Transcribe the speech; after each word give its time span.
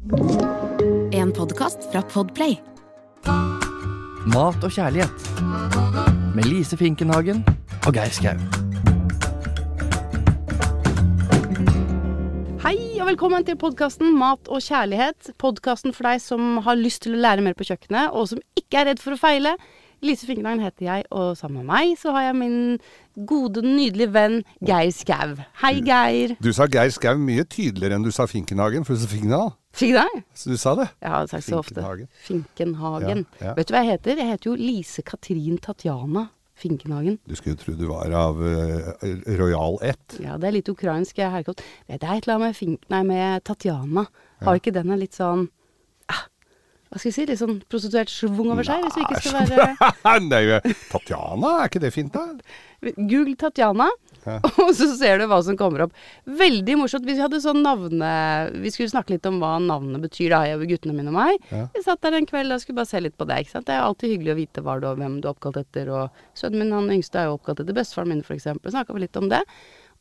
En 0.00 1.28
podkast 1.36 1.82
fra 1.92 2.00
Podplay. 2.08 2.54
Mat 4.32 4.62
og 4.64 4.72
kjærlighet. 4.72 5.26
Med 6.32 6.48
Lise 6.48 6.78
Finkenhagen 6.80 7.42
og 7.84 7.92
Geir 7.92 8.08
Skau. 8.16 8.32
Hei 12.64 12.78
og 12.96 13.10
velkommen 13.10 13.44
til 13.44 13.60
podkasten 13.60 14.16
Mat 14.16 14.48
og 14.48 14.64
kjærlighet. 14.64 15.34
Podkasten 15.36 15.92
for 15.92 16.08
deg 16.08 16.24
som 16.24 16.62
har 16.64 16.80
lyst 16.80 17.04
til 17.04 17.18
å 17.18 17.20
lære 17.20 17.44
mer 17.44 17.58
på 17.58 17.68
kjøkkenet, 17.68 18.16
og 18.16 18.32
som 18.32 18.40
ikke 18.56 18.80
er 18.80 18.94
redd 18.94 19.04
for 19.04 19.18
å 19.18 19.20
feile. 19.20 19.52
Lise 20.00 20.24
Finkenhagen 20.24 20.62
heter 20.64 20.86
jeg, 20.86 21.04
og 21.12 21.34
sammen 21.36 21.60
med 21.60 21.68
meg 21.68 21.90
så 22.00 22.14
har 22.14 22.30
jeg 22.30 22.36
min 22.40 22.54
gode, 23.28 23.60
nydelige 23.60 24.08
venn 24.14 24.38
Geir 24.64 24.88
Skau. 24.96 25.34
Hei, 25.60 25.74
Geir. 25.84 26.32
Du 26.40 26.48
sa 26.56 26.64
Geir 26.72 26.88
Skau 26.94 27.20
mye 27.20 27.44
tydeligere 27.44 27.98
enn 27.98 28.06
du 28.06 28.08
sa 28.14 28.24
Finkenhagen, 28.30 28.86
for 28.88 28.96
du 28.96 29.02
sa 29.02 29.10
Finkendal. 29.10 29.52
Fikk? 29.76 30.00
Så 30.34 30.54
du 30.54 30.56
sa 30.58 30.72
det? 30.78 30.88
Jeg 31.04 31.12
har 31.12 31.28
sagt 31.28 31.46
så 31.50 31.60
ofte. 31.60 31.84
Finkenhagen. 32.24 33.26
Ja, 33.42 33.50
ja. 33.50 33.54
Vet 33.58 33.68
du 33.68 33.76
hva 33.76 33.84
jeg 33.84 33.98
heter? 33.98 34.24
Jeg 34.24 34.32
heter 34.32 34.50
jo 34.50 34.56
Lise 34.56 35.04
Katrin 35.04 35.60
Tatjana 35.60 36.30
Finkenhagen. 36.60 37.20
Du 37.28 37.36
skulle 37.36 37.60
tro 37.60 37.76
du 37.76 37.86
var 37.92 38.16
av 38.16 38.40
uh, 38.40 38.90
Royal 39.36 39.78
Ett. 39.84 40.16
Ja, 40.24 40.40
det 40.40 40.48
er 40.48 40.58
litt 40.62 40.72
ukrainsk 40.72 41.20
herkomst. 41.20 41.60
Du, 41.60 41.92
det 41.92 42.00
er 42.00 42.16
et 42.16 42.24
eller 42.24 42.38
annet 42.38 42.48
med, 42.48 42.56
Fink, 42.56 42.88
nei, 42.92 43.04
med 43.04 43.44
Tatjana. 43.44 44.08
Har 44.48 44.56
ikke 44.56 44.72
den 44.72 44.96
en 44.96 45.04
litt 45.04 45.16
sånn 45.20 45.50
Hva 46.90 46.98
skal 46.98 47.12
vi 47.12 47.14
si? 47.14 47.24
Litt 47.28 47.38
sånn 47.38 47.58
prostituert 47.70 48.10
schwung 48.10 48.48
over 48.50 48.66
seg? 48.66 48.82
Hvis 48.82 48.96
vi 48.98 49.04
ikke 49.06 49.20
skal 49.22 49.36
være 49.46 50.24
Nei, 50.26 50.40
Tatjana, 50.92 51.52
er 51.60 51.68
ikke 51.70 51.82
det 51.84 51.92
fint, 51.94 52.16
da? 52.16 52.24
Google 52.96 53.36
Tatjana, 53.38 53.86
og 54.64 54.72
så 54.74 54.88
ser 54.98 55.20
du 55.20 55.28
hva 55.30 55.38
som 55.46 55.54
kommer 55.60 55.84
opp. 55.84 55.94
Veldig 56.26 56.74
morsomt. 56.80 57.06
Vi 57.06 57.14
hadde 57.20 57.38
sånn 57.44 57.62
navne... 57.62 58.10
Vi 58.58 58.72
skulle 58.74 58.90
snakke 58.90 59.14
litt 59.14 59.28
om 59.30 59.38
hva 59.38 59.52
navnet 59.62 60.02
betyr, 60.02 60.34
da, 60.34 60.42
jeg 60.50 60.58
og 60.58 60.66
guttene 60.72 60.96
mine 60.96 61.14
og 61.14 61.18
meg. 61.20 61.46
Ja. 61.52 61.62
Vi 61.76 61.84
satt 61.86 62.02
der 62.02 62.18
en 62.18 62.26
kveld 62.26 62.56
og 62.56 62.64
skulle 62.64 62.82
bare 62.82 62.90
se 62.90 63.04
litt 63.04 63.16
på 63.20 63.28
det. 63.30 63.38
ikke 63.44 63.54
sant? 63.54 63.70
Det 63.70 63.78
er 63.78 63.86
alltid 63.86 64.16
hyggelig 64.16 64.34
å 64.34 64.40
vite 64.40 64.66
du, 64.66 64.90
hvem 64.90 65.16
du 65.20 65.30
er 65.30 65.32
oppkalt 65.36 65.62
etter. 65.62 65.94
Og 65.94 66.20
sønnen 66.42 66.64
min, 66.64 66.74
han 66.74 66.90
yngste, 66.98 67.22
er 67.22 67.30
jo 67.30 67.38
oppkalt 67.38 67.62
etter 67.62 67.78
bestefaren 67.78 68.10
min, 68.16 68.26
f.eks. 68.26 68.50
Snakka 68.66 68.98
vi 68.98 69.06
litt 69.06 69.20
om 69.20 69.30
det. 69.30 69.44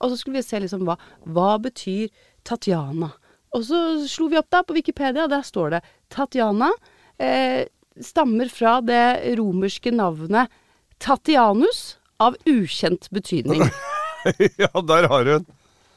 Og 0.01 0.09
så 0.09 0.17
skulle 0.17 0.41
vi 0.41 0.47
se 0.47 0.57
liksom 0.63 0.89
hva 0.89 0.97
Hva 1.29 1.57
betyr 1.61 2.09
Tatjana? 2.47 3.13
Og 3.57 3.63
så 3.65 3.79
slo 4.09 4.27
vi 4.29 4.37
opp 4.39 4.49
da 4.53 4.61
på 4.63 4.75
Wikipedia, 4.77 5.25
og 5.25 5.31
der 5.33 5.45
står 5.45 5.75
det 5.77 5.81
Tatjana 6.13 6.69
eh, 7.17 7.63
stammer 7.99 8.51
fra 8.53 8.77
det 8.85 9.35
romerske 9.39 9.91
navnet 9.95 10.51
Tatianus 10.99 11.95
av 12.19 12.35
ukjent 12.49 13.07
betydning. 13.15 13.63
ja, 14.61 14.69
der 14.83 15.07
har 15.09 15.33
hun. 15.33 15.49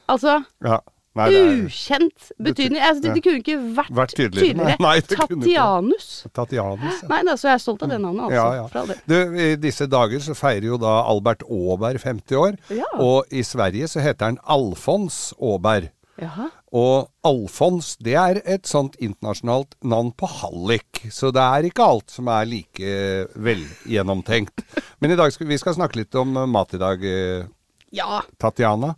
Altså 0.09 0.41
Ja. 0.63 0.79
Nei, 1.13 1.27
er 1.29 1.51
ukjent 1.67 2.31
betydning. 2.41 2.79
Altså, 2.81 3.03
det, 3.03 3.11
det 3.13 3.21
kunne 3.21 3.41
ikke 3.43 3.57
vært, 3.77 3.91
Vært 3.93 4.13
tydeligere. 4.17 4.55
tydeligere. 4.55 4.77
Nei. 4.81 4.95
Tatianus. 5.05 6.07
Tatianus. 6.33 7.03
Ja. 7.03 7.09
Nei, 7.11 7.19
da, 7.27 7.35
så 7.37 7.51
jeg 7.51 7.59
er 7.59 7.61
stolt 7.61 7.83
av 7.85 7.91
det 7.93 7.99
navnet, 8.01 8.23
altså. 8.31 8.47
Ja, 8.57 8.95
ja. 8.95 8.97
Du, 9.11 9.37
I 9.37 9.51
disse 9.61 9.85
dager 9.93 10.23
så 10.25 10.33
feirer 10.33 10.65
jo 10.71 10.79
da 10.81 10.95
Albert 11.11 11.45
Aaberg 11.45 12.01
50 12.01 12.39
år. 12.41 12.57
Ja. 12.73 12.89
Og 12.97 13.29
i 13.29 13.43
Sverige 13.45 13.91
så 13.93 14.01
heter 14.01 14.31
han 14.31 14.39
Alfons 14.57 15.19
Aaberg. 15.37 15.91
Jaha. 16.17 16.49
Og 16.73 17.05
Alfons, 17.29 17.91
det 18.01 18.15
er 18.17 18.39
et 18.49 18.65
sånt 18.65 18.95
internasjonalt 18.97 19.75
navn 19.85 20.09
på 20.17 20.25
hallik. 20.41 21.03
Så 21.13 21.29
det 21.35 21.43
er 21.43 21.67
ikke 21.69 21.85
alt 21.85 22.09
som 22.09 22.31
er 22.33 22.49
like 22.49 22.93
velgjennomtenkt. 23.37 24.65
Men 24.99 25.13
i 25.13 25.17
dag 25.19 25.33
skal 25.35 25.49
vi 25.51 25.59
skal 25.61 25.77
snakke 25.77 26.01
litt 26.01 26.17
om 26.17 26.33
mat 26.49 26.73
i 26.73 26.81
dag, 26.81 27.05
eh, 27.05 27.45
Ja, 27.93 28.23
Tatjana. 28.41 28.95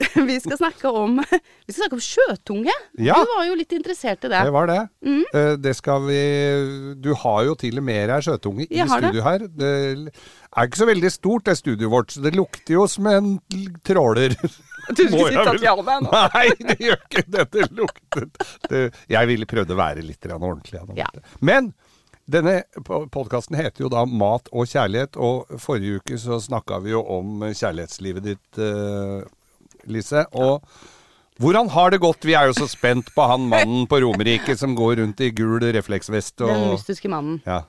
vi 0.30 0.38
skal 0.40 0.56
snakke 0.56 0.88
om 0.96 1.18
Vi 1.66 1.74
skal 1.74 1.82
snakke 1.82 1.98
om 1.98 2.00
sjøtunge. 2.00 2.72
Ja. 3.04 3.18
Du 3.20 3.34
var 3.34 3.44
jo 3.50 3.56
litt 3.58 3.74
interessert 3.76 4.24
i 4.24 4.30
det. 4.32 4.40
Det 4.48 4.54
var 4.54 4.70
det. 4.70 4.78
Mm. 5.04 5.24
Eh, 5.36 5.52
Det 5.60 5.74
skal 5.76 6.06
vi 6.06 6.20
Du 7.04 7.12
har 7.20 7.44
jo 7.44 7.54
til 7.60 7.76
og 7.82 7.84
med 7.84 8.08
her 8.08 8.24
skjøtunge 8.24 8.64
i 8.64 8.80
studio 8.88 9.26
her. 9.26 9.44
Det 9.44 9.74
er 10.08 10.64
ikke 10.64 10.80
så 10.80 10.88
veldig 10.88 11.12
stort, 11.12 11.44
det 11.50 11.58
studioet 11.60 11.92
vårt. 11.92 12.16
Så 12.16 12.24
det 12.24 12.32
lukter 12.32 12.78
jo 12.78 12.86
som 12.88 13.06
en 13.12 13.34
tråler. 13.84 14.32
Du 14.96 15.04
skulle 15.06 15.30
jeg 15.32 15.46
Tatjana 15.46 15.98
nå. 16.04 16.10
Nei, 16.34 16.46
det 16.70 16.76
gjør 16.82 17.00
ikke 17.06 17.24
dette 17.26 17.62
Det 17.62 17.68
luktet 17.78 18.44
det, 18.70 18.82
Jeg 19.12 19.30
ville 19.30 19.48
prøvd 19.50 19.74
å 19.74 19.78
være 19.80 20.04
litt 20.06 20.30
ordentlig. 20.30 20.82
Ja. 20.98 21.08
Men 21.40 21.72
denne 22.30 22.60
podkasten 22.86 23.58
heter 23.58 23.86
jo 23.86 23.90
da 23.90 24.04
Mat 24.06 24.48
og 24.54 24.68
kjærlighet, 24.70 25.18
og 25.18 25.50
forrige 25.60 26.00
uke 26.00 26.18
så 26.20 26.38
snakka 26.42 26.78
vi 26.84 26.94
jo 26.94 27.02
om 27.02 27.42
kjærlighetslivet 27.48 28.26
ditt, 28.28 28.60
eh, 28.62 29.20
Lise. 29.90 30.26
Og 30.38 30.62
hvordan 31.40 31.70
har 31.72 31.90
det 31.90 32.02
gått? 32.04 32.26
Vi 32.28 32.36
er 32.36 32.50
jo 32.50 32.56
så 32.60 32.68
spent 32.70 33.10
på 33.16 33.26
han 33.26 33.48
mannen 33.50 33.86
på 33.90 34.02
Romerike 34.04 34.54
som 34.60 34.76
går 34.78 35.00
rundt 35.00 35.22
i 35.24 35.30
gul 35.34 35.64
refleksvest 35.64 36.36
Den 36.44 36.68
mystiske 36.74 37.10
mannen. 37.10 37.40
Ja, 37.48 37.64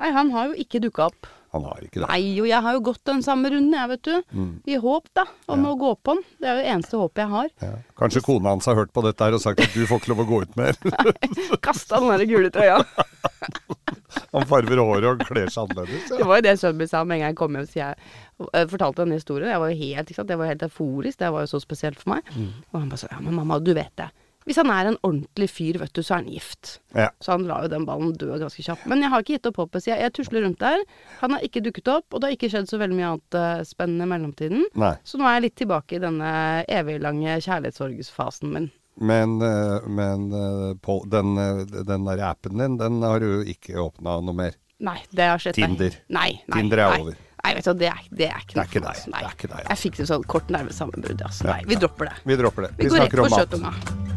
Nei, 0.00 0.10
han 0.10 0.30
har 0.34 0.50
jo 0.50 0.56
ikke 0.58 0.80
dukka 0.82 1.08
opp. 1.10 1.28
Han 1.54 1.66
har 1.70 1.84
ikke 1.86 2.00
det. 2.02 2.08
Nei, 2.10 2.22
og 2.42 2.48
jeg 2.50 2.60
har 2.66 2.76
jo 2.76 2.82
gått 2.90 3.02
den 3.08 3.22
samme 3.24 3.50
runden, 3.52 3.74
jeg, 3.76 3.90
vet 3.94 4.04
du. 4.08 4.14
Mm. 4.34 4.52
I 4.66 4.78
håp, 4.82 5.08
da, 5.14 5.24
om 5.54 5.66
å 5.70 5.74
gå 5.78 5.92
på 6.02 6.16
den. 6.16 6.24
Det 6.42 6.50
er 6.50 6.56
jo 6.56 6.62
det 6.64 6.72
eneste 6.74 7.00
håpet 7.00 7.22
jeg 7.22 7.32
har. 7.34 7.50
Ja. 7.62 7.72
Kanskje 8.00 8.24
kona 8.26 8.54
hans 8.54 8.66
har 8.70 8.78
hørt 8.78 8.92
på 8.94 9.04
dette 9.06 9.28
her 9.28 9.36
og 9.36 9.42
sagt 9.44 9.62
at 9.62 9.76
du 9.76 9.84
får 9.86 10.02
ikke 10.02 10.12
lov 10.14 10.24
å 10.24 10.28
gå 10.32 10.40
ut 10.44 10.58
mer. 10.58 10.78
Kasta 11.66 12.02
den 12.02 12.10
der 12.10 12.26
gule 12.30 12.50
trøya. 12.54 12.80
Han 14.34 14.46
farver 14.50 14.80
håret 14.82 15.06
og 15.10 15.22
kler 15.28 15.50
seg 15.50 15.68
annerledes. 15.68 16.10
Det 16.10 16.26
var 16.26 16.40
jo 16.40 16.46
det 16.46 16.56
sønnen 16.58 16.82
min 16.82 16.90
sa 16.90 17.04
med 17.06 17.16
en 17.16 17.22
gang 17.22 17.32
jeg 17.32 17.38
kom 17.38 17.56
hjem. 17.58 17.68
Så 17.70 17.80
jeg 17.80 18.70
fortalte 18.72 19.02
denne 19.04 19.18
historien. 19.18 19.50
Jeg 19.52 19.62
var 19.62 19.70
jo 19.70 19.78
helt, 19.78 20.10
ikke 20.10 20.18
sant? 20.18 20.34
Jeg 20.34 20.40
var 20.40 20.50
helt 20.50 20.66
euforisk. 20.66 21.18
Det 21.22 21.30
var 21.34 21.46
jo 21.46 21.50
så 21.54 21.62
spesielt 21.62 22.02
for 22.02 22.16
meg. 22.16 22.34
Mm. 22.34 22.50
Og 22.72 22.78
han 22.80 22.90
bare 22.90 23.02
sa 23.04 23.10
ja, 23.12 23.20
men 23.22 23.38
mamma, 23.38 23.60
du 23.62 23.70
vet 23.76 23.94
det. 24.00 24.10
Hvis 24.44 24.58
han 24.60 24.68
er 24.68 24.90
en 24.90 24.98
ordentlig 25.00 25.48
fyr, 25.48 25.78
vet 25.80 25.94
du, 25.96 26.02
så 26.04 26.18
er 26.18 26.22
han 26.22 26.28
gift. 26.28 26.74
Ja. 26.92 27.08
Så 27.24 27.32
han 27.32 27.46
lar 27.48 27.64
jo 27.64 27.72
den 27.72 27.86
ballen 27.88 28.12
dø 28.20 28.28
ganske 28.28 28.64
kjapt. 28.64 28.84
Men 28.90 29.00
jeg 29.00 29.12
har 29.12 29.24
ikke 29.24 29.38
gitt 29.38 29.48
opp 29.48 29.60
håpet. 29.62 29.84
Så 29.84 29.92
jeg, 29.94 30.02
jeg 30.04 30.14
tusler 30.18 30.44
rundt 30.44 30.60
der. 30.60 30.84
Han 31.22 31.36
har 31.36 31.46
ikke 31.46 31.64
dukket 31.64 31.88
opp, 31.94 32.06
og 32.12 32.20
det 32.20 32.28
har 32.28 32.36
ikke 32.36 32.50
skjedd 32.52 32.68
så 32.68 32.80
veldig 32.82 32.98
mye 32.98 33.10
annet 33.14 33.38
uh, 33.40 33.64
spennende 33.64 34.04
i 34.04 34.12
mellomtiden. 34.12 34.66
Nei. 34.84 34.94
Så 35.08 35.20
nå 35.20 35.28
er 35.28 35.38
jeg 35.38 35.46
litt 35.46 35.58
tilbake 35.64 35.96
i 35.96 36.02
denne 36.04 36.32
eviglange 36.68 37.38
kjærlighetssorgsfasen 37.46 38.52
min. 38.52 38.72
Men, 38.94 39.40
eh, 39.42 39.88
men 39.90 40.28
eh, 40.32 40.76
på 40.78 41.00
den, 41.10 41.34
den 41.86 42.04
der 42.06 42.20
appen 42.28 42.60
din, 42.60 42.76
den 42.78 43.02
har 43.02 43.18
du 43.24 43.42
ikke 43.42 43.74
åpna 43.82 44.20
noe 44.22 44.36
mer. 44.38 44.54
Nei, 44.84 45.00
det 45.10 45.26
har 45.32 45.42
skjedd 45.42 45.58
Tinder. 45.58 45.98
Nei, 46.14 46.28
nei, 46.46 46.60
Tinder 46.60 46.84
er 46.84 46.92
nei. 46.92 47.02
over. 47.02 47.20
Nei, 47.44 47.52
vet 47.58 47.66
du, 47.66 47.74
det 47.82 47.90
er, 47.90 48.06
det 48.08 48.30
er 48.30 48.44
ikke 48.44 48.54
Det 48.54 48.60
noe 48.60 48.70
for. 48.70 48.80
Det 48.80 49.20
deg, 49.20 49.30
altså. 49.34 49.68
Jeg 49.68 49.82
fikk 49.82 50.00
et 50.00 50.12
sånn 50.14 50.26
kort 50.30 50.54
nervesammenbrudd. 50.54 51.26
Altså. 51.26 51.50
Nei, 51.50 51.60
vi 51.68 51.80
dropper 51.80 52.12
det. 52.12 52.18
Vi 52.24 52.40
dropper 52.40 52.68
det. 52.68 52.74
Vi, 52.78 52.92
går 52.94 53.08
rett 53.08 53.56
på 53.58 53.60
om 53.60 54.13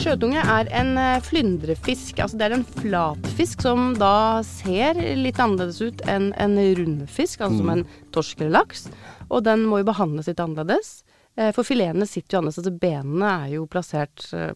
Sjøtunge 0.00 0.40
er 0.40 0.68
en 0.80 0.94
eh, 0.96 1.18
flyndrefisk. 1.24 2.20
Altså 2.24 2.38
det 2.40 2.46
er 2.46 2.54
en 2.56 2.64
flatfisk 2.64 3.60
som 3.66 3.90
da 4.00 4.40
ser 4.46 4.96
litt 5.18 5.38
annerledes 5.42 5.80
ut 5.84 6.00
enn 6.08 6.30
en 6.40 6.54
rundfisk, 6.78 7.42
altså 7.44 7.58
Mm. 7.58 7.60
som 7.60 7.70
en 7.74 7.82
torsk 8.14 8.40
eller 8.40 8.54
laks. 8.62 8.86
Og 9.30 9.44
den 9.44 9.66
må 9.68 9.78
jo 9.82 9.88
behandles 9.90 10.26
litt 10.30 10.40
annerledes. 10.40 11.02
Eh, 11.36 11.50
For 11.52 11.62
filetene 11.64 12.06
sitter 12.08 12.36
jo 12.36 12.40
annerledes. 12.40 12.58
Altså 12.62 12.78
benene 12.80 13.28
er 13.44 13.52
jo 13.58 13.66
plassert 13.66 14.24
eh, 14.32 14.54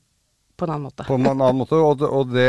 på 0.56 0.64
en 0.64 0.70
annen 0.74 0.88
måte. 0.88 1.04
På 1.06 1.18
en 1.20 1.26
annen 1.28 1.56
måte. 1.60 1.76
Og, 1.76 1.98
det- 2.00 2.08
og, 2.10 2.32
det, 2.32 2.48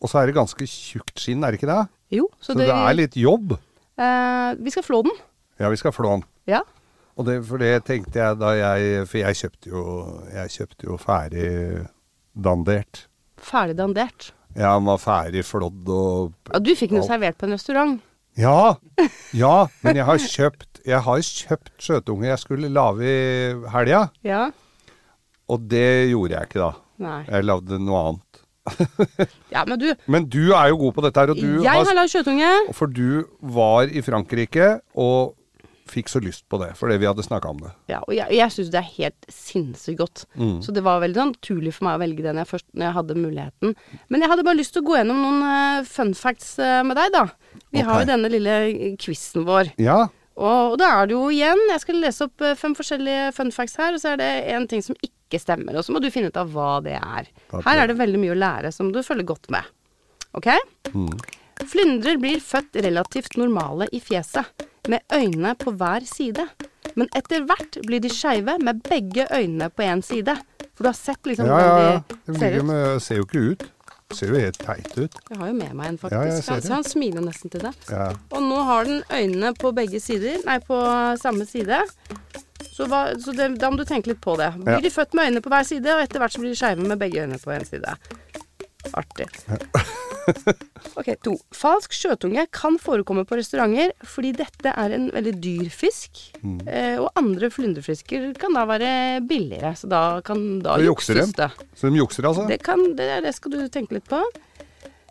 og 0.00 0.08
så 0.12 0.22
er 0.22 0.26
det 0.30 0.36
ganske 0.38 0.66
tjukt 0.70 1.18
skinn, 1.18 1.42
er 1.42 1.50
det 1.50 1.60
ikke 1.60 1.72
det? 1.74 1.88
Jo, 2.14 2.28
så, 2.38 2.52
Så 2.54 2.58
det 2.62 2.68
er 2.70 2.94
litt 2.94 3.16
jobb. 3.18 3.56
eh, 3.98 4.54
Vi 4.62 4.70
skal 4.70 4.82
flå 4.86 5.02
den. 5.02 5.18
Ja, 5.58 5.68
vi 5.72 5.76
skal 5.82 5.90
flå 5.92 6.14
den. 6.14 6.22
Ja. 6.46 6.62
Og 7.16 7.24
det, 7.26 7.40
for 7.48 7.58
det 7.58 7.82
tenkte 7.88 8.20
jeg 8.20 8.38
da 8.38 8.50
jeg 8.54 9.06
For 9.08 9.18
jeg 9.18 9.34
kjøpte 9.34 9.70
jo, 9.72 9.82
jeg 10.34 10.48
kjøpte 10.52 10.84
jo 10.86 10.96
ferdig 11.00 11.86
dandert. 12.36 13.06
Ferdig 13.42 13.76
dandert. 13.78 14.30
Ja, 14.56 14.72
han 14.76 14.86
var 14.88 14.98
ferdig 15.02 15.42
flådd 15.44 15.88
og 15.92 16.32
Ja, 16.52 16.58
du 16.64 16.70
fikk 16.76 16.92
den 16.94 17.02
jo 17.02 17.06
servert 17.08 17.36
på 17.40 17.48
en 17.48 17.56
restaurant. 17.56 17.98
Ja! 18.36 18.76
Ja, 19.36 19.66
men 19.84 19.96
jeg 19.98 20.04
har 20.08 20.20
kjøpt 20.22 20.80
Jeg 20.86 21.00
har 21.04 21.20
kjøpt 21.24 21.72
skjøtunge 21.82 22.28
jeg 22.30 22.38
skulle 22.40 22.68
lage 22.72 23.04
i 23.04 23.70
helga, 23.72 24.06
Ja. 24.24 24.46
og 25.50 25.66
det 25.68 26.10
gjorde 26.12 26.36
jeg 26.38 26.48
ikke 26.48 26.62
da. 26.62 26.70
Nei. 27.02 27.18
Jeg 27.28 27.44
lagde 27.44 27.78
noe 27.82 28.02
annet. 28.10 28.42
Ja, 29.54 29.64
men 29.68 29.78
du, 29.78 29.88
Men 30.10 30.24
du 30.32 30.52
er 30.56 30.70
jo 30.72 30.78
god 30.86 30.94
på 30.96 31.04
dette 31.04 31.20
her, 31.22 31.30
og 31.34 31.38
du 31.40 31.62
jeg 31.62 31.84
har 31.86 31.94
lagd 31.98 32.10
skjøtunge. 32.14 32.52
For 32.74 32.86
du 32.90 33.26
var 33.56 33.88
i 33.92 34.02
Frankrike 34.02 34.70
og 34.94 35.34
fikk 35.86 36.10
så 36.10 36.20
lyst 36.22 36.44
på 36.50 36.58
det, 36.58 36.72
fordi 36.78 36.96
vi 36.98 37.06
hadde 37.08 37.22
snakka 37.22 37.50
om 37.52 37.60
det. 37.62 37.70
Ja, 37.92 38.00
og 38.02 38.12
jeg, 38.16 38.26
jeg 38.34 38.52
syns 38.54 38.70
det 38.74 38.80
er 38.80 38.88
helt 38.96 39.26
sinnssykt 39.32 40.00
godt. 40.00 40.24
Mm. 40.34 40.58
Så 40.64 40.74
det 40.74 40.82
var 40.86 41.00
veldig 41.04 41.20
sånn 41.20 41.32
naturlig 41.36 41.72
for 41.76 41.86
meg 41.88 41.98
å 41.98 42.02
velge 42.02 42.24
det 42.24 42.32
når 42.34 42.42
jeg, 42.42 42.50
først, 42.52 42.66
når 42.74 42.88
jeg 42.88 42.96
hadde 42.98 43.18
muligheten. 43.20 43.74
Men 44.10 44.24
jeg 44.24 44.32
hadde 44.32 44.46
bare 44.48 44.58
lyst 44.58 44.74
til 44.74 44.82
å 44.82 44.88
gå 44.90 44.98
gjennom 44.98 45.22
noen 45.22 45.42
uh, 45.46 45.86
fun 45.86 46.12
facts 46.18 46.56
uh, 46.58 46.82
med 46.86 46.98
deg, 46.98 47.14
da. 47.14 47.24
Vi 47.72 47.84
har 47.86 48.02
jo 48.02 48.08
denne 48.10 48.30
lille 48.32 48.56
quizen 49.02 49.46
vår. 49.48 49.72
Ja, 49.82 50.06
Og, 50.36 50.72
og 50.74 50.78
da 50.80 50.90
er 50.98 51.06
det 51.08 51.14
jo 51.16 51.22
igjen 51.32 51.62
Jeg 51.70 51.80
skal 51.80 51.96
lese 52.02 52.26
opp 52.26 52.42
eh, 52.44 52.56
fem 52.60 52.74
forskjellige 52.76 53.30
fun 53.32 53.52
facts 53.54 53.78
her, 53.80 53.94
og 53.96 54.02
så 54.02 54.10
er 54.12 54.20
det 54.20 54.28
en 54.52 54.66
ting 54.68 54.82
som 54.84 54.98
ikke 55.00 55.40
stemmer. 55.40 55.78
Og 55.78 55.86
så 55.86 55.94
må 55.94 56.02
du 56.02 56.10
finne 56.12 56.28
ut 56.28 56.36
av 56.36 56.50
hva 56.52 56.74
det 56.84 56.98
er. 56.98 57.30
Takk. 57.48 57.64
Her 57.64 57.80
er 57.84 57.88
det 57.90 57.96
veldig 58.02 58.20
mye 58.20 58.34
å 58.34 58.38
lære, 58.42 58.72
som 58.74 58.92
du 58.92 59.00
følger 59.06 59.30
godt 59.32 59.48
med. 59.54 59.64
Ok? 60.36 60.50
Flyndrer 61.64 62.18
blir 62.20 62.42
født 62.44 62.76
relativt 62.84 63.38
normale 63.40 63.88
i 63.96 64.00
fjeset, 64.04 64.65
med 64.88 65.00
øynene 65.12 65.54
på 65.58 65.72
hver 65.76 66.04
side. 66.08 66.44
Men 66.96 67.08
etter 67.16 67.44
hvert 67.44 67.78
blir 67.86 68.00
de 68.00 68.08
skeive 68.12 68.58
med 68.62 68.82
begge 68.86 69.26
øynene 69.32 69.68
på 69.70 69.82
én 69.84 70.02
side. 70.06 70.36
For 70.76 70.84
du 70.84 70.88
har 70.90 70.96
sett 70.98 71.26
liksom 71.26 71.46
Ja, 71.46 71.58
ja, 71.60 71.66
ja. 71.66 72.00
hvordan 72.00 72.26
De 72.26 72.32
de 72.32 72.38
ser 72.38 72.58
ut. 72.60 72.70
Ja, 72.70 72.98
ser 72.98 73.16
jo 73.16 73.24
ikke 73.26 73.42
ut. 73.50 73.64
Ser 74.14 74.28
jo 74.30 74.38
helt 74.38 74.58
teit 74.62 74.92
ut. 74.98 75.14
Jeg 75.30 75.38
har 75.40 75.48
jo 75.50 75.54
med 75.58 75.72
meg 75.74 75.88
en, 75.88 75.98
faktisk. 75.98 76.14
Ja, 76.14 76.34
jeg 76.36 76.62
ser 76.62 76.72
han, 76.74 76.82
det. 76.86 76.90
smiler 76.92 77.24
nesten 77.26 77.50
til 77.50 77.60
deg. 77.64 77.74
Ja. 77.90 78.12
Og 78.30 78.42
nå 78.46 78.60
har 78.68 78.84
den 78.86 79.02
øynene 79.10 79.50
på 79.58 79.72
begge 79.74 79.98
sider, 80.00 80.38
nei, 80.46 80.58
på 80.62 80.78
samme 81.18 81.44
side. 81.48 81.80
Så, 82.70 82.86
hva, 82.86 83.00
så 83.18 83.32
det, 83.34 83.48
da 83.58 83.70
må 83.72 83.80
du 83.80 83.84
tenke 83.88 84.12
litt 84.12 84.20
på 84.22 84.36
det. 84.38 84.52
Blir 84.62 84.76
Ja. 84.78 84.80
de 84.84 84.90
født 84.94 85.14
med 85.14 85.26
øynene 85.26 85.42
på 85.42 85.50
hver 85.50 85.64
side, 85.66 85.90
og 85.96 86.02
etter 86.04 86.22
hvert 86.22 86.32
så 86.36 86.38
blir 86.44 86.54
de 86.54 86.60
skeive 86.60 86.86
med 86.86 86.98
begge 87.02 87.24
øynene 87.24 87.38
på 87.42 87.50
én 87.50 87.64
side. 87.66 87.96
Artig. 88.94 89.26
ok, 90.98 91.10
to. 91.24 91.34
Falsk 91.54 91.94
sjøtunge 91.96 92.46
kan 92.54 92.78
forekomme 92.82 93.26
på 93.28 93.38
restauranter 93.40 93.92
fordi 94.06 94.32
dette 94.36 94.72
er 94.72 94.96
en 94.96 95.08
veldig 95.14 95.34
dyr 95.42 95.70
fisk. 95.72 96.22
Mm. 96.42 96.58
Eh, 96.66 96.96
og 97.02 97.10
andre 97.18 97.50
flyndrefisker 97.52 98.32
kan 98.40 98.56
da 98.56 98.66
være 98.68 98.90
billigere, 99.26 99.74
så 99.78 99.90
da 99.90 100.02
kan 100.26 100.44
da 100.64 100.78
det 100.80 100.90
jukses 100.90 101.32
de. 101.32 101.44
det. 101.44 101.70
Så 101.76 101.90
de 101.90 102.02
jukser, 102.02 102.28
altså? 102.28 102.46
Det, 102.50 102.60
kan, 102.66 102.82
det, 102.98 103.10
det 103.26 103.34
skal 103.36 103.56
du 103.56 103.64
tenke 103.72 103.98
litt 103.98 104.08
på. 104.10 104.20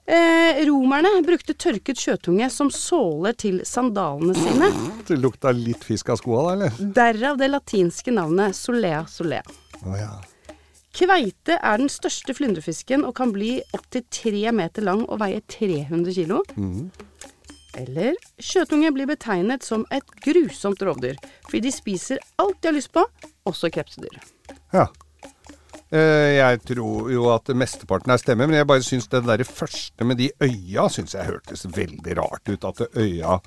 Eh, 0.06 0.60
romerne 0.68 1.10
brukte 1.26 1.56
tørket 1.58 1.98
sjøtunge 1.98 2.46
som 2.54 2.70
såler 2.70 3.34
til 3.42 3.64
sandalene 3.66 4.36
sine. 4.38 4.70
Det 5.08 5.18
lukta 5.18 5.50
litt 5.56 5.82
fisk 5.88 6.12
av 6.14 6.20
skoa, 6.22 6.44
da, 6.46 6.54
eller? 6.54 6.94
Derav 7.00 7.40
det 7.42 7.50
latinske 7.50 8.14
navnet 8.14 8.54
solea 8.58 9.02
solea. 9.10 9.42
Oh, 9.82 9.98
ja. 9.98 10.14
Kveite 10.96 11.58
er 11.60 11.82
den 11.82 11.90
største 11.92 12.34
flyndrefisken 12.38 13.04
og 13.04 13.16
kan 13.18 13.34
bli 13.36 13.58
opptil 13.76 14.06
tre 14.14 14.52
meter 14.56 14.86
lang 14.86 15.04
og 15.10 15.20
veie 15.20 15.42
300 15.52 16.14
kilo. 16.16 16.42
Eller 17.76 18.16
sjøtunge 18.40 18.94
blir 18.96 19.10
betegnet 19.10 19.66
som 19.68 19.84
et 19.92 20.06
grusomt 20.24 20.80
rovdyr, 20.88 21.18
fordi 21.50 21.66
de 21.68 21.74
spiser 21.76 22.22
alt 22.40 22.62
de 22.62 22.72
har 22.72 22.78
lyst 22.78 22.94
på, 22.96 23.04
også 23.46 23.72
krepsdyr. 23.76 24.22
ja. 24.74 24.88
Eh, 25.94 26.40
jeg 26.40 26.60
tror 26.66 27.12
jo 27.14 27.28
at 27.30 27.52
mesteparten 27.54 28.12
er 28.12 28.18
stemmer, 28.18 28.48
men 28.50 28.58
jeg 28.58 28.68
bare 28.68 28.84
syns 28.84 29.06
det 29.12 29.22
der 29.28 29.44
første 29.46 30.04
med 30.04 30.18
de 30.18 30.32
øya 30.42 30.88
syns 30.90 31.14
jeg 31.14 31.28
hørtes 31.30 31.68
veldig 31.70 32.16
rart 32.18 32.50
ut. 32.50 32.66
At 32.66 32.82
øya 32.98 33.38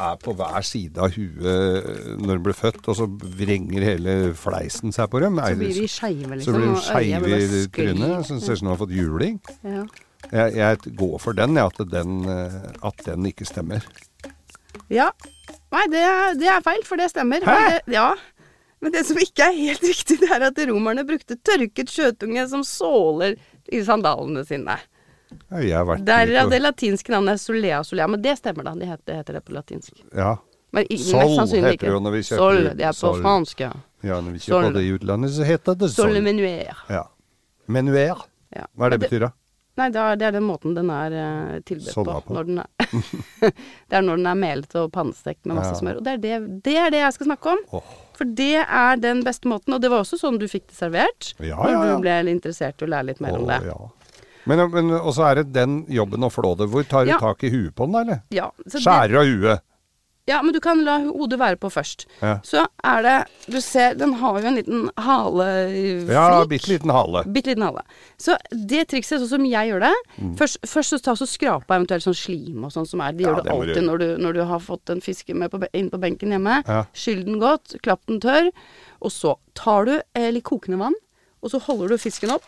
er 0.00 0.20
på 0.22 0.34
hver 0.38 0.64
side 0.66 1.00
av 1.00 1.14
huet 1.14 2.20
når 2.20 2.38
de 2.38 2.44
blir 2.46 2.56
født, 2.56 2.82
og 2.88 2.98
så 2.98 3.06
vrenger 3.40 3.86
hele 3.86 4.14
fleisen 4.38 4.94
seg 4.96 5.10
på 5.12 5.22
dem. 5.22 5.40
Så 5.40 5.58
blir 5.60 5.80
de 5.80 5.88
skeive, 5.90 6.30
liksom. 6.36 6.46
Så 6.46 6.56
blir 6.56 6.66
de 6.66 6.70
og 6.70 6.78
øyet 6.78 6.86
skeive 6.88 7.40
i 7.40 7.64
trynet, 7.76 8.30
ser 8.30 8.40
ut 8.40 8.62
som 8.62 8.68
de 8.68 8.72
har 8.72 8.80
fått 8.80 8.96
juling. 8.96 9.40
Ja. 9.66 9.84
Jeg, 10.30 10.56
jeg 10.60 10.96
går 11.00 11.16
for 11.22 11.36
den, 11.36 11.56
jeg, 11.56 11.72
at 11.72 11.92
den, 11.92 12.18
eh, 12.28 12.58
at 12.86 13.06
den 13.06 13.30
ikke 13.30 13.48
stemmer. 13.48 13.86
Ja. 14.92 15.08
Nei, 15.70 15.86
det 15.90 16.04
det 16.40 16.50
er 16.50 16.62
feil, 16.66 16.84
for 16.86 17.00
det 17.00 17.10
stemmer. 17.12 17.44
Hæ? 17.46 17.56
Det, 17.56 17.94
ja. 17.94 18.10
Men 18.80 18.94
det 18.94 19.04
som 19.08 19.18
ikke 19.20 19.48
er 19.48 19.56
helt 19.56 19.84
riktig, 19.92 20.20
det 20.22 20.30
er 20.34 20.46
at 20.50 20.60
romerne 20.70 21.04
brukte 21.08 21.36
tørket 21.36 21.92
skjøtunge 21.92 22.46
som 22.50 22.64
såler 22.66 23.36
i 23.70 23.82
sandalene 23.86 24.44
sine. 24.48 24.78
Derav 25.50 26.50
det 26.50 26.60
latinske 26.62 27.12
navnet 27.12 27.40
solea 27.40 27.82
solea. 27.84 28.06
Men 28.08 28.22
det 28.22 28.36
stemmer, 28.38 28.64
da. 28.64 28.74
Det 28.74 28.86
heter, 28.86 29.04
det 29.10 29.18
heter 29.20 29.38
det 29.38 29.44
på 29.46 29.52
latinsk. 29.56 30.02
Ja. 30.16 30.36
Men 30.72 30.86
Sol 31.02 31.48
heter 31.50 31.76
det 31.82 31.90
jo 31.90 31.98
når 31.98 32.14
vi 32.14 32.22
kjøper 32.22 32.38
Sol, 32.44 32.62
det 32.78 32.84
er 32.86 32.94
på 32.94 32.98
sol. 33.00 33.22
fransk, 33.24 33.60
ja. 33.64 33.72
ja, 34.06 34.20
når 34.22 34.36
vi 34.36 34.42
kjøper 34.44 34.68
Sol. 34.68 34.74
det 34.76 34.82
i 34.86 34.92
utlandet, 34.94 35.32
så 35.34 35.46
heter 35.48 35.78
det 35.80 35.88
sol. 35.90 36.20
menuer 36.22 36.84
Ja. 36.88 37.04
Menuer. 37.66 38.22
Ja. 38.54 38.66
Hva 38.74 38.86
er 38.86 38.94
det 38.94 39.00
det 39.00 39.08
betyr, 39.08 39.24
da? 39.26 39.30
Nei, 39.80 39.86
det 39.94 40.00
er, 40.02 40.16
det 40.18 40.26
er 40.26 40.34
den 40.34 40.44
måten 40.44 40.74
den 40.76 40.90
er 40.92 41.14
uh, 41.14 41.58
tilberedt 41.64 41.94
på. 41.94 42.14
På. 42.26 42.34
Når 42.36 42.48
den 42.48 42.58
er 42.60 42.90
det 43.88 43.96
er 43.96 44.02
når 44.04 44.18
den 44.20 44.26
er 44.28 44.38
melet 44.38 44.74
og 44.76 44.90
pannestekt 44.92 45.46
med 45.46 45.56
masse 45.60 45.72
Ja. 45.72 45.78
smør. 45.80 46.00
Og 46.00 46.04
det 46.06 46.12
er 46.16 46.22
det, 46.24 46.38
det 46.66 46.74
er 46.76 46.90
det 46.94 47.00
jeg 47.04 47.16
skal 47.16 47.30
snakke 47.30 47.54
om. 47.54 47.62
Oh. 47.78 47.94
For 48.18 48.28
det 48.40 48.64
er 48.66 49.00
den 49.00 49.22
beste 49.24 49.48
måten. 49.48 49.74
Og 49.74 49.80
det 49.82 49.90
var 49.92 50.02
også 50.04 50.18
sånn 50.20 50.36
du 50.42 50.46
fikk 50.50 50.66
det 50.68 50.76
servert. 50.76 51.32
Ja, 51.38 51.56
Når 51.56 51.72
ja, 51.72 51.84
du 51.94 52.04
ble 52.04 52.18
interessert 52.34 52.82
i 52.82 52.86
å 52.86 52.90
lære 52.92 53.08
litt 53.12 53.22
mer 53.24 53.38
om 53.38 53.46
Å, 53.46 53.54
det. 53.54 53.60
Men, 54.46 54.70
men 54.70 54.90
også 55.00 55.26
er 55.30 55.34
det 55.42 55.52
den 55.52 55.82
jobben 55.92 56.24
å 56.24 56.30
flå 56.32 56.54
det. 56.56 56.68
Hvor 56.72 56.86
tar 56.88 57.04
du 57.04 57.10
Ja. 57.10 57.18
tak 57.18 57.42
i 57.44 57.50
huet 57.50 57.74
på 57.74 57.84
den, 57.84 57.92
da, 57.92 58.00
eller? 58.00 58.22
Ja, 58.30 58.50
Skjærer 58.66 59.20
av 59.20 59.26
huet. 59.26 59.60
ja, 60.30 60.40
men 60.42 60.52
du 60.54 60.60
kan 60.60 60.84
la 60.84 60.98
hodet 61.02 61.38
være 61.40 61.56
på 61.58 61.68
først. 61.72 62.06
Ja. 62.22 62.36
Så 62.46 62.62
er 62.84 63.02
det 63.02 63.14
Du 63.50 63.60
ser, 63.60 63.94
den 63.98 64.12
har 64.20 64.38
jo 64.40 64.46
en 64.46 64.54
liten 64.54 64.90
haleflik. 64.96 66.12
Ja, 66.12 66.44
bitte 66.46 66.68
liten 66.70 66.90
hale. 66.94 67.24
Bitte 67.26 67.50
liten 67.50 67.64
hale. 67.66 67.82
Så 68.20 68.36
det 68.52 68.84
trikset, 68.92 69.18
sånn 69.20 69.28
som 69.32 69.44
jeg 69.48 69.70
gjør 69.72 69.80
det 69.88 69.92
Først, 70.38 70.60
først 70.70 70.94
så 70.94 71.00
ta 71.02 71.14
så 71.18 71.26
skrapa 71.26 71.74
eventuelt 71.80 72.04
sånn 72.06 72.14
slim 72.16 72.64
og 72.64 72.70
sånn 72.72 72.86
som 72.86 73.00
er. 73.00 73.12
De 73.12 73.24
Mm. 73.24 73.26
Ja, 73.26 73.34
gjør 73.34 73.42
det 73.44 73.52
må 73.52 73.64
du 73.64 73.70
alltid 73.72 73.84
når 73.88 73.98
du, 73.98 74.08
når 74.22 74.32
du 74.38 74.44
har 74.44 74.60
fått 74.60 74.90
en 74.90 75.00
fiske 75.00 75.34
med 75.34 75.50
på, 75.50 75.60
inn 75.74 75.90
på 75.90 75.98
benken 76.00 76.30
hjemme. 76.30 76.62
Ja. 76.66 76.84
Skyll 76.94 77.24
den 77.24 77.40
godt, 77.40 77.76
klapp 77.82 78.00
den 78.06 78.20
tørr. 78.20 78.52
Og 79.02 79.10
så 79.10 79.36
tar 79.54 79.84
du 79.84 80.00
eh, 80.14 80.30
litt 80.30 80.44
kokende 80.44 80.78
vann, 80.78 80.94
og 81.42 81.50
så 81.50 81.58
holder 81.60 81.88
du 81.88 81.98
fisken 81.98 82.30
opp. 82.30 82.44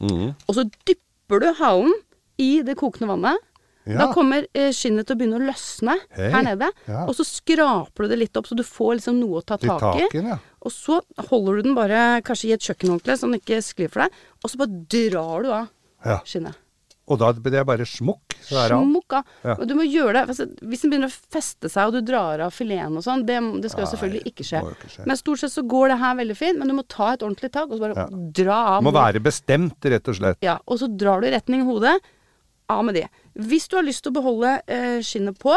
Mhm. 0.00 0.34
Og 0.46 0.56
så 0.56 0.64
dypper 0.88 1.42
du 1.42 1.52
halen 1.58 1.94
i 2.38 2.62
det 2.66 2.76
kokende 2.78 3.10
vannet. 3.10 3.44
Ja. 3.88 4.02
Da 4.02 4.06
kommer 4.12 4.44
eh, 4.52 4.68
skinnet 4.76 5.08
til 5.08 5.16
å 5.16 5.18
begynne 5.18 5.38
å 5.38 5.46
løsne 5.48 5.94
Hei. 6.12 6.28
her 6.34 6.44
nede. 6.44 6.68
Ja. 6.84 7.06
Og 7.08 7.14
så 7.16 7.24
skraper 7.24 8.04
du 8.04 8.12
det 8.12 8.18
litt 8.20 8.36
opp, 8.36 8.50
så 8.50 8.58
du 8.58 8.64
får 8.66 8.98
liksom 8.98 9.16
noe 9.16 9.40
å 9.40 9.44
ta 9.48 9.56
tak 9.56 9.80
i. 9.96 10.04
Taken, 10.10 10.28
ja. 10.34 10.38
Og 10.60 10.74
så 10.74 10.98
holder 11.30 11.56
du 11.56 11.68
den 11.70 11.78
bare 11.78 12.20
kanskje 12.26 12.50
i 12.50 12.54
et 12.58 12.66
kjøkkenhåndkle, 12.68 13.16
så 13.16 13.30
den 13.30 13.40
ikke 13.40 13.62
sklir 13.64 13.88
for 13.88 14.04
deg. 14.04 14.18
Og 14.42 14.52
så 14.52 14.60
bare 14.60 14.82
drar 14.92 15.46
du 15.46 15.52
av 15.56 16.20
skinnet. 16.28 16.58
Og 17.08 17.18
da 17.20 17.30
blir 17.32 17.54
det 17.54 17.62
bare 17.68 17.86
smukk, 17.88 18.34
så 18.44 18.58
er 18.62 18.72
det. 18.74 18.78
Smukk 18.84 19.14
av. 19.18 19.30
Ja. 19.44 19.54
Og 19.58 19.64
du 19.70 19.74
må 19.78 19.86
gjøre 19.88 20.12
det 20.18 20.22
altså, 20.28 20.46
Hvis 20.68 20.82
den 20.84 20.92
begynner 20.92 21.08
å 21.08 21.16
feste 21.36 21.70
seg, 21.72 21.88
og 21.88 21.96
du 21.96 22.02
drar 22.12 22.42
av 22.44 22.52
fileten 22.52 22.98
og 23.00 23.04
sånn, 23.06 23.24
det, 23.28 23.38
det 23.64 23.70
skal 23.72 23.86
jo 23.86 23.90
selvfølgelig 23.94 24.22
ikke 24.32 24.46
skje. 24.50 24.60
ikke 24.76 24.90
skje. 24.92 25.06
Men 25.08 25.20
stort 25.20 25.42
sett 25.42 25.54
så 25.54 25.64
går 25.64 25.88
det 25.94 25.98
her 26.02 26.18
veldig 26.20 26.36
fint, 26.38 26.58
men 26.60 26.68
du 26.68 26.76
må 26.76 26.84
ta 26.88 27.14
et 27.14 27.24
ordentlig 27.24 27.50
tak, 27.54 27.70
og 27.72 27.78
så 27.78 27.86
bare 27.86 27.96
Ja. 28.04 28.06
dra 28.42 28.58
av. 28.76 28.84
Må 28.84 28.92
være 28.94 29.22
bestemt, 29.24 29.80
rett 29.88 30.08
og 30.12 30.20
slett. 30.20 30.38
Ja, 30.44 30.58
og 30.66 30.78
så 30.82 30.88
drar 30.92 31.20
du 31.24 31.28
i 31.30 31.34
retning 31.34 31.64
hodet. 31.68 31.96
Av 32.68 32.82
med 32.84 32.98
det. 32.98 33.06
Hvis 33.48 33.64
du 33.72 33.78
har 33.78 33.84
lyst 33.86 34.02
til 34.04 34.12
å 34.12 34.18
beholde 34.18 34.50
eh, 34.68 34.98
skinnet 35.00 35.38
på, 35.40 35.54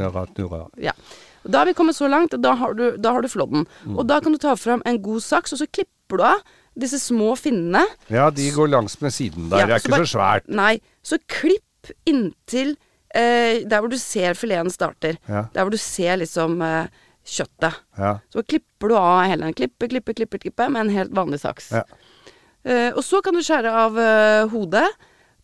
ja. 0.80 0.92
Og 1.44 1.50
Da 1.54 1.58
har 1.62 1.66
vi 1.70 1.72
kommet 1.72 1.96
så 1.96 2.08
langt, 2.10 2.34
da 2.42 2.54
har 2.54 2.74
du, 2.76 2.96
da 3.00 3.12
har 3.16 3.22
du 3.22 3.28
flådden. 3.28 3.62
Mm. 3.86 3.96
Og 3.98 4.06
da 4.06 4.18
kan 4.20 4.32
du 4.32 4.38
ta 4.38 4.54
fram 4.60 4.82
en 4.84 4.98
god 5.00 5.22
saks, 5.24 5.54
og 5.54 5.58
så 5.62 5.66
klipper 5.72 6.18
du 6.20 6.22
av 6.22 6.42
disse 6.76 6.98
små 7.00 7.32
finnene. 7.38 7.80
Ja, 8.12 8.26
de 8.30 8.50
går 8.52 8.68
langs 8.68 8.98
med 9.00 9.10
siden 9.14 9.48
der. 9.48 9.62
Ja, 9.62 9.66
det 9.66 9.74
er 9.74 9.78
så 9.78 9.88
ikke 9.88 9.94
bare- 9.96 10.06
så 10.06 10.18
svært. 10.18 10.48
Nei, 10.48 10.80
så 11.02 11.16
klipp 11.32 11.94
inntil 12.06 12.76
eh, 13.14 13.64
der 13.66 13.80
hvor 13.80 13.88
du 13.90 13.96
ser 13.98 14.34
fileten 14.36 14.70
starter. 14.70 15.16
Ja. 15.28 15.46
Der 15.54 15.64
hvor 15.64 15.70
du 15.72 15.78
ser 15.80 16.16
liksom 16.20 16.60
eh, 16.62 16.86
kjøttet. 17.24 17.80
Ja. 17.98 18.18
Så 18.32 18.44
klipper 18.46 18.88
du 18.92 18.96
av 18.96 19.24
hele 19.24 19.46
den. 19.48 19.54
Klippe, 19.56 19.88
klippe, 19.88 20.14
klippe, 20.14 20.38
klippe 20.38 20.68
med 20.70 20.80
en 20.86 20.90
helt 20.94 21.10
vanlig 21.16 21.40
saks. 21.40 21.70
Ja. 21.72 21.82
Eh, 22.64 22.90
og 22.92 23.00
så 23.02 23.22
kan 23.24 23.32
du 23.34 23.40
skjære 23.40 23.72
av 23.72 23.96
eh, 23.98 24.44
hodet. 24.52 24.86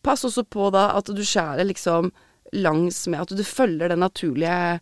Pass 0.05 0.25
også 0.29 0.45
på 0.45 0.69
da 0.71 0.91
at 0.95 1.07
du 1.09 1.23
skjærer 1.25 1.65
liksom 1.67 2.13
langs 2.53 3.07
med 3.09 3.21
At 3.21 3.29
du 3.37 3.43
følger 3.45 3.89
den 3.89 3.99
naturlige 4.01 4.81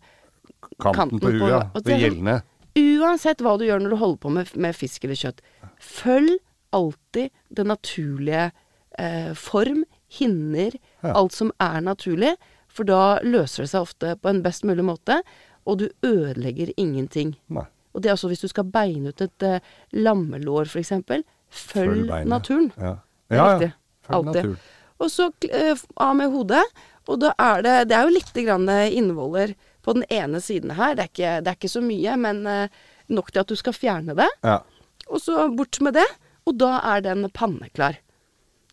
Kanten, 0.81 0.93
Kanten 0.93 1.19
på 1.19 1.31
huet, 1.31 1.49
ja. 1.49 1.59
Det 1.75 1.83
det- 1.85 1.99
gjeldende. 2.01 2.41
Uansett 2.75 3.39
hva 3.41 3.57
du 3.57 3.63
gjør 3.65 3.79
når 3.79 3.89
du 3.89 3.95
holder 4.01 4.17
på 4.17 4.29
med, 4.33 4.49
med 4.59 4.75
fisk 4.75 5.03
eller 5.05 5.15
kjøtt, 5.15 5.39
følg 5.79 6.33
alltid 6.75 7.29
den 7.55 7.67
naturlige 7.71 8.51
eh, 8.99 9.33
form, 9.33 9.85
hinner, 10.09 10.71
Ja. 11.03 11.13
alt 11.13 11.31
som 11.33 11.51
er 11.59 11.79
naturlig. 11.81 12.35
For 12.67 12.83
da 12.83 13.19
løser 13.23 13.63
det 13.63 13.69
seg 13.71 13.81
ofte 13.85 14.15
på 14.19 14.29
en 14.29 14.41
best 14.43 14.63
mulig 14.67 14.83
måte, 14.83 15.21
og 15.65 15.77
du 15.79 15.89
ødelegger 16.03 16.73
ingenting. 16.77 17.35
Nei. 17.47 17.63
Og 17.95 18.01
det 18.01 18.09
er 18.09 18.15
altså 18.17 18.27
hvis 18.27 18.41
du 18.43 18.47
skal 18.51 18.65
beine 18.65 19.07
ut 19.13 19.21
et 19.21 19.43
eh, 19.43 19.59
lammelår, 19.93 20.65
f.eks. 20.67 20.89
Følg 20.89 21.23
Følg 21.49 22.07
beinet. 22.09 22.27
naturen. 22.27 22.71
Ja. 22.77 22.97
Ja, 23.31 23.45
ja. 23.61 23.69
Følg 24.09 24.25
naturen. 24.25 24.57
Og 24.99 25.09
så 25.11 25.29
eh, 25.51 25.75
av 25.97 26.15
med 26.15 26.31
hodet. 26.31 26.63
Og 27.05 27.19
da 27.21 27.33
er 27.37 27.63
det 27.65 27.73
Det 27.89 27.97
er 27.97 28.07
jo 28.07 28.15
lite 28.15 28.43
grann 28.45 28.69
innvoller 28.69 29.55
på 29.85 29.93
den 29.93 30.05
ene 30.09 30.41
siden 30.41 30.73
her. 30.77 30.95
Det 30.97 31.03
er 31.03 31.11
ikke, 31.11 31.33
det 31.45 31.51
er 31.51 31.59
ikke 31.59 31.75
så 31.75 31.81
mye, 31.85 32.15
men 32.17 32.45
eh, 32.49 32.79
nok 33.13 33.31
til 33.31 33.43
at 33.43 33.51
du 33.51 33.55
skal 33.59 33.75
fjerne 33.77 34.15
det. 34.17 34.29
Ja. 34.41 34.59
Og 35.05 35.21
så 35.21 35.45
bort 35.53 35.77
med 35.85 35.93
det. 35.99 36.07
Og 36.45 36.57
da 36.57 36.79
er 36.95 37.03
den 37.05 37.27
panne 37.33 37.69
klar. 37.73 37.99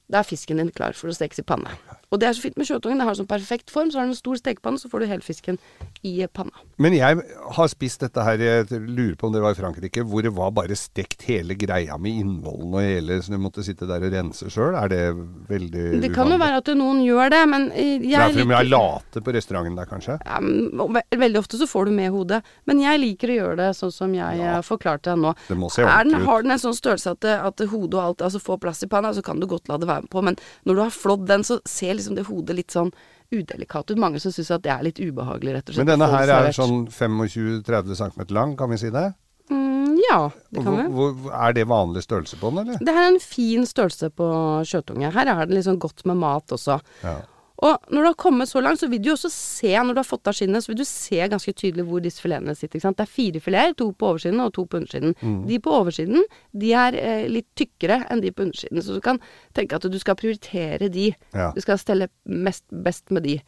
Da 0.09 0.21
er 0.21 0.29
fisken 0.29 0.61
din 0.61 0.73
klar 0.73 0.97
for 0.97 1.13
å 1.13 1.17
stekes 1.17 1.41
i 1.41 1.47
panne. 1.47 1.73
Og 2.13 2.21
det 2.21 2.29
er 2.29 2.37
så 2.37 2.43
fint 2.45 2.59
med 2.61 2.69
sjøtungen. 2.69 2.99
Den 3.01 3.07
har 3.09 3.17
sånn 3.19 3.27
perfekt 3.31 3.71
form. 3.73 3.91
Så 3.91 3.99
har 3.99 4.05
den 4.07 4.13
en 4.13 4.19
stor 4.19 4.37
stekepanne, 4.37 4.79
så 4.79 4.91
får 4.93 5.01
du 5.01 5.07
hele 5.09 5.25
fisken 5.25 5.59
i 6.05 6.27
panna. 6.29 6.53
Men 6.83 6.93
jeg 6.93 7.23
har 7.57 7.69
spist 7.73 8.01
dette 8.05 8.23
her, 8.27 8.37
jeg 8.43 8.67
lurer 8.85 9.15
på 9.17 9.27
om 9.31 9.33
det 9.33 9.41
var 9.43 9.57
i 9.57 9.59
Frankrike, 9.59 10.05
hvor 10.05 10.23
det 10.23 10.33
var 10.37 10.51
bare 10.53 10.77
stekt 10.77 11.23
hele 11.29 11.55
greia 11.59 11.97
med 11.99 12.21
innvollen 12.23 12.75
og 12.75 12.83
hele, 12.85 13.19
så 13.25 13.33
du 13.33 13.39
måtte 13.41 13.65
sitte 13.65 13.89
der 13.89 14.05
og 14.05 14.13
rense 14.13 14.51
sjøl. 14.53 14.77
Er 14.77 14.89
det 14.93 15.03
veldig 15.49 16.01
Det 16.03 16.13
kan 16.15 16.31
jo 16.33 16.39
være 16.41 16.61
at 16.63 16.71
noen 16.79 17.03
gjør 17.07 17.33
det, 17.33 17.43
men 17.49 17.69
eh, 17.73 17.99
Det 18.03 18.11
jeg 18.13 18.35
fordi 18.37 18.47
de 18.51 18.57
er 18.59 18.69
late 18.69 19.23
på 19.25 19.35
restauranten 19.37 19.79
der, 19.79 19.89
kanskje? 19.91 20.19
ja, 20.21 21.03
Veldig 21.23 21.39
ofte 21.41 21.59
så 21.61 21.67
får 21.71 21.87
du 21.89 21.95
med 21.97 22.11
hodet. 22.13 22.43
Men 22.69 22.81
jeg 22.83 23.01
liker 23.03 23.33
å 23.33 23.37
gjøre 23.39 23.57
det 23.63 23.71
sånn 23.79 23.93
som 23.95 24.13
jeg 24.15 24.39
Ja. 24.43 24.59
eh, 24.59 24.63
forklarte 24.67 25.13
deg 25.13 25.19
nå. 25.23 25.35
Det 25.49 25.57
må 25.57 25.71
se 25.71 25.83
Er 25.83 26.05
den, 26.05 26.21
har 26.27 26.43
den 26.43 26.51
en 26.51 26.59
sånn 26.59 26.75
størrelse 26.77 27.13
at, 27.17 27.25
at 27.25 27.59
hodet 27.69 27.95
og 27.95 28.03
alt 28.03 28.19
altså 28.29 28.41
får 28.43 28.61
plass 28.61 28.83
i 28.83 28.87
panna, 28.87 29.13
så 29.15 29.23
kan 29.23 29.39
du 29.41 29.47
godt 29.47 29.69
la 29.69 29.77
det 29.79 29.89
være 29.89 30.03
med 30.03 30.11
på. 30.11 30.23
Men 30.23 30.37
når 30.67 30.75
du 30.75 30.81
har 30.83 30.91
flådd 30.91 31.27
den, 31.27 31.43
så 31.47 31.61
ser 31.69 31.95
liksom 32.03 32.19
det 32.19 32.27
hodet 32.29 32.59
litt 32.59 32.75
sånn 32.75 32.93
udelikat 33.33 33.91
ut. 33.95 33.99
Mange 34.03 34.21
som 34.21 34.35
syns 34.35 34.51
at 34.53 34.63
det 34.67 34.75
er 34.75 34.83
litt 34.85 35.01
ubehagelig, 35.01 35.55
rett 35.57 35.69
og 35.71 35.75
slett. 35.79 35.87
Men 35.87 35.95
denne 35.95 36.11
her 36.13 36.29
er 36.37 36.53
sånn 36.53 36.87
25-30 36.93 37.97
cm 38.03 38.27
lang, 38.37 38.57
kan 38.61 38.71
vi 38.75 38.77
si 38.83 38.91
det? 38.93 39.07
mm, 39.49 39.97
Ja, 40.11 40.31
det 40.51 40.63
kan 40.65 40.77
vi. 40.77 40.85
hvor, 40.93 41.33
er 41.33 41.53
det 41.57 41.65
vanlig 41.71 42.03
størrelse 42.05 42.37
på 42.41 42.51
den, 42.53 42.67
eller? 42.67 42.79
Det 42.85 42.93
her 42.95 43.07
er 43.09 43.15
en 43.15 43.21
fin 43.25 43.67
størrelse 43.69 44.11
på 44.11 44.29
sjøtunge. 44.69 45.13
Her 45.15 45.27
er 45.33 45.47
den 45.47 45.57
liksom 45.57 45.79
godt 45.81 46.05
med 46.09 46.17
mat 46.21 46.53
også. 46.53 46.81
Ja. 47.03 47.17
Og 47.63 47.93
når 47.95 48.03
du 48.03 48.09
har 48.09 48.17
kommet 48.19 48.51
så 48.51 48.61
langt, 48.63 48.81
så 48.81 48.89
vil 48.91 49.03
du 49.03 49.13
også 49.13 49.31
se, 49.31 49.71
når 49.71 49.95
du 49.95 50.01
har 50.01 50.09
fått 50.09 50.27
av 50.27 50.35
skinnet, 50.35 50.65
så 50.65 50.73
vil 50.73 50.81
du 50.81 50.87
se 50.89 51.21
ganske 51.31 51.53
tydelig 51.55 51.85
hvor 51.87 52.03
disse 52.03 52.23
filetene 52.25 52.57
sitter. 52.59 52.81
Ikke 52.81 52.87
sant? 52.89 52.99
Det 52.99 53.05
er 53.07 53.13
fire 53.13 53.43
fileter, 53.45 53.77
to 53.79 53.87
på 53.95 54.09
oversiden 54.11 54.43
og 54.43 54.51
to 54.57 54.65
på 54.67 54.81
undersiden. 54.81 55.15
Mm. 55.23 55.37
De 55.47 55.59
på 55.63 55.75
oversiden, 55.77 56.27
de 56.65 56.73
er 56.83 56.99
eh, 56.99 57.27
litt 57.31 57.47
tykkere 57.59 58.01
enn 58.11 58.25
de 58.25 58.33
på 58.35 58.49
undersiden. 58.49 58.83
Så 58.83 58.99
du 58.99 59.03
kan 59.05 59.23
tenke 59.55 59.79
at 59.79 59.87
du 59.87 59.99
skal 60.03 60.19
prioritere 60.19 60.91
de. 60.91 61.13
Ja. 61.37 61.53
Du 61.55 61.63
skal 61.63 61.79
stelle 61.79 62.11
mest, 62.27 62.67
best 62.83 63.15
med 63.15 63.29
de. 63.29 63.39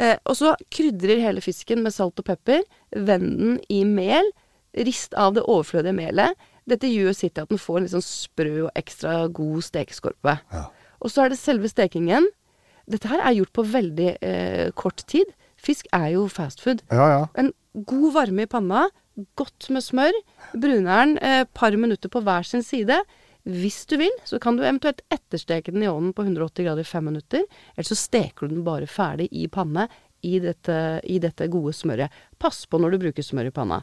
Eh, 0.00 0.16
og 0.24 0.40
så 0.40 0.54
krydrer 0.72 1.20
hele 1.26 1.44
fisken 1.44 1.84
med 1.84 1.92
salt 1.92 2.24
og 2.24 2.28
pepper. 2.30 2.64
Vend 2.96 3.34
den 3.36 3.60
i 3.68 3.82
mel. 3.84 4.32
Rist 4.78 5.12
av 5.18 5.36
det 5.36 5.44
overflødige 5.44 5.96
melet. 5.96 6.48
Dette 6.68 6.88
gjør 6.88 7.12
sitt 7.16 7.36
til 7.36 7.44
at 7.44 7.52
den 7.52 7.60
får 7.60 7.78
en 7.78 7.86
litt 7.86 7.96
sånn 7.98 8.04
sprø 8.04 8.52
og 8.66 8.74
ekstra 8.76 9.20
god 9.32 9.64
stekeskorpe. 9.68 10.38
Ja. 10.52 10.66
Og 11.04 11.12
så 11.12 11.24
er 11.24 11.32
det 11.32 11.40
selve 11.40 11.68
stekingen. 11.70 12.26
Dette 12.88 13.10
her 13.10 13.22
er 13.22 13.36
gjort 13.36 13.54
på 13.56 13.66
veldig 13.68 14.10
eh, 14.24 14.70
kort 14.78 15.04
tid. 15.10 15.30
Fisk 15.58 15.88
er 15.92 16.12
jo 16.14 16.26
fast 16.32 16.62
food. 16.64 16.84
ja, 16.90 17.08
ja. 17.14 17.22
En 17.38 17.52
god 17.86 18.12
varme 18.14 18.46
i 18.46 18.50
panna, 18.50 18.88
godt 19.38 19.68
med 19.74 19.84
smør. 19.84 20.16
Bruner 20.54 21.04
den 21.04 21.16
et 21.22 21.50
par 21.54 21.74
minutter 21.76 22.10
på 22.10 22.22
hver 22.24 22.46
sin 22.46 22.64
side. 22.66 22.96
Hvis 23.48 23.84
du 23.88 23.96
vil, 24.00 24.12
så 24.28 24.38
kan 24.42 24.58
du 24.58 24.64
eventuelt 24.64 25.00
ettersteke 25.14 25.72
den 25.72 25.84
i 25.84 25.88
ovnen 25.90 26.12
på 26.12 26.24
180 26.26 26.66
grader 26.66 26.84
i 26.84 26.88
fem 26.88 27.06
minutter. 27.08 27.44
Eller 27.74 27.88
så 27.88 27.96
steker 27.96 28.46
du 28.46 28.56
den 28.56 28.66
bare 28.66 28.88
ferdig 28.90 29.28
i 29.32 29.46
panne 29.52 29.86
i 30.26 30.38
dette, 30.42 30.76
i 31.04 31.18
dette 31.22 31.48
gode 31.50 31.72
smøret. 31.76 32.14
Pass 32.38 32.64
på 32.66 32.80
når 32.80 32.94
du 32.94 33.02
bruker 33.06 33.24
smør 33.24 33.50
i 33.50 33.54
panna, 33.54 33.80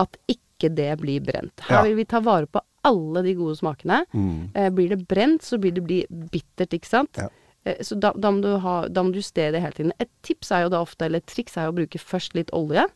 at 0.00 0.16
ikke 0.30 0.70
det 0.76 0.92
blir 1.00 1.24
brent. 1.24 1.64
Her 1.68 1.86
vil 1.88 1.96
vi 1.98 2.08
ta 2.08 2.20
vare 2.24 2.48
på 2.48 2.60
alle 2.86 3.22
de 3.24 3.34
gode 3.36 3.58
smakene. 3.58 4.02
Mm. 4.12 4.50
Eh, 4.54 4.70
blir 4.72 4.94
det 4.94 5.02
brent, 5.08 5.44
så 5.44 5.58
blir 5.60 5.74
det 5.76 5.84
bli 5.84 6.00
bittert, 6.08 6.76
ikke 6.76 6.88
sant? 6.88 7.20
Ja. 7.20 7.28
Eh, 7.66 7.76
Så 7.84 7.98
da, 8.00 8.12
da, 8.16 8.30
må 8.30 8.40
du 8.42 8.58
ha, 8.58 8.88
da 8.88 9.02
må 9.02 9.12
du 9.12 9.18
justere 9.20 9.52
det 9.52 9.60
hele 9.62 9.72
tiden. 9.76 9.92
Et 10.00 10.10
tips 10.22 10.50
er 10.52 10.62
jo 10.64 10.68
da 10.72 10.80
ofte, 10.80 11.04
eller 11.04 11.18
et 11.20 11.26
triks 11.26 11.56
er 11.56 11.68
jo 11.68 11.72
å 11.74 11.78
bruke 11.80 11.98
først 12.00 12.34
litt 12.34 12.50
olje. 12.56 12.86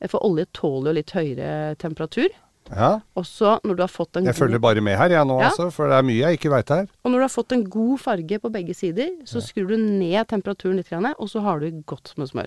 Eh, 0.00 0.08
For 0.08 0.20
olje 0.22 0.46
tåler 0.52 0.92
jo 0.92 0.98
litt 1.00 1.10
høyere 1.16 1.76
temperatur. 1.78 2.28
ja. 2.70 3.00
Og 3.16 3.24
så, 3.24 3.58
når 3.64 3.76
du 3.76 3.82
har 3.82 3.88
fått 3.88 4.16
en 4.16 4.24
Jeg 4.24 4.34
god 4.34 4.40
følger 4.42 4.58
bare 4.60 4.80
med 4.82 4.96
her, 4.98 5.08
jeg 5.10 5.26
nå, 5.26 5.40
Ja. 5.40 5.48
altså. 5.50 5.70
For 5.72 5.88
det 5.88 5.94
er 5.98 6.02
mye 6.02 6.22
jeg 6.30 6.38
ikke 6.38 6.50
veit 6.50 6.68
her. 6.68 6.86
Og 7.04 7.10
når 7.10 7.18
du 7.18 7.22
har 7.22 7.34
fått 7.34 7.52
en 7.52 7.64
god 7.64 7.98
farge 8.00 8.38
på 8.40 8.50
begge 8.52 8.74
sider, 8.74 9.10
så 9.24 9.40
skrur 9.40 9.68
du 9.68 9.76
ned 9.76 10.26
temperaturen 10.28 10.76
litt, 10.76 10.90
og 10.92 11.28
så 11.28 11.40
har 11.42 11.60
du 11.60 11.70
godt 11.86 12.12
med 12.18 12.28
smør. 12.28 12.46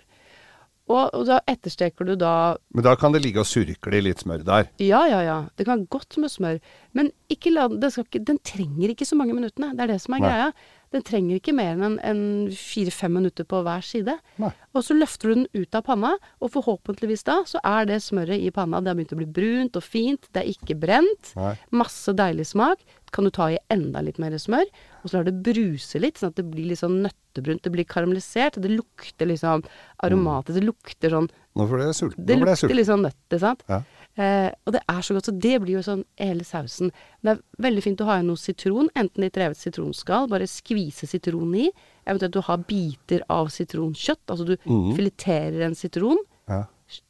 Og, 0.89 1.11
og 1.13 1.25
da 1.29 1.39
ettersteker 1.47 2.03
du 2.07 2.15
da 2.17 2.57
Men 2.73 2.83
da 2.83 2.95
kan 2.95 3.11
det 3.13 3.21
ligge 3.21 3.37
og 3.43 3.45
surkle 3.45 3.99
i 3.99 4.01
litt 4.01 4.23
smør 4.23 4.43
der. 4.43 4.69
Ja, 4.81 5.03
ja, 5.05 5.21
ja. 5.21 5.37
Det 5.55 5.67
kan 5.67 5.85
godt 5.85 6.17
med 6.17 6.31
smør. 6.33 6.59
Men 6.97 7.11
ikke 7.29 7.53
la, 7.53 7.67
det 7.69 7.91
skal 7.93 8.05
ikke, 8.07 8.23
den 8.25 8.39
trenger 8.39 8.89
ikke 8.89 9.05
så 9.05 9.15
mange 9.19 9.35
minuttene. 9.37 9.75
Det 9.77 9.85
er 9.85 9.93
det 9.93 10.01
som 10.01 10.15
er 10.17 10.19
Nei. 10.23 10.29
greia. 10.29 10.51
Den 10.89 11.03
trenger 11.05 11.37
ikke 11.37 11.53
mer 11.53 11.75
enn 11.77 11.99
en, 12.01 12.21
fire-fem 12.55 13.13
minutter 13.13 13.45
på 13.45 13.59
hver 13.65 13.83
side. 13.85 14.15
Nei. 14.41 14.49
Og 14.73 14.85
så 14.85 14.95
løfter 14.97 15.29
du 15.29 15.35
den 15.35 15.47
ut 15.53 15.75
av 15.77 15.83
panna, 15.85 16.15
og 16.41 16.51
forhåpentligvis 16.55 17.25
da 17.27 17.39
så 17.49 17.61
er 17.65 17.85
det 17.89 17.99
smøret 18.05 18.41
i 18.41 18.49
panna 18.53 18.81
Det 18.81 18.89
har 18.89 18.97
begynt 18.97 19.13
å 19.13 19.19
bli 19.19 19.29
brunt 19.39 19.77
og 19.77 19.85
fint. 19.85 20.25
Det 20.33 20.41
er 20.41 20.49
ikke 20.49 20.77
brent. 20.81 21.33
Nei. 21.37 21.53
Masse 21.77 22.13
deilig 22.17 22.47
smak. 22.53 22.81
Kan 23.13 23.25
du 23.25 23.31
ta 23.33 23.47
i 23.53 23.57
enda 23.73 24.01
litt 24.05 24.19
mer 24.21 24.35
smør, 24.37 24.65
og 25.01 25.09
så 25.09 25.17
lar 25.17 25.29
det 25.29 25.37
bruse 25.45 25.97
litt, 26.01 26.19
sånn 26.21 26.33
at 26.33 26.37
det 26.41 26.45
blir 26.45 26.67
litt 26.69 26.81
sånn 26.81 26.99
nøttebrunt. 27.05 27.63
Det 27.65 27.71
blir 27.73 27.87
karamellisert. 27.89 28.59
Det 28.61 28.69
lukter 28.73 29.29
liksom 29.29 29.63
aromatisk. 30.05 30.59
Det 30.59 30.65
lukter 30.67 31.15
sånn 31.17 31.29
Nå 31.57 31.65
ble 31.67 31.87
jeg 31.89 31.97
sulten. 31.97 32.25
det 32.29 32.37
lukter 32.37 32.75
litt 32.77 32.87
sånn 32.89 33.05
nøtter, 33.05 33.41
sant? 33.41 33.63
Ja. 33.69 33.81
Eh, 34.19 34.49
og 34.67 34.75
det 34.75 34.81
er 34.91 34.99
så 35.05 35.15
godt, 35.15 35.29
så 35.29 35.33
det 35.45 35.55
blir 35.63 35.77
jo 35.77 35.85
sånn 35.85 36.03
hele 36.19 36.43
sausen. 36.47 36.91
Det 37.23 37.33
er 37.33 37.41
veldig 37.63 37.83
fint 37.85 38.01
å 38.03 38.09
ha 38.09 38.17
igjen 38.17 38.31
noe 38.33 38.41
sitron, 38.41 38.91
enten 38.99 39.23
litt 39.23 39.39
revet 39.39 39.59
sitronskall, 39.59 40.27
bare 40.31 40.49
skvise 40.49 41.07
sitronen 41.07 41.55
i. 41.63 41.69
Eventuelt 42.03 42.35
du 42.35 42.41
har 42.43 42.65
biter 42.67 43.23
av 43.31 43.51
sitronkjøtt, 43.53 44.25
altså 44.27 44.47
du 44.51 44.55
mm. 44.57 44.93
fileterer 44.97 45.67
en 45.69 45.77
sitron. 45.77 46.19
Ja. 46.51 46.65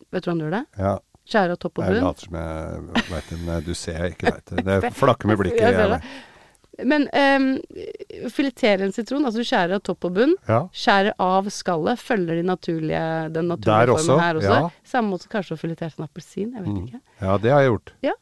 Vet 0.10 0.25
du 0.25 0.30
hvordan 0.30 0.42
du 0.42 0.48
gjør 0.48 0.58
det? 0.60 0.66
ja. 0.86 0.98
Skjære 1.30 1.54
av 1.54 1.60
topp 1.62 1.78
og 1.78 1.84
bunn. 1.86 1.94
Jeg 1.94 2.01
later 2.01 2.25
som 2.25 2.36
jeg 2.39 3.10
veit 3.12 3.28
det, 3.30 3.36
men 3.46 3.66
du 3.68 3.75
ser 3.78 3.98
jeg 4.01 4.16
ikke 4.16 4.32
veit 4.34 4.48
det. 4.50 4.63
Det 4.66 4.92
flakker 5.04 5.30
med 5.30 5.38
blikket. 5.38 5.62
Jeg 5.62 5.75
ser 5.78 5.92
Jeg. 5.94 6.08
Men 6.86 7.07
um, 7.12 7.48
filetere 8.31 8.86
en 8.86 8.93
sitron, 8.95 9.25
altså 9.27 9.41
du 9.43 9.48
skjærer 9.48 9.75
av 9.79 9.83
topp 9.83 10.05
og 10.09 10.13
bunn. 10.15 10.36
ja. 10.48 10.62
Skjærer 10.71 11.13
av 11.19 11.50
skallet, 11.51 12.00
følger 12.00 12.39
de 12.39 12.45
naturlige, 12.48 13.03
den 13.36 13.50
naturlige 13.51 13.86
Der 13.86 13.91
formen 13.93 14.13
også, 14.15 14.19
her 14.24 14.39
også. 14.39 14.55
ja. 14.55 14.69
Samme 14.93 15.13
måte 15.15 15.27
kanskje 15.31 15.57
å 15.57 15.59
filetere 15.59 15.91
en 16.00 16.07
appelsin, 16.07 16.53
jeg 16.55 16.63
vet 16.63 16.74
Mm. 16.74 16.88
ikke. 16.88 17.01
ja, 17.21 17.38
det 17.38 17.51
har 17.51 17.62
jeg 17.62 17.71
gjort. 17.71 17.93
Ja, 18.03 18.13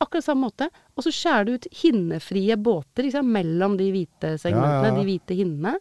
akkurat 0.00 0.24
samme 0.24 0.46
måte. 0.50 0.68
Og 0.96 1.04
så 1.04 1.12
skjærer 1.12 1.44
du 1.46 1.52
ut 1.54 1.68
hinnefrie 1.82 2.56
båter 2.56 3.02
liksom, 3.04 3.30
mellom 3.32 3.76
de 3.76 3.90
hvite 3.92 4.38
segmentene, 4.38 4.92
Ja, 4.92 4.96
de 4.96 5.04
hvite 5.04 5.34
hinnene. 5.36 5.76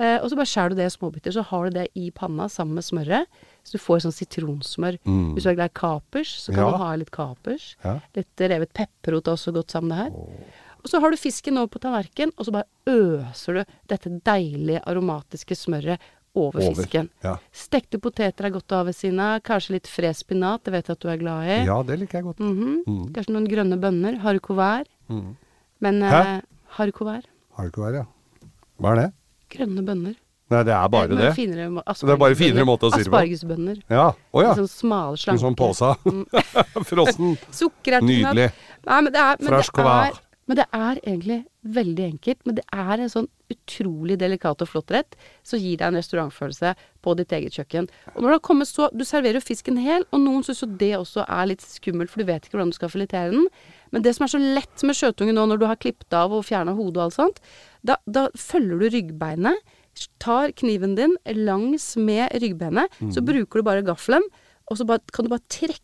Uh, 0.00 0.18
og 0.24 0.30
så 0.30 0.36
bare 0.36 0.48
skjærer 0.48 0.70
du 0.70 0.74
det 0.76 0.86
i 0.88 0.96
småbiter. 0.96 1.30
Så 1.36 1.42
har 1.44 1.64
du 1.68 1.70
det 1.78 1.88
i 1.94 2.10
panna 2.10 2.48
sammen 2.48 2.74
med 2.74 2.82
smøret. 2.82 3.26
Så 3.62 3.72
du 3.76 3.78
får 3.78 4.00
sånn 4.02 4.14
sitronsmør. 4.16 4.96
Mm. 5.06 5.34
Hvis 5.36 5.44
du 5.44 5.50
er 5.50 5.54
glad 5.54 5.70
i 5.70 5.78
kapers, 5.78 6.32
så 6.42 6.52
kan 6.54 6.72
du 6.72 6.78
ha 6.80 6.94
litt 6.96 7.10
kapers. 7.12 7.76
Litt 8.16 8.34
revet 8.40 8.72
pepperrot 8.72 9.28
er 9.28 9.36
også 9.36 9.52
godt 9.54 9.70
sammen 9.70 9.88
med 9.92 9.98
det 9.98 10.06
her. 10.08 10.52
Og 10.82 10.90
så 10.90 10.98
har 11.00 11.10
du 11.14 11.16
fisken 11.20 11.58
over 11.60 11.68
på 11.70 11.80
tallerkenen, 11.82 12.32
og 12.36 12.46
så 12.48 12.52
bare 12.54 12.66
øser 12.90 13.60
du 13.60 13.76
dette 13.92 14.10
deilige 14.26 14.80
aromatiske 14.88 15.54
smøret 15.56 15.98
over, 16.34 16.58
Over, 16.62 16.74
fisken. 16.74 17.10
ja. 17.22 17.36
Stekte 17.52 18.00
poteter 18.00 18.46
er 18.48 18.50
godt 18.54 18.72
å 18.72 18.80
ha 18.80 18.86
ved 18.88 18.96
siden 18.96 19.20
av. 19.20 19.42
Kanskje 19.44 19.76
litt 19.76 19.86
fres 19.86 20.22
spinat, 20.24 20.64
det 20.64 20.72
vet 20.72 20.88
jeg 20.88 20.96
at 20.96 21.04
du 21.04 21.08
er 21.12 21.20
glad 21.20 21.44
i. 21.44 21.58
ja, 21.68 21.76
det 21.82 21.98
liker 22.00 22.18
jeg 22.18 22.24
godt. 22.30 22.40
Mhm. 22.40 22.82
Mm. 22.86 23.12
Kanskje 23.12 23.34
noen 23.36 23.48
grønne 23.52 23.78
bønner. 23.78 24.16
Haricot 24.24 24.56
vert. 24.56 24.88
Mm. 25.12 25.36
Men 25.80 26.00
Hæ? 26.02 26.20
eh, 26.38 26.40
haricot 26.78 27.06
vert. 27.06 27.26
Har 27.52 27.64
det 27.68 27.72
ikke 27.74 27.84
vært, 27.84 27.94
ja. 28.00 28.48
Hva 28.80 28.92
er 28.92 28.96
det? 29.02 29.12
Grønne 29.52 29.84
bønner. 29.84 30.14
Nei, 30.52 30.62
det 30.64 30.72
er 30.74 30.88
bare 30.88 31.08
Men 31.08 31.16
det. 31.18 31.34
Finere, 31.36 31.68
det 31.84 32.10
er 32.12 32.16
bare 32.20 32.34
finere 32.36 32.64
måte 32.68 32.88
å 32.88 32.92
si 32.92 33.04
det 33.04 33.08
på. 33.12 33.16
Aspargesbønner. 33.16 33.78
Ja. 33.88 34.12
Oh, 34.32 34.42
ja. 34.42 34.54
Sånn 34.56 34.68
smale, 34.68 35.12
En 35.12 35.16
slanke. 35.16 35.40
sånn 35.40 35.56
påsa. 35.56 35.94
Frossen. 36.90 37.36
Sukkerertegrøt. 37.60 38.08
Nydelig. 38.08 38.50
Nei, 38.88 39.00
men 39.00 39.12
det 39.12 39.20
er, 39.22 39.36
men 39.40 39.46
det 39.46 39.52
Fresh 39.52 39.70
er, 39.70 39.76
couvert. 39.78 40.20
Men 40.48 40.56
det 40.58 40.64
er 40.74 40.98
egentlig 41.06 41.44
veldig 41.62 42.04
enkelt. 42.12 42.40
Men 42.44 42.56
det 42.58 42.64
er 42.74 42.98
en 42.98 43.08
sånn 43.12 43.28
utrolig 43.52 44.16
delikat 44.18 44.62
og 44.64 44.68
flott 44.68 44.90
rett 44.90 45.14
som 45.46 45.60
gir 45.60 45.76
deg 45.78 45.86
en 45.92 45.98
restaurantfølelse 46.00 46.72
på 47.04 47.14
ditt 47.18 47.32
eget 47.36 47.52
kjøkken. 47.58 47.86
Og 48.14 48.22
når 48.22 48.28
det 48.28 48.36
har 48.38 48.44
kommet 48.48 48.68
så 48.70 48.88
Du 48.96 49.04
serverer 49.04 49.38
jo 49.38 49.44
fisken 49.44 49.78
hel, 49.78 50.04
og 50.10 50.20
noen 50.20 50.42
syns 50.46 50.62
jo 50.64 50.68
det 50.80 50.92
også 50.98 51.24
er 51.28 51.46
litt 51.52 51.62
skummelt, 51.62 52.10
for 52.10 52.20
du 52.22 52.26
vet 52.32 52.42
ikke 52.48 52.56
hvordan 52.58 52.72
du 52.74 52.78
skal 52.78 52.88
filetere 52.92 53.30
den. 53.30 53.46
Men 53.92 54.02
det 54.02 54.14
som 54.16 54.24
er 54.24 54.32
så 54.34 54.40
lett 54.42 54.82
med 54.88 54.96
sjøtunge 54.98 55.32
nå, 55.36 55.46
når 55.46 55.58
du 55.62 55.66
har 55.66 55.76
klippet 55.76 56.12
av 56.12 56.32
og 56.32 56.44
fjerna 56.48 56.74
hodet 56.74 56.96
og 56.98 57.04
alt 57.06 57.14
sånt, 57.18 57.40
da, 57.84 57.96
da 58.06 58.26
følger 58.34 58.78
du 58.82 58.88
ryggbeinet. 58.96 59.62
Tar 60.18 60.52
kniven 60.56 60.94
din 60.96 61.16
langs 61.36 61.96
med 62.00 62.32
ryggbenet, 62.40 62.90
så 63.12 63.20
Mhm. 63.20 63.26
bruker 63.28 63.60
du 63.60 63.62
bare 63.62 63.82
gaffelen, 63.84 64.22
og 64.70 64.76
så 64.78 64.86
bare, 64.86 65.00
kan 65.12 65.24
du 65.26 65.28
bare 65.28 65.44
trekke 65.48 65.78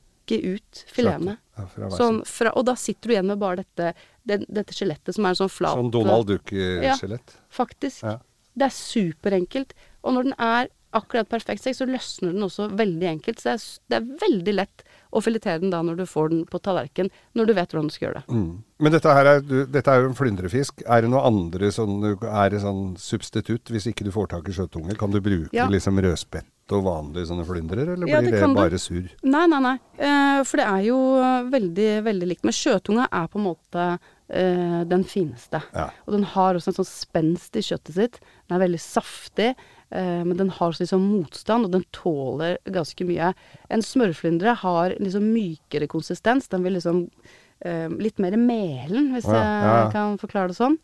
ut 0.57 0.85
filetene. 0.89 1.39
Ja, 1.59 1.89
Sånn 1.91 2.23
og 2.55 2.65
da 2.67 2.75
sitter 2.75 3.09
du 3.09 3.15
igjen 3.15 3.27
med 3.27 3.39
bare 3.41 3.57
dette, 3.65 3.95
det, 4.29 4.41
dette 4.49 4.77
skjelettet 4.77 5.17
som 5.17 5.27
er 5.27 5.35
en 5.35 5.41
sånn 5.43 5.53
flat 5.53 5.79
Sånn 5.81 5.93
Donald 5.95 6.29
Duck-skjelett. 6.31 7.37
Ja, 7.37 7.47
Faktisk. 7.61 8.03
Ja. 8.05 8.19
Det 8.59 8.67
er 8.69 8.75
superenkelt. 8.75 9.73
Og 10.05 10.15
når 10.17 10.29
den 10.31 10.37
er 10.43 10.69
akkurat 10.97 11.29
perfekt 11.29 11.61
seg, 11.67 11.75
så 11.77 11.85
løsner 11.85 12.33
den 12.33 12.45
også 12.47 12.71
veldig 12.73 13.09
enkelt. 13.11 13.43
Så 13.43 13.51
det 13.53 13.59
er, 13.59 13.65
det 13.93 13.97
er 13.99 14.23
veldig 14.23 14.55
lett 14.57 14.85
å 15.13 15.21
filetere 15.25 15.61
den 15.63 15.73
da 15.73 15.83
når 15.85 15.99
du 16.01 16.05
får 16.09 16.31
den 16.33 16.41
på 16.49 16.61
tallerken, 16.65 17.11
når 17.37 17.49
du 17.49 17.53
vet 17.57 17.73
hvordan 17.75 17.91
du 17.91 17.95
skal 17.95 18.07
gjøre 18.09 18.23
det. 18.23 18.37
Mm. 18.39 18.49
Men 18.85 18.95
dette 18.95 19.15
her 19.19 19.29
er, 19.35 19.43
dette 19.69 19.93
er 19.93 20.03
jo 20.03 20.09
en 20.11 20.17
flyndrefisk. 20.19 20.83
Er 20.89 21.05
det 21.05 21.11
noe 21.13 21.25
andre 21.29 21.71
sånn, 21.75 21.99
er 22.25 22.53
det 22.55 22.63
sånn 22.65 22.83
substitutt 23.01 23.73
hvis 23.75 23.89
ikke 23.93 24.07
du 24.09 24.13
får 24.15 24.31
tak 24.33 24.49
i 24.49 24.57
sjøtunge? 24.57 24.97
Kan 25.01 25.13
du 25.13 25.21
bruke 25.25 25.53
Ja. 25.57 25.69
liksom 25.69 26.01
rødspett 26.05 26.75
og 26.77 26.85
vanlige 26.85 27.29
sånne 27.31 27.47
flyndrer, 27.49 27.95
eller 27.95 28.09
Ja, 28.09 28.21
blir 28.21 28.33
det 28.33 28.43
det, 28.45 28.55
bare 28.57 28.81
surr? 28.81 29.09
Nei, 29.25 29.47
nei, 29.49 29.61
nei. 29.65 29.77
Eh, 29.97 30.43
for 30.45 30.61
det 30.61 30.67
er 30.69 30.83
jo 30.89 30.99
veldig, 31.53 31.91
veldig 32.05 32.29
likt. 32.33 32.45
Men 32.49 32.57
sjøtunga 32.57 33.09
er 33.13 33.29
på 33.29 33.41
en 33.41 33.49
måte 33.49 33.87
eh, 34.29 34.81
den 34.89 35.05
fineste. 35.09 35.63
Ja. 35.75 35.89
Og 36.07 36.17
den 36.17 36.27
har 36.35 36.59
også 36.59 36.73
en 36.73 36.79
sånn 36.81 36.89
spenst 36.89 37.59
i 37.59 37.65
kjøttet 37.65 37.97
sitt. 37.97 38.21
Den 38.49 38.59
er 38.59 38.65
veldig 38.65 38.81
saftig, 38.83 39.51
uh, 39.93 40.23
men 40.25 40.37
den 40.39 40.53
har 40.57 40.71
også 40.71 40.87
liksom 40.87 41.05
motstand, 41.11 41.69
og 41.69 41.75
den 41.77 41.85
tåler 41.97 42.57
ganske 42.73 43.07
mye. 43.09 43.33
En 43.73 43.85
smørflyndre 43.85 44.57
har 44.63 44.97
liksom 44.97 45.27
mykere 45.35 45.91
konsistens. 45.91 46.49
Den 46.53 46.65
vil 46.65 46.79
liksom 46.79 47.05
uh, 47.09 47.89
litt 48.01 48.23
mer 48.23 48.39
melen, 48.41 49.13
hvis 49.17 49.29
ja, 49.29 49.37
jeg 49.37 49.67
ja, 49.69 49.75
ja. 49.83 49.91
kan 49.93 50.21
forklare 50.23 50.53
det 50.53 50.61
sånn. 50.61 50.79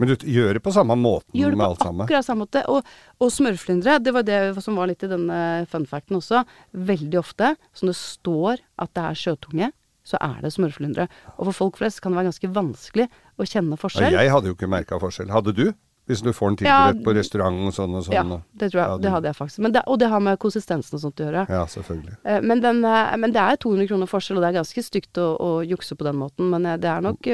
Men 0.00 0.08
du 0.08 0.22
gjør 0.32 0.56
det 0.56 0.62
på 0.64 0.72
samme 0.72 0.94
måten 0.96 1.34
Gjør 1.36 1.52
det 1.52 1.58
med 1.60 1.66
alt 1.66 1.82
sammen? 1.84 2.06
akkurat 2.06 2.24
samme 2.24 2.46
måte. 2.46 2.62
Og, 2.72 2.86
og 3.20 3.32
smørflyndre, 3.34 3.98
det 4.00 4.14
var 4.16 4.24
det 4.24 4.38
som 4.64 4.78
var 4.80 4.88
litt 4.88 5.04
i 5.04 5.10
denne 5.10 5.40
funfacten 5.68 6.16
også. 6.16 6.40
Veldig 6.72 7.18
ofte, 7.20 7.50
som 7.76 7.90
det 7.90 7.98
står 8.00 8.62
at 8.80 8.94
det 8.96 9.04
er 9.04 9.20
sjøtunge, 9.20 9.68
så 10.10 10.18
er 10.20 10.40
det 10.42 10.50
smørflyndre. 10.54 11.06
Og 11.38 11.46
for 11.50 11.56
folk 11.64 11.78
flest 11.80 12.00
kan 12.02 12.12
det 12.12 12.20
være 12.20 12.30
ganske 12.32 12.50
vanskelig 12.56 13.06
å 13.38 13.46
kjenne 13.46 13.76
Ja, 13.76 13.80
forskjell. 13.84 14.12
jeg 14.18 14.30
hadde 14.34 14.50
jo 14.50 14.56
ikke 14.58 14.68
merka 14.70 14.98
forskjell. 15.02 15.30
Hadde 15.32 15.54
du? 15.56 15.68
Hvis 16.10 16.24
du 16.26 16.32
får 16.34 16.56
den 16.58 16.66
Ja, 16.66 16.90
på 17.04 17.12
restaurant 17.14 17.54
og 17.68 17.74
sånn 17.76 17.92
og 17.94 18.02
sånn? 18.02 18.14
Ja, 18.16 18.22
det 18.58 18.72
tror 18.72 18.80
jeg. 18.80 18.88
Ja, 18.90 18.96
Det 18.98 19.10
hadde 19.14 19.28
jeg 19.30 19.36
faktisk. 19.36 19.58
Men 19.62 19.72
det, 19.76 19.82
og 19.86 19.98
det 20.00 20.08
har 20.10 20.18
med 20.24 20.40
konsistensen 20.42 20.96
og 20.98 21.02
sånt 21.04 21.20
å 21.22 21.26
gjøre. 21.28 21.44
Ja, 21.48 21.60
selvfølgelig. 21.70 22.16
Eh, 22.24 22.40
Men, 22.40 22.60
den, 22.64 22.80
eh, 22.84 23.16
men 23.16 23.30
det 23.36 23.38
er 23.44 23.54
200 23.62 23.86
kroner 23.86 24.10
forskjell, 24.10 24.40
og 24.40 24.42
det 24.42 24.48
er 24.50 24.58
ganske 24.58 24.82
stygt 24.82 25.20
å, 25.22 25.28
å 25.38 25.50
jukse 25.62 25.94
på 25.94 26.02
den 26.08 26.16
måten. 26.18 26.50
Men 26.50 26.66
eh, 26.66 26.76
det 26.82 26.90
er 26.90 27.00
nok 27.00 27.30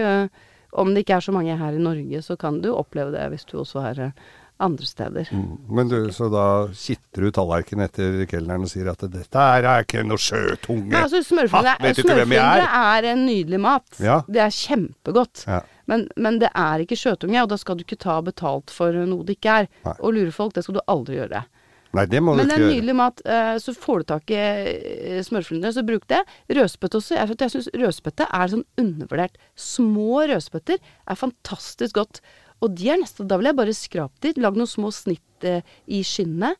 Om 0.76 0.92
det 0.92 1.06
ikke 1.06 1.16
er 1.16 1.24
så 1.24 1.32
mange 1.32 1.56
her 1.56 1.72
i 1.72 1.78
Norge, 1.80 2.20
så 2.20 2.36
kan 2.36 2.60
du 2.60 2.68
oppleve 2.74 3.10
det 3.14 3.22
hvis 3.32 3.46
du 3.48 3.56
også 3.56 3.80
er 3.88 4.12
andre 4.60 4.86
steder. 4.88 5.28
Mm. 5.32 5.56
Men 5.76 5.88
du, 5.90 5.96
så 6.16 6.28
da 6.32 6.44
kitter 6.72 7.26
du 7.26 7.30
tallerkenen 7.34 7.84
etter 7.86 8.22
kelneren 8.30 8.64
og 8.64 8.70
sier 8.72 8.88
at 8.92 9.04
'dette 9.04 9.36
er 9.36 9.66
ikke 9.84 10.04
noe 10.06 10.16
sjøtunge'. 10.20 10.88
Men 10.90 11.02
altså, 11.02 11.22
Smørfingre, 11.22 11.74
Ha, 12.66 12.98
er? 12.98 13.10
en 13.12 13.26
nydelig 13.26 13.60
mat. 13.60 13.86
Ja. 14.00 14.22
Det 14.28 14.40
er 14.40 14.54
kjempegodt. 14.54 15.44
Ja. 15.46 15.60
Men, 15.86 16.08
men 16.16 16.38
det 16.42 16.48
er 16.54 16.82
ikke 16.82 16.96
sjøtunge, 16.98 17.42
og 17.42 17.48
da 17.52 17.56
skal 17.60 17.76
du 17.76 17.84
ikke 17.84 17.98
ta 18.00 18.20
betalt 18.24 18.70
for 18.74 18.92
noe 18.92 19.24
det 19.24 19.36
ikke 19.38 19.60
er. 19.62 19.68
Nei. 19.84 19.94
Og 20.00 20.14
lure 20.16 20.32
folk, 20.32 20.54
det 20.56 20.64
skal 20.64 20.74
du 20.80 20.82
aldri 20.88 21.20
gjøre. 21.20 21.44
Nei, 21.96 22.04
det 22.12 22.20
må 22.20 22.34
Men 22.36 22.44
du 22.44 22.50
det 22.50 22.56
er 22.58 22.64
en 22.66 22.72
nydelig 22.74 22.94
mat. 22.98 23.20
eh, 23.24 23.56
Så 23.62 23.72
får 23.72 23.98
du 24.02 24.04
tak 24.04 24.30
i 24.30 24.34
eh, 24.36 25.22
smørflyndre, 25.22 25.70
så 25.72 25.84
bruk 25.86 26.04
det. 26.08 26.18
Rødspett 26.50 26.94
også. 26.98 27.14
Jeg 27.16 27.50
syns 27.50 27.68
rødspette 27.72 28.26
er 28.32 28.48
sånn 28.52 28.64
undervurdert. 28.76 29.38
Små 29.56 30.26
rødspøtter 30.28 30.76
er 31.08 31.14
fantastisk 31.14 31.94
godt. 31.94 32.20
Og 32.64 32.72
de 32.76 32.88
er 32.88 33.00
neste, 33.02 33.26
Da 33.28 33.36
vil 33.36 33.50
jeg 33.50 33.58
bare 33.58 33.76
skrape 33.76 34.22
dit, 34.24 34.38
Lag 34.40 34.56
noen 34.56 34.70
små 34.70 34.92
snitt 34.94 35.44
eh, 35.44 35.60
i 35.86 36.02
skinnet. 36.06 36.56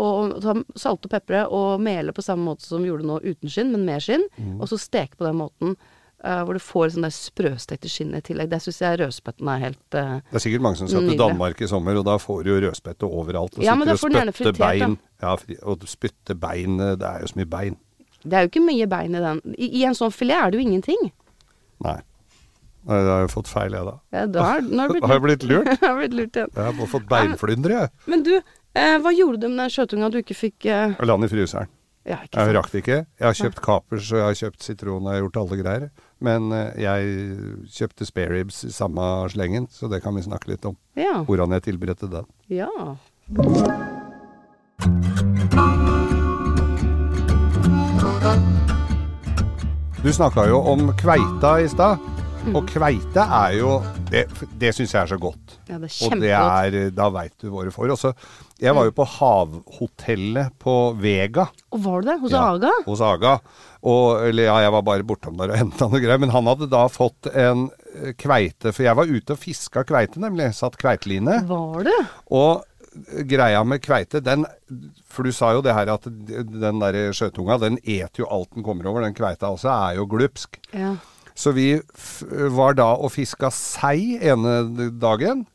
Og 0.00 0.36
ta 0.40 0.54
salt 0.78 1.04
og 1.04 1.10
pepre 1.12 1.44
og 1.50 1.80
mele 1.82 2.14
på 2.16 2.22
samme 2.24 2.46
måte 2.46 2.64
som 2.64 2.80
vi 2.80 2.88
gjorde 2.88 3.08
nå 3.08 3.18
uten 3.24 3.50
skinn, 3.50 3.72
men 3.74 3.82
med 3.84 4.04
skinn. 4.04 4.22
Mm. 4.38 4.60
Og 4.60 4.70
så 4.70 4.78
steke 4.80 5.18
på 5.18 5.26
den 5.26 5.40
måten. 5.42 5.74
Uh, 6.20 6.42
hvor 6.44 6.52
du 6.52 6.60
får 6.60 6.90
sånn 6.92 7.06
der 7.06 7.12
sprøstekte 7.16 7.88
skinn 7.88 8.10
i 8.12 8.18
tillegg. 8.20 8.50
Det 8.52 8.58
syns 8.60 8.80
jeg 8.82 8.98
rødspetten 9.00 9.48
er 9.48 9.62
helt 9.62 9.96
uh, 9.96 10.18
Det 10.28 10.36
er 10.36 10.42
sikkert 10.44 10.64
mange 10.66 10.76
som 10.76 10.90
skal 10.90 11.06
til 11.08 11.16
Danmark 11.16 11.62
i 11.64 11.68
sommer, 11.70 11.96
og 11.96 12.04
da 12.04 12.18
får 12.20 12.42
du 12.44 12.50
jo 12.50 12.56
rødspette 12.66 13.08
overalt. 13.08 13.56
Og 13.56 13.64
Ja, 13.64 13.72
men 13.72 13.88
da 13.88 13.94
får 13.96 14.12
den 14.12 14.18
gjerne 14.18 14.34
og 14.34 14.36
spytter 14.36 14.58
da. 14.58 14.66
bein. 14.68 14.98
Ja, 15.24 15.32
og 15.64 15.86
spytte 15.88 16.36
bein. 16.36 16.76
eh, 16.76 16.92
Det 17.00 17.08
er 17.08 17.24
jo 17.24 17.30
så 17.32 17.40
mye 17.40 17.48
bein. 17.48 17.78
Det 18.20 18.36
er 18.36 18.44
jo 18.44 18.50
ikke 18.52 18.64
mye 18.66 18.90
bein 18.92 19.16
i 19.16 19.24
den. 19.24 19.40
I, 19.56 19.70
i 19.80 19.86
en 19.88 19.96
sånn 19.96 20.12
filet 20.12 20.36
er 20.36 20.52
det 20.52 20.60
jo 20.60 20.66
ingenting. 20.68 21.08
Nei. 21.88 21.96
Nei, 22.88 23.00
Da 23.04 23.10
har 23.16 23.20
jeg 23.26 23.32
fått 23.34 23.48
feil, 23.50 23.74
jeg, 23.76 23.84
da. 23.84 23.96
Ja, 24.16 24.22
da 24.26 24.44
har, 24.46 24.62
har 24.62 24.88
blitt 24.94 25.04
Har 25.04 25.12
jeg 25.18 25.24
blitt 25.26 25.44
lurt? 25.50 25.68
Jeg 25.74 25.82
har 25.84 25.98
blitt 25.98 26.14
lurt 26.16 26.36
igjen. 26.40 26.54
Jeg 26.56 26.64
har 26.64 26.78
bare 26.78 26.90
fått 26.94 27.08
beinflyndre, 27.10 27.82
jeg. 27.82 27.90
Men 28.08 28.24
du, 28.26 28.32
eh, 28.74 28.96
hva 29.04 29.12
gjorde 29.14 29.42
du 29.42 29.48
med 29.50 29.58
den 29.64 29.74
sjøtunga 29.74 30.08
du 30.14 30.18
ikke 30.22 30.36
fikk 30.38 30.66
eh, 30.70 30.96
Og 30.98 31.04
la 31.10 31.16
den 31.18 31.28
i 31.28 31.32
fryseren. 31.32 31.68
Ja, 32.08 32.16
ikke 32.24 32.40
Jeg 32.46 32.54
rakk 32.56 32.70
det 32.72 32.80
ikke. 32.80 32.96
Jeg 33.20 33.26
har 33.28 33.36
kjøpt 33.36 33.60
kapers 33.60 34.06
og 34.14 34.16
jeg 34.22 34.24
har 34.24 34.38
kjøpt 34.40 34.64
sitron 34.64 35.04
og 35.04 35.10
jeg 35.12 35.18
har 35.20 35.26
gjort 35.26 35.36
alle 35.42 35.58
greier. 35.60 35.84
Men 36.24 36.48
eh, 36.56 36.80
jeg 36.80 37.68
kjøpte 37.76 38.08
spare 38.08 38.32
ribs 38.38 38.62
i 38.64 38.72
samme 38.72 39.04
slengen, 39.32 39.68
så 39.70 39.90
det 39.92 40.00
kan 40.04 40.16
vi 40.16 40.24
snakke 40.24 40.54
litt 40.54 40.64
om. 40.64 40.78
Ja. 40.96 41.20
Hvordan 41.28 41.52
jeg 41.58 41.68
tilberedte 41.68 42.08
den. 42.10 42.26
ja. 42.48 42.72
Du 50.02 50.12
snakka 50.12 50.46
jo 50.48 50.58
om 50.64 50.88
kveita 50.96 51.58
i 51.60 51.68
stad. 51.68 51.98
Og 52.48 52.64
kveite 52.68 53.20
er 53.20 53.56
jo 53.58 53.72
Det, 54.10 54.22
det 54.58 54.70
syns 54.76 54.94
jeg 54.94 55.02
er 55.02 55.10
så 55.10 55.18
godt. 55.20 55.56
Ja, 55.68 55.76
det 55.78 55.90
er 55.90 56.06
Og 56.06 56.22
det 56.22 56.30
er 56.34 56.94
Da 56.96 57.08
veit 57.12 57.34
du 57.42 57.50
hva 57.52 57.66
du 57.66 57.72
får. 57.74 57.92
Og 57.92 58.00
så 58.00 58.12
Jeg 58.60 58.74
var 58.76 58.88
jo 58.88 58.94
på 58.96 59.06
Havhotellet 59.06 60.54
på 60.60 60.76
Vega. 61.00 61.46
Og 61.72 61.82
var 61.84 62.00
du 62.00 62.10
der? 62.10 62.22
Hos 62.22 62.32
Ja, 62.34 62.46
Aga? 62.54 62.72
Hos 62.86 63.02
Aga. 63.04 63.34
Og, 63.80 64.26
eller 64.28 64.50
ja, 64.50 64.56
jeg 64.66 64.72
var 64.74 64.82
bare 64.84 65.06
bortom 65.08 65.38
der 65.40 65.52
og 65.54 65.58
henta 65.62 65.88
noe 65.88 66.00
greier. 66.02 66.20
Men 66.20 66.32
han 66.34 66.48
hadde 66.50 66.68
da 66.72 66.82
fått 66.92 67.30
en 67.32 67.68
eh, 67.94 68.10
kveite, 68.20 68.74
for 68.74 68.84
jeg 68.84 68.98
var 68.98 69.08
ute 69.08 69.36
og 69.36 69.40
fiska 69.40 69.84
kveite, 69.88 70.20
nemlig. 70.20 70.50
Satt 70.56 70.76
kveiteline. 70.80 71.38
Var 71.48 71.88
du? 71.88 71.94
Og 72.36 72.66
greia 73.30 73.62
med 73.64 73.80
kveite, 73.84 74.20
den 74.24 74.44
For 75.10 75.24
du 75.24 75.32
sa 75.32 75.52
jo 75.54 75.62
det 75.62 75.72
her 75.76 75.92
at 75.94 76.08
den 76.10 76.82
der 76.82 76.98
sjøtunga, 77.16 77.56
den 77.62 77.78
et 77.84 78.18
jo 78.18 78.28
alt 78.28 78.50
den 78.56 78.66
kommer 78.66 78.90
over. 78.90 79.06
Den 79.06 79.16
kveita 79.16 79.48
altså 79.48 79.70
er 79.72 80.00
jo 80.00 80.08
glupsk. 80.10 80.60
Ja. 80.74 80.96
Så 81.40 81.52
vi 81.56 81.68
var 82.52 82.74
da 82.76 82.90
og 83.00 83.12
fiska 83.14 83.48
sei 83.54 84.18
ene 84.20 84.90
dagen. 85.00 85.46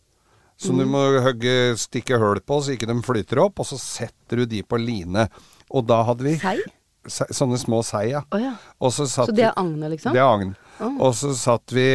Som 0.57 0.79
du 0.79 0.85
må 0.87 1.01
høgge, 1.19 1.75
stikke 1.77 2.15
høl 2.21 2.39
på 2.47 2.61
så 2.63 2.73
ikke 2.73 2.87
de 2.89 2.95
flyter 3.05 3.41
opp. 3.43 3.59
Og 3.61 3.67
så 3.69 3.77
setter 3.81 4.41
du 4.41 4.45
de 4.55 4.61
på 4.63 4.79
line. 4.81 5.27
Og 5.69 5.85
da 5.89 5.99
hadde 6.07 6.23
vi 6.25 6.37
Sei? 6.41 6.57
se- 7.05 7.27
Sånne 7.35 7.59
små 7.61 7.83
sei, 7.85 8.05
ja. 8.15 8.21
Oh, 8.33 8.39
ja. 8.41 8.53
Så 8.89 9.05
Så 9.11 9.27
det 9.35 9.43
er 9.49 9.53
agnet, 9.59 9.91
liksom? 9.97 10.13
det 10.15 10.21
er 10.23 10.29
agn. 10.31 10.55
Oh. 10.79 10.95
Og 11.09 11.13
så 11.19 11.33
satt 11.37 11.75
vi 11.75 11.85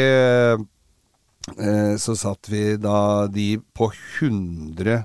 eh, 1.58 1.96
Så 1.98 2.14
satt 2.20 2.48
vi 2.52 2.76
da 2.80 3.26
de 3.32 3.48
på 3.74 3.90
100 4.20 5.04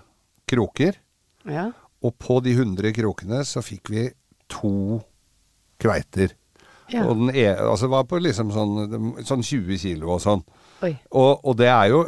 kroker. 0.51 0.99
Ja. 1.47 1.69
Og 2.03 2.17
på 2.21 2.41
de 2.43 2.53
100 2.59 2.91
krokene 2.93 3.41
så 3.47 3.63
fikk 3.65 3.89
vi 3.89 4.09
to 4.51 5.01
kveiter. 5.81 6.35
Ja. 6.93 7.05
Og 7.09 7.17
den 7.17 7.31
er, 7.33 7.57
altså 7.65 7.89
var 7.89 8.05
på 8.09 8.19
liksom 8.21 8.51
sånn, 8.53 9.17
sånn 9.25 9.43
20 9.45 9.81
kilo 9.81 10.15
og 10.15 10.21
sånn. 10.25 10.43
Og, 10.85 11.39
og 11.47 11.55
det 11.57 11.69
er 11.71 11.87
jo 11.89 12.01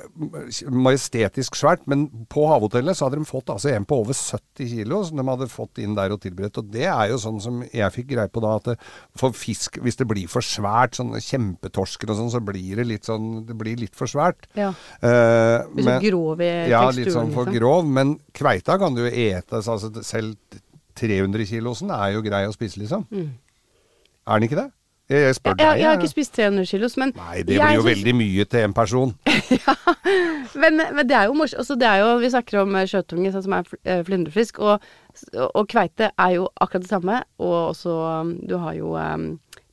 majestetisk 0.70 1.56
svært, 1.58 1.86
men 1.90 2.04
på 2.30 2.44
havhotellet 2.50 2.98
så 2.98 3.08
hadde 3.08 3.18
de 3.22 3.26
fått 3.26 3.50
altså 3.50 3.72
en 3.72 3.88
på 3.88 3.98
over 4.04 4.14
70 4.14 4.70
kilo 4.70 5.00
som 5.08 5.18
de 5.18 5.26
hadde 5.26 5.48
fått 5.50 5.82
inn 5.82 5.96
der 5.98 6.14
og 6.14 6.22
tilberedt. 6.22 6.60
Og 6.62 6.70
det 6.74 6.86
er 6.92 7.14
jo 7.14 7.18
sånn 7.22 7.40
som 7.42 7.64
jeg 7.66 7.96
fikk 7.96 8.12
greie 8.12 8.30
på 8.30 8.44
da, 8.44 8.54
at 8.60 8.70
det, 8.70 8.76
for 9.18 9.34
fisk, 9.38 9.80
hvis 9.82 9.98
det 9.98 10.08
blir 10.12 10.30
for 10.30 10.46
svært, 10.46 11.00
sånne 11.00 11.24
kjempetorsker 11.24 12.14
og 12.14 12.20
sånn, 12.20 12.32
så 12.36 12.44
blir 12.52 12.84
det 12.84 12.88
litt 12.92 13.10
sånn, 13.10 13.48
det 13.48 13.58
blir 13.58 13.80
litt 13.82 13.98
for 13.98 14.12
svært. 14.12 14.50
Ja. 14.60 14.74
Eh, 15.02 15.58
Blir 15.74 15.88
så 15.88 15.98
grov 16.04 16.46
i 16.46 16.54
ja, 16.70 16.86
litt 16.94 17.14
sånn 17.16 17.34
for 17.34 17.50
liksom. 17.50 17.58
grov. 17.58 17.92
Men 17.98 18.18
kveita 18.36 18.78
kan 18.82 18.98
du 18.98 19.06
jo 19.08 19.10
ete. 19.10 19.58
Altså, 19.64 19.90
selv 20.06 20.62
300-kilosen 20.98 21.92
er 21.94 22.16
jo 22.18 22.24
grei 22.26 22.46
å 22.50 22.54
spise, 22.56 22.82
liksom. 22.84 23.08
Er 24.28 24.34
den 24.34 24.44
ikke 24.50 24.60
det? 24.60 24.68
Jeg, 25.10 25.22
jeg 25.24 25.36
spør 25.38 25.54
Mm. 25.54 25.60
jeg, 25.60 25.68
deg. 25.72 25.80
jeg 25.80 25.88
har 25.88 25.98
ikke 26.02 26.08
spist 26.12 26.34
300 26.36 26.66
kilos, 26.68 26.98
men 27.00 27.14
Nei, 27.16 27.38
det 27.38 27.46
blir 27.46 27.76
jo 27.78 27.82
synes... 27.82 27.86
veldig 27.94 28.16
mye 28.16 28.46
til 28.46 28.60
en 28.60 28.74
person. 28.76 29.14
Men, 30.58 30.78
men 30.96 31.04
det 31.10 31.16
er 31.16 31.28
jo 31.30 31.34
morsomt. 31.38 31.60
Altså, 31.62 31.76
det 31.76 31.88
er 31.88 32.00
jo, 32.02 32.18
vi 32.22 32.30
snakker 32.34 32.60
om 32.64 32.76
eh, 32.80 32.88
sjøtunge 32.90 33.32
sånn 33.34 33.44
som 33.46 33.54
er 33.58 33.68
eh, 33.86 34.00
flyndrefisk, 34.08 34.60
og, 34.64 34.84
og 35.54 35.68
kveite 35.70 36.10
er 36.18 36.32
jo 36.38 36.48
akkurat 36.64 36.86
det 36.86 36.90
samme. 36.90 37.20
Og 37.44 37.56
også 37.74 37.94
um, 38.24 38.32
Du 38.50 38.56
har 38.58 38.74
jo 38.78 38.96
um, 38.98 39.28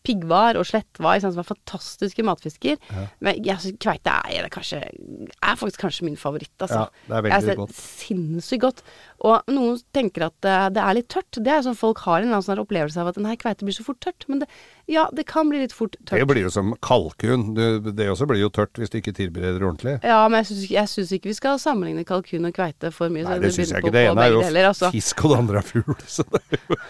piggvar 0.04 0.58
og 0.60 0.66
slettvar, 0.68 1.18
sånn, 1.22 1.34
som 1.34 1.42
er 1.42 1.48
fantastiske 1.48 2.24
matfisker. 2.26 2.80
Men 3.24 3.40
jeg 3.44 3.74
kveite 3.82 4.12
er, 4.28 4.48
kanskje, 4.52 4.82
er 4.84 5.58
faktisk 5.60 5.84
kanskje 5.84 6.08
min 6.08 6.18
favoritt, 6.20 6.54
altså. 6.58 6.84
Ja, 6.84 7.08
det 7.08 7.16
er 7.16 7.26
veldig 7.26 7.54
Jeg 7.54 7.60
godt. 7.62 7.78
Sinnssykt 7.78 8.64
godt. 8.64 8.82
Og 9.24 9.48
noen 9.52 9.78
tenker 9.96 10.26
at 10.28 10.36
uh, 10.46 10.66
det 10.74 10.82
er 10.82 10.98
litt 10.98 11.08
tørt. 11.12 11.40
Det 11.40 11.52
er 11.52 11.64
sånn 11.64 11.78
folk 11.78 12.02
har 12.04 12.24
en 12.24 12.34
sånn 12.44 12.60
opplevelse 12.60 13.00
av 13.00 13.12
at 13.12 13.20
nei, 13.22 13.36
kveite 13.40 13.66
blir 13.66 13.76
så 13.76 13.86
fort 13.86 14.00
tørt. 14.04 14.26
Men 14.28 14.42
det, 14.42 14.50
ja, 14.90 15.06
det 15.16 15.26
kan 15.30 15.48
bli 15.52 15.62
litt 15.62 15.74
fort 15.76 15.96
tørt. 16.02 16.18
Det 16.20 16.28
blir 16.28 16.44
jo 16.44 16.52
som 16.52 16.74
kalkun. 16.84 17.52
Det, 17.56 17.94
det 17.96 18.10
også 18.12 18.28
blir 18.30 18.42
jo 18.42 18.52
tørt 18.52 18.76
hvis 18.80 18.92
du 18.92 19.00
ikke 19.00 19.16
tilbereder 19.16 19.64
ordentlig. 19.64 19.96
Ja, 20.04 20.20
men 20.28 20.44
jeg 20.44 20.88
syns, 20.92 21.14
ikke 21.14 21.32
vi 21.32 21.38
skal 21.38 21.60
sammenligne 21.62 22.04
kalkun 22.08 22.50
og 22.50 22.56
kveite 22.56 22.92
for 22.94 23.12
mye. 23.12 23.24
Nei, 23.24 23.40
så 23.40 23.46
det 23.46 23.54
syns 23.56 23.74
jeg 23.74 23.84
ikke. 23.84 23.96
Det 23.96 24.06
ene 24.10 24.28
er 24.28 24.36
jo 24.36 24.44
deler, 24.44 24.70
altså. 24.74 24.92
fisk, 24.94 25.24
og 25.24 25.34
det 25.34 25.42
andre 25.44 25.60
er 25.62 25.68
fugl. 25.72 25.98
Så 26.14 26.28
det 26.28 26.44
er 26.44 26.62
jo 26.68 26.80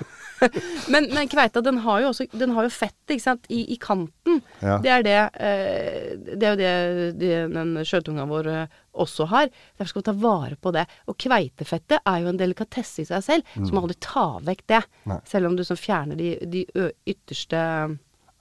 Men, 0.93 1.07
men 1.15 1.29
kveita, 1.31 1.61
den 1.65 1.79
har 1.85 2.01
jo 2.03 2.09
også 2.11 2.27
Den 2.37 2.51
har 2.57 2.67
jo 2.67 2.71
fett, 2.75 2.97
ikke 3.09 3.23
sant, 3.23 3.47
i, 3.49 3.63
i 3.73 3.77
kanten. 3.81 4.41
Ja. 4.61 4.79
Det 4.83 4.91
er 4.93 5.05
det 5.07 5.17
eh, 5.41 6.09
Det 6.35 6.49
er 6.49 6.55
jo 6.55 6.59
det, 6.61 6.73
det 7.21 7.33
den 7.55 7.75
sjøtunga 7.87 8.27
vår 8.29 8.51
eh, 8.53 8.79
også 9.05 9.27
har. 9.31 9.49
Derfor 9.79 9.93
skal 9.93 10.03
vi 10.03 10.09
ta 10.11 10.17
vare 10.25 10.57
på 10.61 10.73
det. 10.75 10.85
Og 11.11 11.17
kveitefettet 11.23 12.03
er 12.07 12.23
jo 12.23 12.31
en 12.33 12.41
delikatesse 12.41 13.03
i 13.05 13.09
seg 13.09 13.25
selv, 13.27 13.55
så 13.57 13.71
man 13.71 13.85
aldri 13.87 13.97
tar 14.05 14.41
vekk 14.47 14.65
det. 14.71 14.83
Mm. 15.05 15.13
Nei. 15.15 15.21
Selv 15.31 15.51
om 15.51 15.57
du 15.59 15.65
sånn 15.67 15.81
fjerner 15.81 16.19
de, 16.21 16.35
de 16.51 16.65
ø, 16.79 16.91
ytterste 17.15 17.63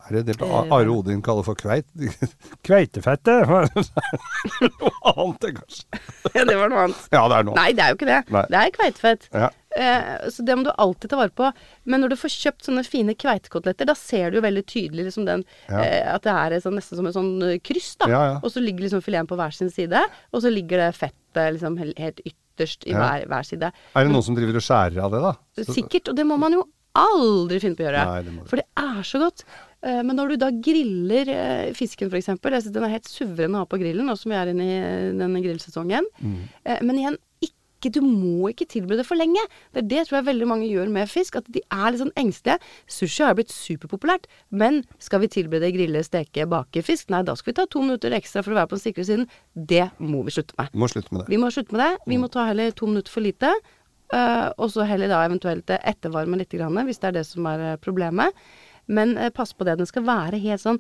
Er 0.04 0.18
det 0.18 0.24
det 0.28 0.36
Eh, 0.44 0.74
Are 0.76 0.92
Odin 0.92 1.22
kaller 1.24 1.46
for 1.48 1.56
kveit? 1.56 1.88
Kveitefettet? 2.68 3.48
Noe 4.82 4.92
annet, 5.14 5.50
kanskje. 5.62 6.02
Ja, 6.36 6.44
det 6.48 6.56
var 6.60 6.72
noe 6.74 6.86
annet. 6.88 7.06
Ja, 7.14 7.24
det 7.32 7.38
er 7.40 7.48
noe. 7.48 7.56
Nei, 7.58 7.70
det 7.78 7.86
er 7.86 7.94
jo 7.94 8.00
ikke 8.00 8.10
det. 8.10 8.20
Nei. 8.34 8.44
Det 8.52 8.60
er 8.60 8.74
kveitefett. 8.78 9.28
Ja. 9.34 9.50
Eh, 9.76 10.30
så 10.30 10.46
det 10.46 10.56
må 10.58 10.64
du 10.68 10.72
alltid 10.78 11.10
ta 11.10 11.18
vare 11.18 11.34
på. 11.34 11.48
Men 11.90 12.02
når 12.04 12.14
du 12.14 12.16
får 12.22 12.30
kjøpt 12.36 12.68
sånne 12.68 12.84
fine 12.86 13.16
kveitekoteletter, 13.18 13.88
da 13.90 13.96
ser 13.98 14.30
du 14.32 14.38
jo 14.38 14.44
veldig 14.46 14.66
tydelig 14.70 15.08
liksom 15.10 15.26
den, 15.26 15.44
Ja. 15.70 15.80
eh, 15.82 16.14
at 16.14 16.22
det 16.28 16.32
er 16.34 16.60
sånn, 16.62 16.76
nesten 16.78 16.98
som 17.00 17.08
et 17.08 17.16
sånn 17.16 17.32
eh, 17.44 17.58
kryss, 17.60 17.96
da. 17.98 18.08
Ja, 18.12 18.22
ja. 18.34 18.40
Og 18.44 18.52
så 18.54 18.62
ligger 18.62 18.86
liksom 18.86 19.02
fileten 19.02 19.28
på 19.28 19.36
hver 19.40 19.52
sin 19.54 19.70
side, 19.74 20.04
og 20.32 20.42
så 20.42 20.52
ligger 20.54 20.78
det 20.86 20.92
fettet 20.96 21.58
liksom 21.58 21.78
helt 21.98 22.22
ytterst 22.26 22.86
i 22.86 22.94
hver, 22.94 23.26
hver 23.28 23.44
side. 23.50 23.72
Er 23.96 24.04
det 24.06 24.12
noen 24.14 24.24
som 24.24 24.36
driver 24.38 24.56
og 24.56 24.62
skjærer 24.62 25.02
av 25.02 25.12
det, 25.12 25.22
da? 25.22 25.34
Så- 25.64 25.74
Sikkert, 25.74 26.10
og 26.10 26.16
det 26.16 26.26
må 26.30 26.38
man 26.38 26.52
jo 26.54 26.68
aldri 26.96 27.58
finne 27.60 27.76
på 27.76 27.82
å 27.82 27.88
gjøre. 27.90 28.06
Nei, 28.06 28.22
det 28.22 28.34
må 28.36 28.48
for 28.48 28.58
det 28.62 28.68
er 28.78 29.02
så 29.02 29.18
godt. 29.20 29.44
Eh, 29.82 30.04
Men 30.04 30.16
når 30.16 30.30
du 30.30 30.38
da 30.38 30.50
griller 30.52 31.28
eh, 31.28 31.74
fisken 31.74 32.12
f.eks. 32.12 32.28
Den 32.72 32.84
er 32.86 32.90
helt 32.94 33.10
suveren 33.10 33.56
å 33.58 33.64
ha 33.64 33.66
på 33.66 33.80
grillen, 33.82 34.06
nå 34.06 34.16
som 34.16 34.30
vi 34.30 34.38
er 34.38 34.52
inne 34.54 34.62
i 34.62 35.18
denne 35.18 35.42
grillsesongen. 35.42 36.06
Mm. 36.22 36.38
Men 36.86 36.96
igjen, 37.02 37.18
ikke, 37.84 37.92
du 38.00 38.02
må 38.08 38.50
ikke 38.54 38.66
tilby 38.72 38.96
det 38.96 39.04
for 39.06 39.20
lenge. 39.20 39.44
Det 39.76 39.84
er 39.84 39.88
det 39.92 40.06
tror 40.08 40.18
jeg 40.22 40.28
veldig 40.32 40.48
mange 40.48 40.70
gjør 40.72 40.90
med 40.96 41.12
fisk. 41.12 41.36
At 41.42 41.52
de 41.52 41.60
er 41.68 41.92
litt 41.92 42.02
sånn 42.02 42.14
engstelige. 42.24 42.58
Sushi 42.88 43.26
har 43.28 43.36
blitt 43.36 43.52
superpopulært, 43.52 44.26
men 44.50 44.82
skal 45.04 45.20
vi 45.26 45.28
tilberede, 45.36 45.70
grille, 45.76 46.02
steke, 46.08 46.48
bake 46.50 46.82
fisk? 46.88 47.12
Nei, 47.14 47.22
da 47.28 47.36
skal 47.36 47.52
vi 47.52 47.58
ta 47.60 47.68
to 47.68 47.84
minutter 47.84 48.16
ekstra 48.16 48.42
for 48.42 48.56
å 48.56 48.62
være 48.62 48.72
på 48.72 48.80
den 48.80 48.86
sikre 48.88 49.06
siden. 49.12 49.28
Det 49.54 49.86
må 50.00 50.24
vi 50.24 50.32
slutte 50.40 50.56
med. 50.58 50.72
Må 50.74 50.88
slutte 50.88 51.12
med 51.14 51.26
det. 51.26 51.30
Vi 51.36 51.42
må 51.44 51.52
slutte 51.52 51.76
med 51.76 51.84
det. 51.84 51.92
Vi 52.08 52.18
må 52.24 52.32
ta 52.32 52.48
heller 52.50 52.72
to 52.72 52.88
minutter 52.88 53.12
for 53.12 53.22
lite. 53.28 53.54
eh, 54.14 54.50
og 54.62 54.70
så 54.70 54.86
heller 54.86 55.10
da 55.10 55.24
eventuelt 55.26 55.70
ettervarme 55.74 56.38
litt, 56.38 56.52
grann, 56.54 56.76
hvis 56.86 57.00
det 57.02 57.08
er 57.10 57.16
det 57.20 57.26
som 57.26 57.46
er 57.50 57.60
eh, 57.74 57.78
problemet. 57.82 58.32
Men 58.88 59.18
eh, 59.18 59.30
pass 59.34 59.54
på 59.58 59.66
det. 59.66 59.78
Den 59.80 59.88
skal 59.90 60.04
være 60.06 60.38
helt 60.44 60.62
sånn 60.62 60.78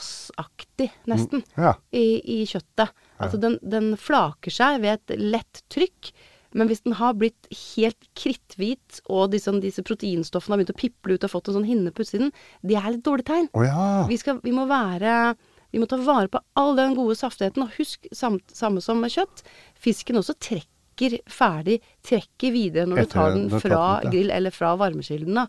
glassaktig, 0.00 0.90
nesten, 1.08 1.42
Ja. 1.56 1.74
i, 1.92 2.20
i 2.40 2.44
kjøttet. 2.46 2.90
Altså 3.20 3.40
den, 3.40 3.56
den 3.62 3.94
flaker 4.00 4.54
seg 4.54 4.82
ved 4.84 4.98
et 4.98 5.20
lett 5.20 5.62
trykk. 5.72 6.12
Men 6.56 6.66
hvis 6.70 6.82
den 6.82 6.96
har 6.98 7.14
blitt 7.18 7.46
helt 7.76 8.08
kritthvit, 8.18 9.00
og 9.06 9.30
disse, 9.34 9.52
disse 9.62 9.84
proteinstoffene 9.86 10.56
har 10.56 10.62
begynt 10.62 10.74
å 10.74 10.80
piple 10.80 11.14
ut 11.14 11.26
og 11.26 11.32
fått 11.36 11.50
en 11.50 11.60
sånn 11.60 11.68
hinne 11.68 11.92
på 11.94 12.02
utsiden, 12.02 12.32
det 12.66 12.78
er 12.80 12.90
litt 12.90 13.06
dårlig 13.06 13.26
tegn. 13.28 13.46
Å 13.54 13.66
ja. 13.66 13.86
Vi, 14.10 14.18
skal, 14.18 14.40
vi 14.42 14.54
må 14.56 14.66
være 14.70 15.36
Vi 15.70 15.78
må 15.78 15.86
ta 15.86 16.00
vare 16.02 16.26
på 16.26 16.40
all 16.58 16.74
den 16.74 16.96
gode 16.98 17.14
saftigheten. 17.14 17.62
Og 17.62 17.76
husk, 17.78 18.08
samt, 18.16 18.42
samme 18.56 18.82
som 18.82 18.98
med 18.98 19.14
kjøtt, 19.14 19.44
fisken 19.78 20.18
også 20.18 20.34
trekker 20.42 21.20
ferdig, 21.30 21.78
trekker 22.04 22.50
videre 22.52 22.90
når 22.90 23.06
du 23.06 23.12
tar 23.12 23.36
den 23.36 23.46
fra 23.52 23.60
tatt 23.70 24.08
ja. 24.08 24.10
grill 24.10 24.32
eller 24.34 24.52
fra 24.52 24.74
varmekilden. 24.80 25.38
da. 25.38 25.46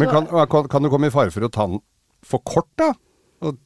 Men 0.00 0.10
kan, 0.10 0.30
kan, 0.50 0.70
kan 0.72 0.82
du 0.82 0.90
komme 0.90 1.10
i 1.10 1.14
fare 1.14 1.30
for 1.30 1.44
å 1.46 1.52
ta 1.52 1.68
den 1.68 1.84
for 2.24 2.40
kort, 2.40 2.72
da? 2.80 2.94
Og 3.44 3.60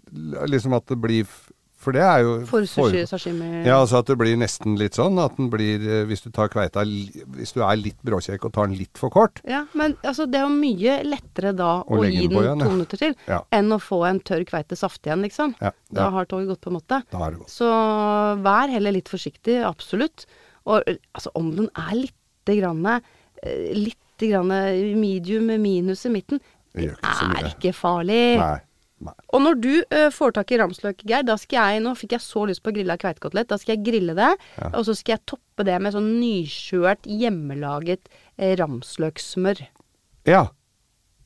liksom 0.50 0.74
at 0.74 0.90
det 0.90 0.98
blir 0.98 1.30
For 1.78 1.94
det 1.94 2.02
er 2.02 2.24
jo 2.24 2.30
For 2.48 2.66
sushi, 2.66 3.04
sashimi 3.06 3.48
Ja, 3.62 3.76
altså 3.78 4.00
at 4.02 4.08
det 4.10 4.16
blir 4.18 4.34
nesten 4.40 4.74
litt 4.80 4.96
sånn 4.98 5.18
at 5.22 5.36
den 5.38 5.46
blir 5.52 5.78
eh, 5.86 6.00
Hvis 6.08 6.24
du 6.24 6.32
tar 6.34 6.50
kveita 6.50 6.82
Hvis 6.82 7.54
du 7.54 7.60
er 7.62 7.78
litt 7.78 8.00
bråkjekk 8.06 8.48
og 8.48 8.54
tar 8.56 8.66
den 8.66 8.74
litt 8.80 8.98
for 8.98 9.14
kort 9.14 9.38
Ja, 9.46 9.60
men 9.78 9.94
altså, 10.02 10.26
det 10.26 10.40
er 10.40 10.48
jo 10.48 10.56
mye 10.56 10.96
lettere 11.06 11.52
da 11.54 11.70
Å 11.86 12.00
gi 12.02 12.26
den 12.26 12.34
den 12.34 12.48
ja. 12.48 12.66
to 12.66 12.72
minutter 12.74 13.02
til, 13.04 13.14
Ja. 13.30 13.40
enn 13.54 13.70
å 13.74 13.78
få 13.82 14.00
en 14.10 14.18
tørr 14.26 14.42
kveite 14.48 14.74
saftig 14.78 15.12
igjen, 15.12 15.22
liksom. 15.28 15.54
Ja, 15.62 15.70
Da 15.94 16.10
har 16.14 16.26
toget 16.26 16.50
gått, 16.50 16.62
på 16.66 16.72
en 16.72 16.78
måte. 16.80 16.98
Da 17.14 17.22
er 17.24 17.30
det 17.36 17.42
godt. 17.44 17.54
Så 17.54 17.70
vær 18.42 18.74
heller 18.74 18.94
litt 18.98 19.08
forsiktig, 19.10 19.60
absolutt. 19.62 20.26
Og 20.66 20.82
altså, 21.14 21.30
om 21.38 21.52
den 21.56 21.70
er 21.78 21.94
lite 22.02 22.58
grann 22.58 22.82
eh, 22.90 23.70
Litt 23.78 24.26
grann 24.26 24.50
medium 24.98 25.46
minus 25.62 26.02
i 26.06 26.10
midten, 26.10 26.40
Det 26.74 26.90
er 26.90 27.52
ikke 27.54 27.70
farlig. 27.72 28.22
Nei. 28.42 28.56
Nei. 29.04 29.14
Og 29.32 29.42
når 29.44 29.58
du 29.62 29.70
eh, 29.94 30.08
får 30.14 30.32
tak 30.38 30.50
i 30.52 30.58
ramsløk, 30.60 31.04
Geir, 31.06 31.22
da 31.28 31.36
skal 31.38 31.72
jeg 31.74 31.82
Nå 31.84 31.94
fikk 31.98 32.16
jeg 32.16 32.24
så 32.24 32.44
lyst 32.50 32.62
på 32.64 32.72
grilla 32.74 32.96
kveitekotelett. 33.00 33.48
Da 33.50 33.58
skal 33.60 33.76
jeg 33.76 33.84
grille 33.86 34.14
det, 34.18 34.30
og 34.72 34.82
så 34.88 34.94
skal 34.98 35.16
jeg 35.16 35.24
toppe 35.30 35.64
det 35.68 35.76
med 35.84 35.94
sånn 35.94 36.08
nykjørt, 36.20 37.06
hjemmelaget 37.08 38.08
eh, 38.38 38.54
ramsløksmør. 38.60 39.64
Ja. 40.28 40.46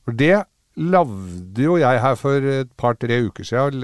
For 0.04 0.12
det 0.18 0.42
lagde 0.76 1.61
jo 1.66 1.74
jeg 1.76 1.98
her 2.00 2.14
for 2.16 2.40
et 2.48 2.70
par-tre 2.80 3.18
uker 3.26 3.44
siden, 3.44 3.82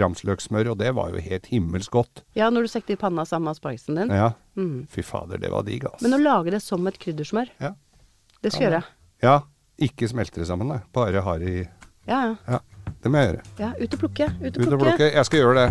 ramsløksmør, 0.00 0.70
og 0.72 0.78
det 0.80 0.94
var 0.96 1.12
jo 1.12 1.20
helt 1.20 1.46
himmelsk 1.52 1.92
godt. 1.92 2.22
Ja, 2.38 2.48
når 2.52 2.64
du 2.64 2.70
stekte 2.72 2.94
i 2.94 3.00
panna 3.00 3.26
sammen 3.28 3.50
med 3.50 3.58
aspargesen 3.58 3.98
din. 4.00 4.12
Ja. 4.16 4.30
Mm. 4.56 4.86
Fy 4.90 5.04
fader, 5.04 5.36
det 5.42 5.50
var 5.52 5.66
digg, 5.68 5.84
altså. 5.84 6.04
Men 6.06 6.16
å 6.16 6.22
lage 6.22 6.54
det 6.54 6.62
som 6.64 6.86
et 6.88 6.96
kryddersmør, 7.02 7.52
Ja. 7.60 7.74
det 8.42 8.52
skal 8.54 8.62
jeg 8.66 8.70
gjøre. 8.72 8.84
ja. 9.26 9.38
Ikke 9.80 10.04
smelte 10.10 10.36
det 10.42 10.44
sammen, 10.48 10.68
nei. 10.68 10.80
Bare 10.92 11.22
ha 11.24 11.34
det 11.40 11.48
i 11.48 11.60
Ja, 12.08 12.18
ja. 12.26 12.34
Ja, 12.46 12.58
det 13.02 13.12
må 13.12 13.22
jeg 13.22 13.30
gjøre. 13.30 13.42
ja 13.60 13.70
ut 13.80 13.94
og 13.94 14.02
plukke. 14.04 14.26
Ut 14.40 14.50
og 14.50 14.60
plukke. 14.60 14.82
plukke. 14.84 15.10
Jeg 15.14 15.24
skal 15.28 15.38
gjøre 15.42 15.54
det. 15.60 15.68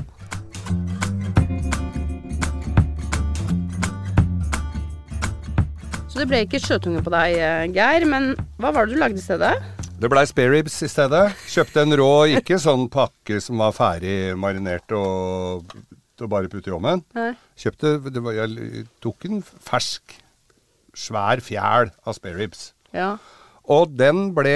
Så 6.10 6.21
det 6.21 6.27
ble 6.32 6.41
ikke 6.45 6.62
sjøtunge 6.63 7.03
på 7.05 7.13
deg, 7.13 7.38
eh, 7.38 7.67
Geir. 7.75 8.05
Men 8.10 8.34
hva 8.58 8.73
var 8.73 8.88
det 8.88 8.95
du 8.95 8.99
lagde 8.99 9.21
i 9.21 9.23
stedet? 9.23 9.53
Det 9.99 10.10
blei 10.12 10.25
spareribs 10.27 10.82
i 10.84 10.89
stedet. 10.89 11.25
Kjøpte 11.51 11.84
en 11.84 11.95
rå, 11.99 12.12
ikke 12.39 12.58
sånn 12.60 12.88
pakke 12.91 13.41
som 13.43 13.60
var 13.60 13.75
ferdig 13.75 14.36
marinert 14.39 14.91
og 14.95 15.67
og 16.23 16.32
bare 16.32 16.49
putte 16.51 16.71
i 16.71 16.75
ovnen. 16.75 17.03
Kjøpte 17.60 17.95
det 18.12 18.23
var, 18.23 18.36
Jeg 18.36 18.86
tok 19.03 19.25
en 19.29 19.41
fersk, 19.43 20.17
svær 20.95 21.39
fjæl 21.43 21.91
av 22.03 22.17
spareribs. 22.17 22.73
Ja. 22.93 23.17
Og 23.69 23.93
den 23.95 24.34
ble 24.36 24.55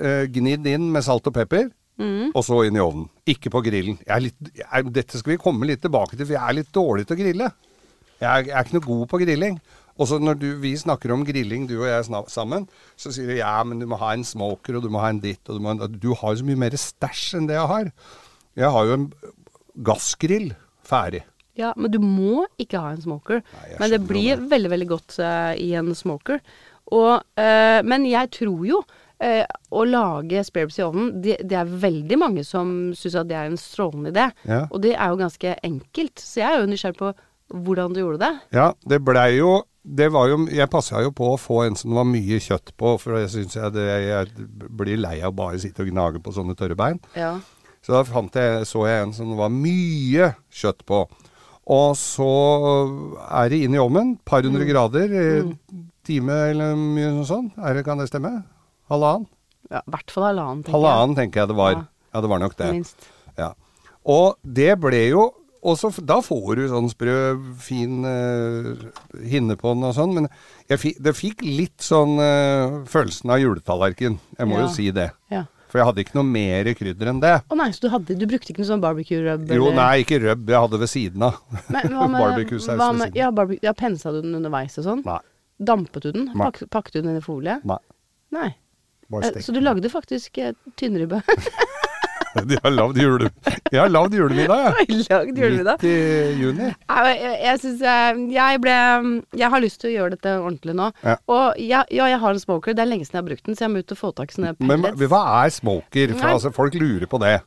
eh, 0.00 0.24
gnidd 0.32 0.66
inn 0.66 0.90
med 0.92 1.04
salt 1.06 1.26
og 1.28 1.36
pepper. 1.36 1.68
Mm. 1.96 2.32
Og 2.34 2.42
så 2.44 2.60
inn 2.66 2.76
i 2.76 2.82
ovnen. 2.82 3.08
Ikke 3.28 3.52
på 3.52 3.62
grillen. 3.64 3.96
Jeg 4.04 4.12
er 4.12 4.24
litt, 4.26 4.52
jeg, 4.60 4.92
dette 4.92 5.20
skal 5.20 5.34
vi 5.34 5.40
komme 5.40 5.68
litt 5.68 5.82
tilbake 5.84 6.16
til, 6.16 6.26
for 6.26 6.36
jeg 6.36 6.42
er 6.42 6.58
litt 6.58 6.72
dårlig 6.74 7.06
til 7.06 7.16
å 7.16 7.20
grille. 7.22 7.50
Jeg 8.20 8.46
jeg 8.48 8.52
er 8.52 8.64
ikke 8.64 8.78
noe 8.78 8.88
god 8.88 9.04
på 9.12 9.20
grilling. 9.24 9.58
Og 9.96 10.10
så 10.10 10.18
når 10.20 10.36
du, 10.40 10.48
vi 10.60 10.74
snakker 10.76 11.12
om 11.14 11.24
grilling, 11.24 11.64
du 11.68 11.78
og 11.78 11.88
jeg 11.88 12.04
sammen, 12.32 12.66
så 13.00 13.12
sier 13.14 13.30
du 13.30 13.38
ja, 13.38 13.54
men 13.64 13.80
du 13.80 13.86
må 13.88 13.96
ha 14.00 14.12
en 14.12 14.26
smoker, 14.28 14.76
og 14.76 14.84
du 14.84 14.90
må 14.92 15.00
ha 15.00 15.08
en 15.12 15.22
ditt, 15.22 15.40
og 15.48 15.56
du 15.56 15.64
må 15.64 15.72
Du 15.88 16.12
har 16.12 16.34
jo 16.34 16.42
så 16.42 16.48
mye 16.48 16.62
mer 16.66 16.76
stæsj 16.76 17.38
enn 17.38 17.48
det 17.48 17.56
jeg 17.56 17.70
har. 17.72 17.88
Jeg 18.56 18.72
har 18.76 18.90
jo 18.90 18.98
en 18.98 19.08
gassgrill 19.86 20.52
ferdig. 20.84 21.24
Ja, 21.56 21.72
men 21.76 21.88
du 21.92 21.98
må 22.02 22.44
ikke 22.60 22.80
ha 22.84 22.92
en 22.92 23.00
smoker. 23.00 23.40
Nei, 23.40 23.68
men 23.80 23.92
det 23.94 24.02
blir 24.04 24.36
det. 24.36 24.50
veldig, 24.52 24.70
veldig 24.74 24.88
godt 24.90 25.16
uh, 25.24 25.54
i 25.56 25.72
en 25.80 25.94
smoker. 25.96 26.42
Og, 26.92 27.24
uh, 27.40 27.80
men 27.88 28.04
jeg 28.08 28.32
tror 28.36 28.66
jo 28.68 28.82
eh, 29.22 29.44
å 29.70 29.84
lage 29.88 30.42
spareribs 30.46 30.80
i 30.80 30.84
ovnen, 30.86 31.14
det, 31.24 31.38
det 31.48 31.60
er 31.60 31.78
veldig 31.86 32.18
mange 32.20 32.44
som 32.46 32.74
syns 32.96 33.20
at 33.22 33.30
det 33.30 33.38
er 33.38 33.50
en 33.50 33.60
strålende 33.60 34.12
idé. 34.14 34.28
Ja. 34.48 34.64
Og 34.70 34.82
det 34.84 34.96
er 34.96 35.12
jo 35.12 35.22
ganske 35.22 35.56
enkelt. 35.66 36.20
Så 36.20 36.42
jeg 36.42 36.50
er 36.50 36.62
jo 36.62 36.70
nysgjerrig 36.70 37.00
på 37.00 37.14
hvordan 37.66 37.94
du 37.94 38.02
gjorde 38.02 38.22
det. 38.24 38.34
Ja, 38.56 38.70
det 38.88 39.02
blei 39.06 39.30
jo 39.38 39.62
det 39.86 40.08
var 40.10 40.26
jo, 40.26 40.40
Jeg 40.50 40.66
passa 40.66 40.98
jo 40.98 41.12
på 41.14 41.28
å 41.30 41.38
få 41.38 41.60
en 41.62 41.76
som 41.78 41.92
det 41.92 42.00
var 42.00 42.08
mye 42.10 42.40
kjøtt 42.42 42.72
på, 42.74 42.96
for 42.98 43.20
jeg 43.20 43.30
syns 43.36 43.54
jeg 43.54 43.74
det, 43.76 43.84
Jeg 44.02 44.48
blir 44.80 44.98
lei 44.98 45.20
av 45.22 45.36
bare 45.38 45.54
å 45.54 45.62
sitte 45.62 45.84
og 45.84 45.92
gnage 45.92 46.22
på 46.22 46.34
sånne 46.34 46.56
tørre 46.58 46.74
bein. 46.74 46.98
Ja. 47.14 47.36
Så 47.86 47.94
da 47.94 48.02
fant 48.02 48.34
jeg, 48.34 48.66
så 48.66 48.82
jeg 48.88 49.04
en 49.04 49.14
som 49.14 49.30
det 49.30 49.38
var 49.38 49.52
mye 49.54 50.32
kjøtt 50.50 50.82
på. 50.90 51.04
Og 51.70 51.94
så 51.98 52.32
er 53.26 53.50
det 53.50 53.62
inn 53.62 53.76
i 53.76 53.82
ovnen, 53.82 54.16
par 54.26 54.42
hundre 54.46 54.66
grader, 54.66 55.14
mm. 55.46 55.54
time 56.06 56.42
eller 56.50 56.74
mye 56.78 57.22
sånn. 57.26 57.52
Er 57.62 57.78
det, 57.78 57.86
kan 57.86 58.02
det 58.02 58.10
stemme? 58.10 58.40
Halvannen? 58.90 59.26
ja 59.70 59.80
I 59.82 59.90
hvert 59.96 60.10
fall 60.14 60.28
halvannen, 60.28 60.62
tenker 60.64 60.76
Halvannen 60.78 61.16
tenker 61.18 61.40
jeg 61.42 61.48
det 61.50 61.56
var. 61.58 61.72
Ja. 61.72 61.84
Ja, 62.14 62.20
det 62.24 62.28
var 62.32 62.38
nok 62.40 62.54
det. 62.56 62.68
Minst. 62.72 63.08
Ja. 63.36 63.50
Og 64.06 64.36
det 64.42 64.76
ble 64.80 65.02
jo 65.10 65.24
og 65.66 65.74
så 65.80 65.88
Da 66.06 66.20
får 66.22 66.60
du 66.60 66.68
sånn 66.70 66.86
sprø, 66.92 67.14
fin 67.58 68.04
uh, 68.06 68.76
hinne 69.26 69.56
på 69.58 69.72
den 69.74 69.82
og 69.88 69.96
sånn, 69.96 70.12
men 70.14 70.28
jeg 70.70 70.78
fi, 70.78 70.92
det 71.02 71.10
fikk 71.18 71.40
litt 71.42 71.82
sånn 71.82 72.12
uh, 72.22 72.84
følelsen 72.86 73.32
av 73.34 73.40
juletallerken. 73.42 74.20
Jeg 74.38 74.46
må 74.46 74.60
Ja. 74.60 74.62
jo 74.62 74.68
si 74.76 74.86
det. 74.94 75.08
Ja. 75.32 75.40
For 75.66 75.80
jeg 75.80 75.88
hadde 75.88 76.04
ikke 76.04 76.14
noe 76.20 76.28
mer 76.28 76.70
krydder 76.78 77.10
enn 77.10 77.18
det. 77.24 77.32
Å 77.50 77.58
nei, 77.58 77.66
så 77.74 77.82
du, 77.82 77.88
hadde, 77.90 78.14
du 78.14 78.22
brukte 78.30 78.52
ikke 78.54 78.62
noe 78.62 78.68
sånn 78.70 78.84
barbecue 78.84 79.18
rub? 79.24 79.50
Jo, 79.50 79.72
nei, 79.74 80.04
ikke 80.04 80.20
rub. 80.22 80.44
Jeg 80.54 80.62
hadde 80.68 80.78
ved 80.84 80.92
siden 80.92 81.26
av. 81.26 81.40
Men 81.66 81.90
hva 81.98 82.06
med, 82.14 82.20
Barbecue-saus 82.22 82.78
ved 82.78 83.00
siden. 83.02 83.18
ja, 83.18 83.32
barbe- 83.34 83.58
ja, 83.66 83.72
pensa 83.74 84.12
du 84.14 84.20
den 84.22 84.38
underveis 84.38 84.78
og 84.78 84.86
sånn? 84.86 85.02
Nei. 85.08 85.18
Dampet 85.58 86.06
du 86.06 86.12
den? 86.14 86.28
Nei. 86.30 86.44
Pak, 86.46 86.62
pakket 86.70 86.92
du 86.94 87.00
den 87.02 87.16
inn 87.16 87.18
i 87.18 87.24
folie? 87.26 87.58
nei. 87.66 87.80
Nei. 88.36 88.52
Eh. 89.12 89.40
Så 89.40 89.52
du 89.54 89.60
lagde 89.60 89.90
faktisk 89.92 90.38
eh, 90.38 90.52
tynnribbe? 90.76 91.22
De 92.44 92.58
har 92.62 92.72
lagd 92.74 92.98
jule... 93.00 93.30
Jeg 93.72 93.90
julemiddag, 94.12 94.74
jeg. 94.88 94.98
Lagd 95.08 95.38
julemiddag? 95.40 95.80
Midt 95.80 95.86
i 95.88 96.40
juni. 96.40 96.68
Jeg, 96.68 97.20
jeg 97.46 97.60
syns 97.62 97.80
jeg, 97.86 98.26
jeg 98.34 98.60
ble 98.60 98.74
Jeg 99.40 99.50
har 99.54 99.62
lyst 99.64 99.80
til 99.80 99.90
å 99.90 99.94
gjøre 99.94 100.16
dette 100.16 100.34
ordentlig 100.42 100.74
nå. 100.76 100.90
Ja. 101.06 101.16
Og 101.32 101.60
ja, 101.62 101.80
jeg 102.12 102.20
har 102.22 102.36
en 102.36 102.42
smoker. 102.42 102.76
Det 102.76 102.84
er 102.84 102.90
lenge 102.90 103.06
siden 103.08 103.18
jeg 103.18 103.22
har 103.24 103.28
brukt 103.30 103.48
den, 103.48 103.56
så 103.56 103.66
jeg 103.66 103.72
må 103.72 103.82
ut 103.82 103.96
og 103.96 104.00
få 104.02 104.12
tak 104.18 104.32
i 104.32 104.36
sånne 104.36 104.54
Men 104.60 104.84
hva- 104.84 104.92
er 105.46 105.54
smoker? 105.56 106.12
For 106.16 106.34
altså, 106.34 106.52
folk 106.56 106.76
lurer 106.76 107.08
på 107.10 107.22
det. 107.24 107.38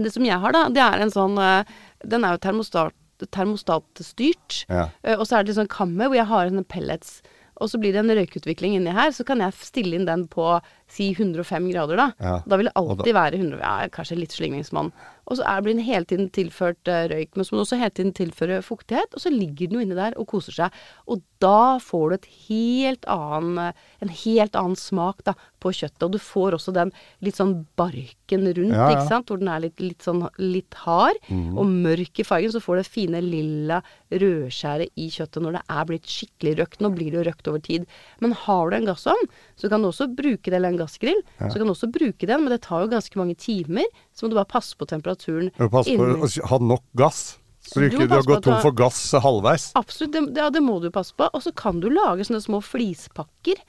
Det 0.00 0.10
som 0.10 0.26
jeg 0.26 0.40
har, 0.42 0.54
da, 0.56 0.64
det 0.74 0.82
er 0.82 1.04
en 1.04 1.14
sånn 1.14 1.38
eh, 1.38 1.74
Den 2.02 2.26
er 2.26 2.34
jo 2.34 2.42
termostat, 2.42 2.96
termostatstyrt. 3.30 4.64
Ja. 4.66 4.88
Eh, 5.04 5.14
og 5.18 5.28
så 5.28 5.38
er 5.38 5.46
det 5.46 5.54
sånn 5.58 5.70
kammer 5.70 6.10
hvor 6.10 6.18
jeg 6.18 6.26
har 6.30 6.50
sånne 6.50 6.66
pellets. 6.66 7.20
Og 7.62 7.70
så 7.70 7.78
blir 7.78 7.94
det 7.94 8.02
en 8.02 8.14
røykutvikling 8.18 8.74
inni 8.78 8.94
her, 8.94 9.12
så 9.14 9.26
kan 9.26 9.42
jeg 9.44 9.54
stille 9.60 9.98
inn 9.98 10.08
den 10.08 10.26
på 10.30 10.56
si 10.90 11.12
105 11.14 11.70
grader, 11.70 12.00
da. 12.00 12.08
Ja. 12.18 12.36
Da 12.48 12.58
vil 12.58 12.70
det 12.70 12.76
alltid 12.80 13.04
alltid 13.04 13.16
være 13.16 13.40
100, 13.40 13.60
ja, 13.60 13.88
kanskje 13.92 14.18
litt 14.18 14.34
slingringsmonn. 14.34 14.92
Og 15.26 15.38
så 15.38 15.44
blir 15.64 15.74
den 15.76 15.84
hele 15.86 16.04
tiden 16.04 16.28
tilført 16.30 16.86
eh, 16.90 17.06
røyk, 17.08 17.30
men 17.36 17.44
så 17.44 17.54
må 17.54 17.58
den 17.60 17.64
også 17.66 17.78
hele 17.80 17.94
tiden 17.96 18.12
tilføre 18.12 18.60
fuktighet, 18.62 19.14
og 19.14 19.20
så 19.24 19.30
ligger 19.32 19.68
den 19.70 19.78
jo 19.78 19.84
inni 19.86 19.96
der 19.96 20.16
og 20.20 20.26
koser 20.28 20.52
seg. 20.52 20.70
Og 21.08 21.22
da 21.40 21.78
får 21.80 22.10
du 22.14 22.28
helt 22.48 23.04
annen, 23.08 23.58
eh, 23.58 23.72
en 24.04 24.08
helt 24.08 24.54
annen 24.60 24.76
smak 24.76 25.24
da, 25.24 25.34
på 25.64 25.72
kjøttet, 25.72 26.02
og 26.04 26.12
du 26.12 26.18
får 26.20 26.58
også 26.58 26.74
den 26.76 26.92
litt 27.24 27.36
sånn 27.40 27.66
barken 27.80 28.44
rundt, 28.44 28.74
Ja, 28.74 28.90
ja. 28.90 28.98
ikke 28.98 29.08
sant, 29.08 29.28
hvor 29.32 29.38
den 29.40 29.48
er 29.48 29.60
litt, 29.64 29.80
litt 29.80 30.02
sånn 30.04 30.26
litt 30.38 30.74
hard, 30.84 31.16
Mm. 31.30 31.56
og 31.58 31.66
mørk 31.66 32.18
i 32.20 32.24
fargen, 32.26 32.52
så 32.52 32.60
får 32.60 32.76
du 32.76 32.82
det 32.82 32.92
fine 32.92 33.20
lilla 33.24 33.78
rødskjæret 34.12 34.90
i 35.00 35.08
kjøttet 35.12 35.42
når 35.42 35.56
det 35.58 35.62
er 35.70 35.84
blitt 35.88 36.06
skikkelig 36.10 36.54
røkt. 36.60 36.80
Nå 36.84 36.90
blir 36.94 37.10
det 37.12 37.18
jo 37.20 37.26
røkt 37.30 37.48
over 37.50 37.62
tid. 37.64 37.86
Men 38.20 38.32
har 38.44 38.70
du 38.70 38.76
en 38.76 38.86
gassovn, 38.90 39.28
så 39.56 39.70
kan 39.70 39.82
du 39.82 39.88
også 39.90 40.08
bruke 40.10 40.50
det, 40.50 40.56
eller 40.58 40.72
en 40.74 40.80
gassgrill, 40.80 41.20
så 41.38 41.54
kan 41.54 41.64
du 41.68 41.72
også 41.74 41.90
bruke 41.94 42.26
den, 42.26 42.42
men 42.42 42.50
det 42.54 42.62
tar 42.66 42.82
jo 42.84 42.90
ganske 42.90 43.18
mange 43.20 43.36
timer, 43.38 43.86
så 44.14 44.24
må 44.26 44.32
du 44.32 44.38
bare 44.40 44.50
passe 44.50 44.74
på 44.76 44.88
temperaturen. 44.90 45.52
Passe 45.70 45.94
på 45.94 46.08
å 46.26 46.30
ha 46.50 46.58
nok 46.58 46.84
gass. 46.98 47.24
Så 47.64 47.80
du 47.80 47.88
Du 47.88 48.02
ikke 48.04 48.36
at 48.36 48.44
tom 48.44 48.60
for 48.60 48.76
gass 48.76 48.98
halvveis. 49.24 49.70
Absolutt, 49.78 50.12
det, 50.12 50.36
ja, 50.36 50.50
det 50.52 50.60
må 50.60 50.80
du 50.82 50.90
passe 50.92 51.14
på. 51.16 51.30
Og 51.32 51.40
så 51.40 51.52
kan 51.56 51.78
du 51.80 51.88
lage 51.88 52.26
sånne 52.28 52.42
små 52.44 52.60
flispakker 52.60 53.62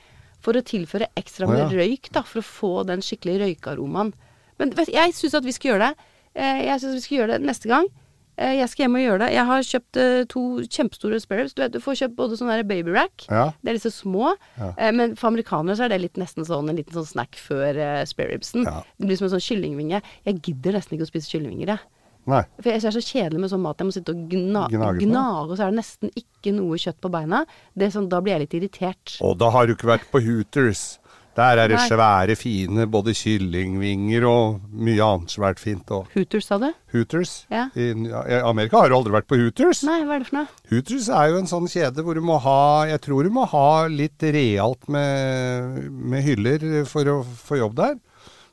for 0.43 0.57
å 0.57 0.63
tilføre 0.65 1.07
ekstra 1.15 1.47
Å, 1.47 1.53
oh, 1.53 1.59
ja. 1.61 1.69
røyk, 1.71 2.09
da, 2.11 2.25
for 2.27 2.41
å 2.41 2.45
få 2.45 2.71
den 2.89 2.99
skikkelig 3.05 3.37
røykaromaen. 3.45 4.11
Men 4.59 4.73
vet, 4.75 4.91
jeg 4.91 5.15
syns 5.15 5.37
at 5.39 5.47
vi 5.47 5.53
skal 5.55 5.73
gjøre 5.73 5.87
det. 5.87 6.09
Eh, 6.35 6.65
Jeg 6.67 6.81
syns 6.83 6.97
vi 6.99 7.05
skal 7.05 7.17
gjøre 7.21 7.37
det 7.39 7.47
neste 7.47 7.71
gang. 7.71 7.87
Eh, 8.37 8.53
Jeg 8.59 8.69
skal 8.69 8.83
hjem 8.85 8.97
og 8.99 9.03
gjøre 9.05 9.19
det. 9.23 9.29
Jeg 9.35 9.45
har 9.49 9.65
kjøpt 9.69 9.99
eh, 10.01 10.21
to 10.31 10.43
kjempestore 10.67 11.19
sparrows. 11.23 11.53
Du 11.55 11.61
vet, 11.63 11.71
du 11.75 11.79
får 11.83 11.99
kjøpt 12.01 12.15
både 12.19 12.39
sånn 12.39 12.53
baby 12.67 12.91
rack. 12.95 13.27
Ja. 13.29 13.51
Det 13.63 13.73
er 13.73 13.79
disse 13.79 13.93
små. 13.95 14.35
ja. 14.59 14.71
Men 14.91 15.15
for 15.15 15.31
amerikanere 15.31 15.77
så 15.79 15.85
er 15.87 15.93
det 15.95 16.01
litt 16.01 16.17
nesten 16.21 16.45
sånn 16.47 16.69
en 16.69 16.75
liten 16.79 16.93
sånn 16.97 17.07
snack 17.07 17.35
før 17.39 17.79
spareribsen. 18.05 18.65
Ja. 18.67 18.81
Det 18.99 19.07
blir 19.07 19.17
som 19.19 19.29
en 19.29 19.35
sånn 19.37 19.45
kyllingvinge. 19.47 20.01
Jeg 20.25 20.41
gidder 20.41 20.75
nesten 20.79 20.97
ikke 20.97 21.07
å 21.07 21.13
spise 21.13 21.31
kyllingvinger, 21.31 21.75
jeg. 21.75 21.91
Nei. 22.25 22.41
For 22.57 22.71
jeg 22.71 22.81
er 22.81 22.93
så 22.95 23.01
kjedelig 23.05 23.41
med 23.43 23.51
sånn 23.53 23.61
mat. 23.61 23.77
Jeg 23.81 23.85
må 23.89 23.93
sitte 23.93 24.13
og 24.15 24.23
gna 24.31 24.63
Gnage 24.73 25.51
og 25.51 25.53
så 25.59 25.67
er 25.67 25.73
det 25.73 25.77
nesten 25.77 26.11
ikke 26.17 26.53
noe 26.57 26.79
kjøtt 26.81 26.97
på 27.03 27.11
beina. 27.13 27.43
Det 27.77 27.91
sånn, 27.93 28.07
da 28.09 28.21
blir 28.25 28.33
jeg 28.33 28.45
litt 28.45 28.55
irritert. 28.59 29.17
Og 29.21 29.37
da 29.37 29.51
har 29.53 29.67
du 29.69 29.75
ikke 29.75 29.91
vært 29.91 30.07
på 30.13 30.21
Hooters. 30.25 30.97
Der 31.35 31.59
er 31.59 31.67
det 31.67 31.75
Nei. 31.75 31.87
svære, 31.89 32.35
fine 32.39 32.85
både 32.87 33.11
kyllingvinger 33.11 34.23
og 34.29 34.61
mye 34.71 35.03
annet 35.03 35.33
svært 35.33 35.59
fint. 35.59 35.89
Og 35.91 36.05
Hooters, 36.13 36.45
sa 36.47 36.55
du? 36.61 36.69
Hooters. 36.93 37.33
Ja. 37.51 37.65
I, 37.75 37.89
I 37.91 38.37
Amerika 38.39 38.79
har 38.79 38.87
du 38.89 38.95
aldri 38.95 39.11
vært 39.17 39.27
på 39.27 39.35
Hooters. 39.41 39.81
Nei, 39.83 39.97
hva 40.07 40.15
er 40.15 40.23
det 40.23 40.29
for 40.29 40.37
noe? 40.39 40.47
Hooters 40.71 41.09
er 41.11 41.33
jo 41.33 41.41
en 41.41 41.49
sånn 41.51 41.67
kjede 41.67 42.05
hvor 42.07 42.15
du 42.15 42.23
må 42.23 42.37
ha 42.45 42.85
Jeg 42.87 43.01
tror 43.03 43.27
du 43.27 43.33
må 43.35 43.43
ha 43.51 43.65
litt 43.91 44.23
realt 44.23 44.87
med, 44.87 45.83
med 45.91 46.23
hyller 46.23 46.65
for 46.87 47.11
å 47.11 47.17
få 47.27 47.59
jobb 47.59 47.75
der. 47.83 47.97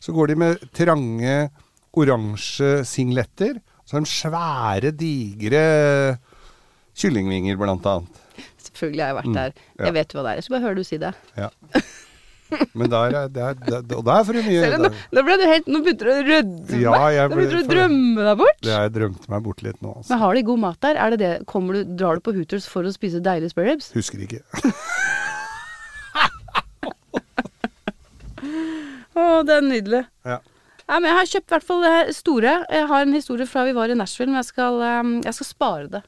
Så 0.02 0.10
går 0.16 0.32
de 0.32 0.40
med 0.42 0.66
trange 0.74 1.36
oransje 1.94 2.80
singletter. 2.88 3.60
Så 3.86 3.94
har 4.00 4.02
de 4.02 4.10
svære, 4.10 4.90
digre 4.98 5.64
kyllingvinger, 6.98 7.56
blant 7.60 7.86
annet. 7.86 8.18
Selvfølgelig 8.62 9.02
har 9.04 9.10
jeg 9.12 9.16
vært 9.20 9.30
Mm, 9.30 9.34
der. 9.38 9.52
ja. 9.78 9.84
Jeg 9.86 9.94
vet 10.00 10.12
hva 10.14 10.22
det 10.26 10.30
er. 10.30 10.34
Jeg 10.40 10.44
skal 10.44 10.56
bare 10.58 10.66
høre 10.66 10.76
du 10.82 10.84
si 10.84 10.98
det. 10.98 11.14
Ja. 11.38 11.48
Men 12.78 12.90
der 12.92 13.16
er, 13.22 13.28
der, 13.32 13.54
der, 13.66 13.96
og 13.98 14.04
der 14.08 14.24
får 14.28 14.38
du 14.38 14.42
mye 14.46 14.70
nå, 14.82 14.90
nå 15.16 15.24
ble 15.26 15.36
du 15.40 15.44
helt 15.48 15.66
Nå 15.72 15.80
begynte 15.86 16.04
du 16.06 16.10
å 16.12 16.18
rødme. 16.28 16.80
Ja, 16.82 16.96
jeg 17.16 17.30
ble- 17.32 17.36
begynte 17.42 17.56
du 17.56 17.62
å 17.62 17.70
drømme 17.72 18.26
deg 18.28 18.40
bort. 18.42 18.60
Det 18.66 18.72
har 18.76 18.86
jeg 18.88 18.94
drømt 18.98 19.28
meg 19.32 19.44
bort 19.48 19.62
litt 19.66 19.78
nå, 19.84 19.94
altså. 19.98 20.10
Men 20.14 20.22
har 20.24 20.38
de 20.38 20.44
god 20.50 20.62
mat 20.66 20.80
der? 20.86 21.00
Er 21.06 21.14
det 21.16 21.20
det? 21.24 21.32
Kommer 21.50 21.78
du, 21.80 21.94
drar 22.02 22.18
du 22.20 22.24
på 22.28 22.34
Hooters 22.36 22.66
for 22.70 22.86
å 22.88 22.92
spise 22.94 23.22
deilige 23.24 23.52
spareribs? 23.54 23.92
Husker 23.96 24.24
ikke. 24.26 24.42
Å, 29.12 29.24
det 29.46 29.54
er 29.58 29.66
nydelig. 29.66 30.02
Ja. 30.26 30.38
Ja, 30.88 30.98
men 30.98 31.06
jeg 31.08 31.16
har 31.18 31.28
kjøpt 31.30 31.46
i 31.46 31.54
hvert 31.54 31.66
fall 31.68 31.84
det 31.84 32.14
store. 32.16 32.54
Jeg 32.72 32.88
har 32.90 33.04
en 33.06 33.14
historie 33.16 33.46
fra 33.48 33.62
vi 33.68 33.74
var 33.76 33.92
i 33.92 33.96
Nashville, 33.96 34.32
men 34.32 34.40
jeg 34.42 34.48
skal, 34.50 34.80
eh, 34.82 35.12
jeg 35.28 35.36
skal 35.38 35.48
spare 35.48 35.86
det. 35.92 36.02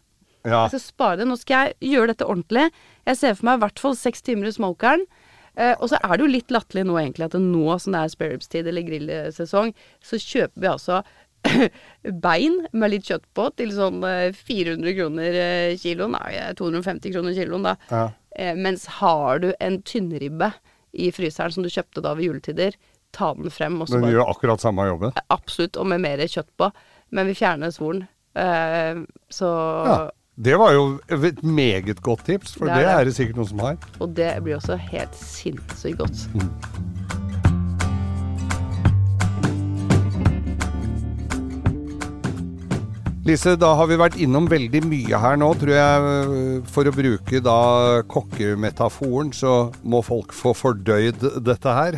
Ja. 0.45 0.65
Jeg 0.67 0.75
skal 0.75 0.83
spare 0.85 1.17
det. 1.23 1.27
Nå 1.31 1.37
skal 1.41 1.69
jeg 1.71 1.93
gjøre 1.95 2.11
dette 2.13 2.27
ordentlig. 2.29 2.67
Jeg 3.09 3.17
ser 3.21 3.37
for 3.39 3.49
meg 3.49 3.61
i 3.61 3.63
hvert 3.65 3.81
fall 3.81 3.95
seks 3.97 4.25
timer 4.27 4.51
i 4.51 4.53
smokeren. 4.57 5.07
Eh, 5.57 5.75
og 5.79 5.91
så 5.91 5.99
er 6.03 6.17
det 6.17 6.25
jo 6.25 6.33
litt 6.33 6.55
latterlig 6.55 6.87
nå 6.89 6.97
egentlig 6.99 7.29
at 7.29 7.37
nå 7.39 7.77
som 7.79 7.95
det 7.95 8.01
er 8.01 8.15
spareribs-tid 8.15 8.71
eller 8.71 8.87
grillsesong, 8.87 9.71
så 10.03 10.19
kjøper 10.19 10.65
vi 10.65 10.71
altså 10.73 11.03
bein 12.25 12.57
med 12.73 12.95
litt 12.95 13.09
kjøtt 13.11 13.27
på 13.37 13.49
til 13.59 13.73
sånn 13.77 14.01
eh, 14.09 14.35
400 14.35 14.97
kroner 14.99 15.39
eh, 15.41 15.77
kiloen. 15.81 16.17
Nei, 16.17 16.33
eh, 16.41 16.53
250 16.59 17.15
kroner 17.15 17.37
kiloen, 17.37 17.69
da. 17.69 17.77
Ja. 17.93 18.07
Eh, 18.35 18.55
mens 18.59 18.87
har 18.99 19.43
du 19.45 19.53
en 19.61 19.79
tynnribbe 19.87 20.51
i 20.95 21.11
fryseren 21.15 21.55
som 21.55 21.67
du 21.67 21.71
kjøpte 21.73 22.03
da 22.05 22.15
ved 22.17 22.29
juletider, 22.29 22.77
ta 23.15 23.31
den 23.39 23.53
frem 23.53 23.77
og 23.79 23.87
så 23.89 23.99
Den 23.99 24.09
bare 24.09 24.17
gjør 24.17 24.33
akkurat 24.33 24.63
samme 24.63 24.89
jobben. 24.89 25.15
Absolutt, 25.31 25.79
og 25.79 25.87
med 25.91 26.03
mer 26.03 26.23
kjøtt 26.27 26.51
på. 26.59 26.71
Men 27.15 27.29
vi 27.31 27.37
fjerner 27.39 27.71
svoren. 27.75 28.07
Eh, 28.35 29.05
så 29.31 29.51
Ja. 29.87 29.99
Det 30.37 30.57
var 30.59 30.73
jo 30.75 31.01
et 31.09 31.43
meget 31.45 32.03
godt 32.03 32.25
tips, 32.27 32.55
for 32.59 32.67
Det 32.67 32.75
det 32.75 32.85
er 32.85 32.99
er, 32.99 33.05
det. 33.05 33.15
sikkert 33.15 33.37
noen 33.37 33.49
som 33.49 33.59
har. 33.63 33.77
Og 34.01 34.17
det 34.17 34.33
blir 34.43 34.57
også 34.57 34.77
helt 34.77 35.15
sinnssykt 35.15 35.99
godt. 35.99 36.29
Lise, 43.25 43.55
da 43.57 43.71
har 43.79 43.87
vi 43.89 43.97
vært 43.97 44.19
innom 44.21 44.45
veldig 44.53 44.83
mye 44.85 45.17
her 45.23 45.39
nå, 45.41 45.47
tror 45.57 45.71
jeg. 45.73 46.65
For 46.75 46.91
å 46.91 46.93
bruke 46.93 47.41
da 47.41 47.55
kokkemetaforen, 48.13 49.31
så 49.33 49.53
må 49.81 50.03
folk 50.05 50.35
få 50.37 50.53
fordøyd 50.53 51.25
dette 51.47 51.73
her. 51.79 51.97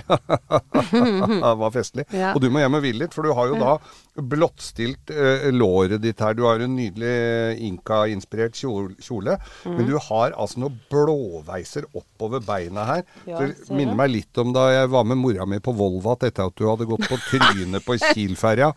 det 0.92 1.55
var 1.64 1.75
festlig. 1.75 2.07
Ja. 2.14 2.31
Og 2.37 2.44
du 2.44 2.46
må 2.55 2.62
hjem 2.62 2.79
og 2.79 2.85
hvile 2.87 3.03
litt, 3.07 3.16
for 3.16 3.27
du 3.27 3.35
har 3.35 3.51
jo 3.51 3.59
da 3.59 3.75
blottstilt 4.16 5.11
uh, 5.12 5.48
låret 5.52 6.00
ditt 6.02 6.20
her. 6.22 6.37
Du 6.37 6.44
har 6.46 6.62
en 6.62 6.76
nydelig 6.76 7.61
Inka-inspirert 7.66 8.57
kjole. 8.57 8.96
kjole, 9.02 9.38
men 9.64 9.87
du 9.88 9.96
har 10.09 10.35
altså 10.37 10.62
noen 10.64 10.79
blåveiser 10.92 11.88
oppover 11.92 12.44
beina 12.44 12.87
her. 12.88 13.05
Ja, 13.29 13.42
det 13.42 13.68
minner 13.70 13.96
meg 13.98 14.12
litt 14.14 14.42
om 14.42 14.55
da 14.57 14.68
jeg 14.72 14.92
var 14.94 15.07
med 15.09 15.20
mora 15.20 15.46
mi 15.48 15.61
på 15.62 15.74
Volvat 15.76 16.26
etter 16.29 16.48
at 16.48 16.57
du 16.57 16.66
hadde 16.68 16.88
gått 16.88 17.09
på 17.11 17.20
trynet 17.29 17.87
på 17.87 17.98
Kiel-ferja. 18.09 18.72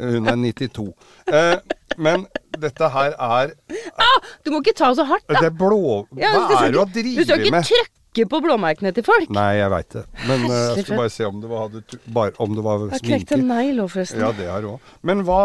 Hun 0.00 0.30
er 0.30 0.40
92. 0.40 0.88
Uh, 1.30 1.56
men 2.00 2.26
dette 2.60 2.88
her 2.92 3.14
er 3.14 3.54
ah, 3.98 4.28
Du 4.44 4.52
må 4.54 4.60
ikke 4.62 4.76
ta 4.78 4.90
så 4.96 5.04
hardt, 5.08 5.26
da! 5.28 5.40
Det 5.40 5.50
er 5.50 5.56
blå... 5.56 6.04
Hva 6.10 6.44
du 6.48 6.54
er 6.58 6.70
det 6.72 6.80
å 6.80 6.86
med? 6.86 7.16
Du 7.18 7.24
skal 7.26 7.42
ikke 7.44 7.56
med? 7.56 7.96
Trykke 8.20 8.30
på 8.30 8.40
blåmerkene 8.44 8.92
til 8.96 9.06
folk! 9.06 9.32
Nei, 9.32 9.48
jeg 9.58 9.72
veit 9.72 9.96
det. 9.96 10.04
Men 10.28 10.46
uh, 10.46 10.54
jeg 10.76 10.84
skulle 10.84 11.00
bare 11.04 11.14
se 11.14 11.26
om 11.28 11.40
det 11.40 11.50
var, 11.50 11.66
hadde, 11.68 12.00
bare, 12.06 12.36
om 12.38 12.54
det 12.56 12.64
var 12.66 12.86
Jeg 12.86 12.92
har 12.96 13.06
knekt 13.08 13.34
en 13.36 13.48
negl 13.48 13.82
òg, 13.84 13.90
forresten. 13.94 14.22
Ja, 14.22 14.30
det 14.36 14.48
har 14.50 14.64
du 14.64 14.72
òg. 14.74 14.94
Men 15.06 15.24
hva, 15.26 15.42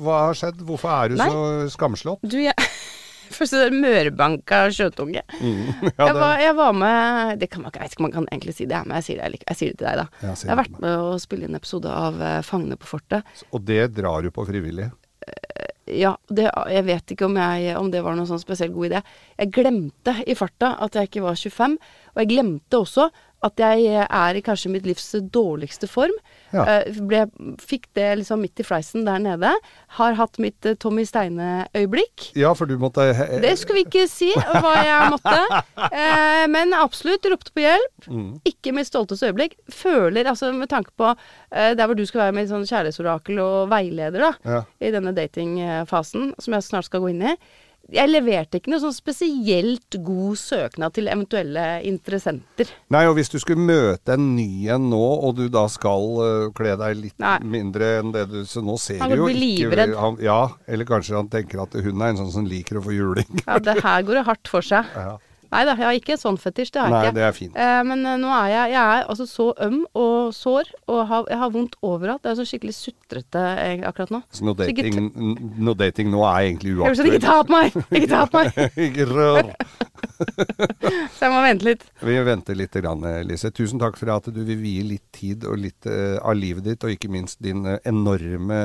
hva 0.00 0.20
har 0.28 0.38
skjedd? 0.38 0.62
Hvorfor 0.66 0.92
er 0.92 1.12
du 1.12 1.20
Nei. 1.20 1.30
så 1.30 1.74
skamslått? 1.76 2.26
Du, 2.26 2.38
jeg 2.42 2.54
Først 3.36 3.56
der 3.56 3.74
mørbanka 3.74 4.60
skjøtunge. 4.72 5.24
Mm. 5.42 5.64
Ja, 5.98 6.06
jeg, 6.06 6.14
var, 6.14 6.38
jeg 6.40 6.54
var 6.56 6.76
med 6.78 7.40
Det 7.42 7.48
kan 7.50 7.64
man 7.64 7.72
ikke, 7.72 7.80
jeg 7.82 7.88
vet 7.88 7.96
ikke 7.96 8.02
om 8.02 8.06
man 8.06 8.14
kan 8.14 8.28
egentlig 8.30 8.54
si 8.54 8.68
det, 8.70 8.82
men 8.86 9.00
jeg 9.00 9.06
sier 9.08 9.18
det, 9.18 9.40
jeg 9.42 9.58
sier 9.58 9.72
det 9.72 9.80
til 9.80 9.88
deg, 9.88 9.98
da. 9.98 10.06
Jeg, 10.22 10.36
jeg 10.44 10.52
har 10.52 10.60
vært 10.62 10.78
med 10.84 10.94
å 11.02 11.16
spille 11.20 11.48
inn 11.48 11.58
episode 11.58 11.96
av 12.06 12.22
eh, 12.22 12.38
Fangene 12.46 12.78
på 12.80 12.88
fortet. 12.88 13.42
Og 13.50 13.66
det 13.66 13.82
drar 13.98 14.22
du 14.22 14.30
på 14.34 14.46
frivillig? 14.46 14.86
Ja, 15.86 16.16
det, 16.26 16.48
jeg 16.72 16.82
vet 16.88 17.12
ikke 17.14 17.28
om, 17.28 17.36
jeg, 17.38 17.76
om 17.78 17.90
det 17.92 18.00
var 18.02 18.16
noen 18.18 18.26
sånn 18.26 18.42
spesielt 18.42 18.74
god 18.74 18.88
idé. 18.88 19.02
Jeg 19.38 19.52
glemte 19.54 20.16
i 20.26 20.34
farta 20.34 20.72
at 20.82 20.98
jeg 20.98 21.10
ikke 21.10 21.22
var 21.22 21.38
25, 21.38 21.76
og 22.10 22.22
jeg 22.22 22.30
glemte 22.32 22.80
også 22.80 23.06
at 23.46 23.62
jeg 23.62 24.04
er 24.04 24.38
i 24.38 24.42
kanskje 24.44 24.72
mitt 24.72 24.86
livs 24.88 25.08
dårligste 25.32 25.88
form. 25.90 26.14
Ja. 26.54 26.64
Eh, 26.64 26.98
ble, 27.08 27.24
fikk 27.62 27.88
det 27.98 28.08
liksom 28.20 28.42
midt 28.44 28.62
i 28.62 28.66
fleisen 28.66 29.06
der 29.06 29.20
nede. 29.22 29.52
Har 29.98 30.16
hatt 30.18 30.40
mitt 30.42 30.66
eh, 30.66 30.76
Tommy 30.80 31.06
Steine-øyeblikk. 31.08 32.30
Ja, 32.38 32.52
for 32.58 32.70
du 32.70 32.76
måtte 32.80 33.08
eh, 33.10 33.36
Det 33.42 33.54
skulle 33.60 33.82
vi 33.82 33.86
ikke 33.88 34.06
si 34.10 34.32
hva 34.34 34.76
jeg 34.82 35.12
måtte. 35.14 35.36
Eh, 35.96 36.44
men 36.50 36.72
absolutt 36.76 37.24
ropte 37.30 37.52
på 37.54 37.62
hjelp. 37.62 38.06
Mm. 38.10 38.38
Ikke 38.48 38.72
mitt 38.74 38.88
stolteste 38.88 39.30
øyeblikk. 39.30 39.54
Føler, 39.72 40.28
altså 40.28 40.50
med 40.54 40.68
tanke 40.70 40.92
på 40.98 41.08
eh, 41.12 41.72
der 41.78 41.86
hvor 41.86 41.96
du 41.96 42.04
skal 42.08 42.26
være 42.26 42.34
med 42.36 42.50
sånn 42.50 42.66
kjærlighetsorakel 42.68 43.38
og 43.42 43.70
veileder, 43.70 44.26
da. 44.26 44.32
Ja. 44.44 44.60
I 44.80 44.92
denne 44.94 45.14
datingfasen 45.16 46.34
som 46.42 46.56
jeg 46.56 46.66
snart 46.66 46.88
skal 46.88 47.04
gå 47.04 47.12
inn 47.12 47.24
i. 47.32 47.36
Jeg 47.94 48.10
leverte 48.10 48.58
ikke 48.58 48.72
noe 48.72 48.82
sånn 48.82 48.94
spesielt 48.94 49.96
god 50.02 50.38
søknad 50.40 50.94
til 50.96 51.06
eventuelle 51.10 51.66
interessenter. 51.86 52.72
Nei, 52.90 53.04
og 53.06 53.14
hvis 53.18 53.30
du 53.30 53.36
skulle 53.38 53.62
møte 53.62 54.16
en 54.16 54.32
ny 54.34 54.66
en 54.74 54.88
nå, 54.90 55.02
og 55.28 55.36
du 55.38 55.44
da 55.52 55.66
skal 55.70 56.08
uh, 56.18 56.48
kle 56.56 56.74
deg 56.80 56.98
litt 56.98 57.16
Nei. 57.22 57.36
mindre 57.46 57.92
enn 58.00 58.10
det 58.14 58.26
du 58.32 58.40
Så 58.48 58.62
nå 58.64 58.74
ser 58.80 58.98
Han 59.02 59.14
du 59.14 59.20
jo 59.20 59.28
ikke 59.30 59.86
han, 60.00 60.18
Ja, 60.22 60.40
eller 60.66 60.88
kanskje 60.88 61.14
han 61.18 61.30
tenker 61.30 61.62
at 61.62 61.76
hun 61.78 62.02
er 62.02 62.12
en 62.12 62.20
sånn 62.24 62.32
som 62.34 62.48
liker 62.48 62.80
å 62.80 62.84
få 62.84 62.94
juling. 62.96 63.30
Ja, 63.46 63.60
det 63.62 63.78
her 63.84 64.02
går 64.06 64.20
det 64.20 64.26
hardt 64.32 64.50
for 64.50 64.66
seg. 64.66 64.90
Ja. 65.06 65.18
Nei 65.52 65.62
da, 65.68 65.74
jeg 65.78 65.86
har 65.86 65.96
ikke 65.98 66.16
sånn 66.20 66.38
fetisj, 66.40 66.72
det 66.74 66.80
har 66.82 66.90
Nei, 66.90 67.00
jeg 67.04 67.12
ikke. 67.12 67.16
det 67.18 67.24
er 67.26 67.34
fint. 67.36 67.56
Eh, 67.56 67.82
men 67.86 68.04
eh, 68.06 68.16
nå 68.22 68.30
er 68.34 68.48
jeg, 68.52 68.72
jeg 68.74 68.80
er 68.98 69.10
altså 69.12 69.26
så 69.30 69.46
øm 69.66 69.78
og 69.94 70.32
sår, 70.34 70.70
og 70.90 71.00
har, 71.10 71.28
jeg 71.30 71.38
har 71.42 71.52
vondt 71.54 71.76
overalt. 71.86 72.22
Det 72.24 72.32
er 72.32 72.38
så 72.40 72.46
skikkelig 72.48 72.74
sutrete 72.76 73.44
eh, 73.62 73.84
akkurat 73.88 74.12
nå. 74.16 74.22
Så 74.34 74.46
noe 74.48 74.58
dating, 74.58 74.98
n- 75.12 75.36
noe 75.62 75.78
dating 75.78 76.10
nå 76.12 76.24
er 76.26 76.48
egentlig 76.50 76.74
vil 76.76 76.96
sånn, 76.98 77.10
ikke 77.12 77.22
ta 77.26 77.38
på 77.46 77.54
meg! 77.56 77.78
Ikke 77.90 78.10
ta 78.10 78.24
på 78.30 78.42
meg! 78.42 78.62
Ikke 78.86 79.06
rør. 79.10 79.52
Så 81.16 81.26
jeg 81.26 81.32
må 81.32 81.40
vente 81.44 81.66
litt. 81.66 81.82
Vi 82.04 82.14
venter 82.24 82.56
litt, 82.58 82.74
grann, 82.82 83.04
Lise. 83.26 83.50
Tusen 83.54 83.80
takk 83.80 83.96
for 84.00 84.10
at 84.14 84.28
du 84.32 84.40
vil 84.46 84.58
vie 84.60 84.84
litt 84.86 85.04
tid 85.16 85.44
og 85.48 85.58
litt 85.60 85.86
uh, 85.88 86.16
av 86.24 86.36
livet 86.36 86.64
ditt, 86.66 86.84
og 86.84 86.92
ikke 86.92 87.10
minst 87.12 87.40
din 87.44 87.62
uh, 87.68 87.76
enorme 87.88 88.58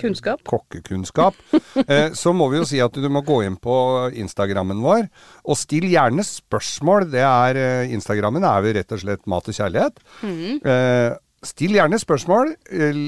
Kunnskap. 0.00 0.42
kokkekunnskap. 0.48 1.34
Eh, 1.84 2.12
så 2.16 2.30
må 2.32 2.46
vi 2.48 2.56
jo 2.60 2.64
si 2.68 2.78
at 2.80 2.94
du 2.96 3.06
må 3.12 3.20
gå 3.26 3.40
inn 3.44 3.56
på 3.60 3.72
Instagrammen 4.16 4.78
vår, 4.82 5.08
og 5.44 5.56
still 5.74 5.90
gjerne 5.90 6.24
spørsmål. 6.26 7.08
Det 7.10 7.24
er 7.24 7.58
eh, 7.58 7.94
Instagrammen 7.96 8.44
er 8.46 8.62
jo 8.68 8.76
rett 8.78 8.94
og 8.94 9.02
slett 9.02 9.26
mat 9.30 9.48
og 9.50 9.56
kjærlighet. 9.56 9.98
Mm. 10.22 10.60
Eh, 10.62 11.16
still 11.44 11.74
gjerne 11.80 11.98
spørsmål. 11.98 12.54
Eh, 12.70 13.02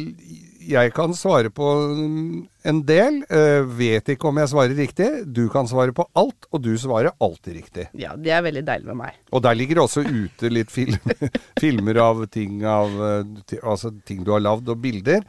Jeg 0.66 0.90
kan 0.96 1.12
svare 1.14 1.46
på 1.54 1.62
mm, 1.94 2.40
en 2.66 2.80
del. 2.82 3.20
Vet 3.78 4.08
ikke 4.10 4.26
om 4.32 4.40
jeg 4.40 4.50
svarer 4.50 4.74
riktig. 4.74 5.06
Du 5.30 5.44
kan 5.52 5.68
svare 5.70 5.94
på 5.94 6.08
alt, 6.18 6.48
og 6.50 6.64
du 6.64 6.72
svarer 6.74 7.12
alltid 7.22 7.54
riktig. 7.60 7.84
Ja, 7.94 8.16
det 8.18 8.32
er 8.34 8.42
veldig 8.42 8.64
deilig 8.66 8.88
med 8.90 8.98
meg. 9.04 9.20
Og 9.30 9.44
der 9.46 9.54
ligger 9.54 9.78
det 9.78 9.84
også 9.84 10.02
ute 10.02 10.50
litt 10.50 10.74
film, 10.74 10.98
filmer 11.62 12.00
av 12.02 12.26
ting, 12.34 12.64
av, 12.66 12.90
altså 13.62 13.92
ting 14.10 14.26
du 14.26 14.32
har 14.34 14.42
lagd, 14.42 14.66
og 14.74 14.82
bilder. 14.82 15.22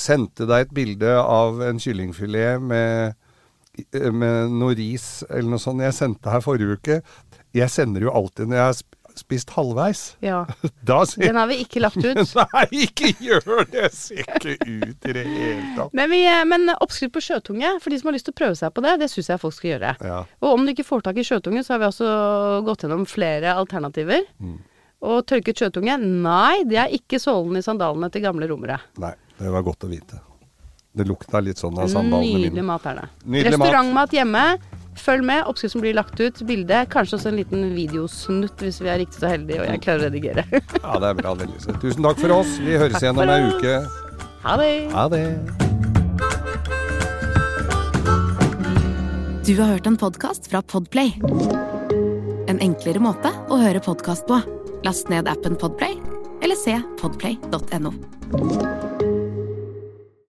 Sendte 0.00 0.48
deg 0.48 0.64
et 0.64 0.72
bilde 0.80 1.12
av 1.20 1.60
en 1.68 1.84
kyllingfilet 1.84 2.64
med, 2.72 3.18
med 4.12 4.54
noe 4.54 4.76
ris 4.78 5.24
eller 5.28 5.48
noe 5.54 5.62
sånt 5.62 5.84
jeg 5.84 5.96
sendte 5.96 6.32
her 6.32 6.44
forrige 6.44 6.78
uke. 6.78 7.00
Jeg 7.56 7.72
sender 7.72 8.04
jo 8.04 8.14
alltid 8.14 8.50
når 8.50 8.58
jeg 8.58 8.70
har 8.70 8.80
spist 9.18 9.50
halvveis. 9.50 10.16
Ja. 10.24 10.46
Da 10.88 11.02
sier 11.08 11.28
Den 11.28 11.38
har 11.40 11.48
vi 11.50 11.58
ikke 11.64 11.82
lagt 11.82 11.98
ut. 11.98 12.20
Nei, 12.54 12.64
ikke 12.86 13.12
gjør 13.22 13.64
det! 13.72 13.90
Ser 13.96 14.22
ikke 14.22 14.54
ut 14.62 15.08
i 15.10 15.16
det 15.16 15.24
hele 15.26 15.74
tatt. 15.76 15.96
Men, 15.96 16.10
vi, 16.12 16.22
eh, 16.28 16.44
men 16.48 16.70
oppskrift 16.78 17.16
på 17.16 17.24
sjøtunge, 17.24 17.74
for 17.82 17.92
de 17.92 18.00
som 18.00 18.10
har 18.10 18.18
lyst 18.18 18.28
til 18.28 18.36
å 18.36 18.40
prøve 18.40 18.58
seg 18.58 18.74
på 18.74 18.84
det, 18.84 18.96
det 19.02 19.10
syns 19.12 19.32
jeg 19.32 19.42
folk 19.42 19.56
skal 19.56 19.72
gjøre. 19.74 19.94
Ja. 20.12 20.22
Og 20.44 20.54
om 20.54 20.64
du 20.64 20.72
ikke 20.72 20.86
får 20.86 21.06
tak 21.08 21.20
i 21.20 21.26
sjøtunge, 21.26 21.64
så 21.66 21.74
har 21.74 21.82
vi 21.82 21.90
også 21.90 22.12
gått 22.68 22.86
gjennom 22.86 23.04
flere 23.10 23.56
alternativer. 23.58 24.24
Mm. 24.38 24.58
Og 25.08 25.20
tørket 25.30 25.60
sjøtunge, 25.62 25.98
nei, 25.98 26.64
det 26.66 26.80
er 26.82 26.94
ikke 26.94 27.20
sålen 27.22 27.60
i 27.60 27.64
sandalene 27.64 28.10
til 28.14 28.24
gamle 28.24 28.48
romere. 28.50 28.80
Nei, 29.02 29.14
det 29.38 29.52
var 29.54 29.66
godt 29.66 29.86
å 29.86 29.92
vite. 29.92 30.22
Det 30.96 31.04
lukta 31.06 31.40
litt 31.44 31.58
sånn 31.60 31.76
av 31.78 31.86
sandalene 31.92 32.48
Nydelig 32.48 32.64
mat 32.64 32.86
er 32.90 32.94
det. 33.02 33.06
Nydelig 33.24 33.58
mat. 33.58 33.68
Restaurantmat 33.68 34.12
hjemme. 34.16 34.44
Følg 34.98 35.22
med. 35.28 35.44
Oppskriften 35.46 35.82
blir 35.84 35.94
lagt 35.94 36.18
ut. 36.20 36.40
Bilde. 36.48 36.80
Kanskje 36.90 37.18
også 37.20 37.28
en 37.30 37.36
liten 37.38 37.68
videosnutt 37.76 38.64
hvis 38.64 38.80
vi 38.82 38.88
er 38.90 38.98
riktig 39.04 39.20
så 39.20 39.30
heldige 39.30 39.60
og 39.62 39.68
jeg 39.70 39.82
klarer 39.84 40.00
å 40.00 40.08
redigere. 40.08 40.44
Ja, 40.82 40.96
det 40.98 41.12
er 41.12 41.18
bra, 41.20 41.34
Lise. 41.38 41.76
Tusen 41.82 42.02
takk 42.08 42.18
for 42.24 42.34
oss. 42.40 42.56
Vi 42.64 42.74
høres 42.80 42.96
Takk 42.98 43.06
igjen 43.06 43.22
om 43.22 43.30
ei 43.30 43.40
uke. 43.52 43.74
ha 44.42 44.56
det. 44.58 44.72
Ha 44.96 45.06
det. 45.14 45.24
Du 49.48 49.54
har 49.62 49.70
hørt 49.76 49.86
en 49.86 49.96
podkast 49.96 50.50
fra 50.50 50.60
Podplay. 50.62 51.14
En 52.48 52.58
enklere 52.64 53.00
måte 53.00 53.30
å 53.48 53.60
høre 53.62 53.80
podkast 53.84 54.26
på. 54.28 54.42
Last 54.84 55.08
ned 55.12 55.28
appen 55.30 55.56
Podplay, 55.58 55.96
eller 56.42 56.56
se 56.58 56.76
podplay.no. 57.00 57.92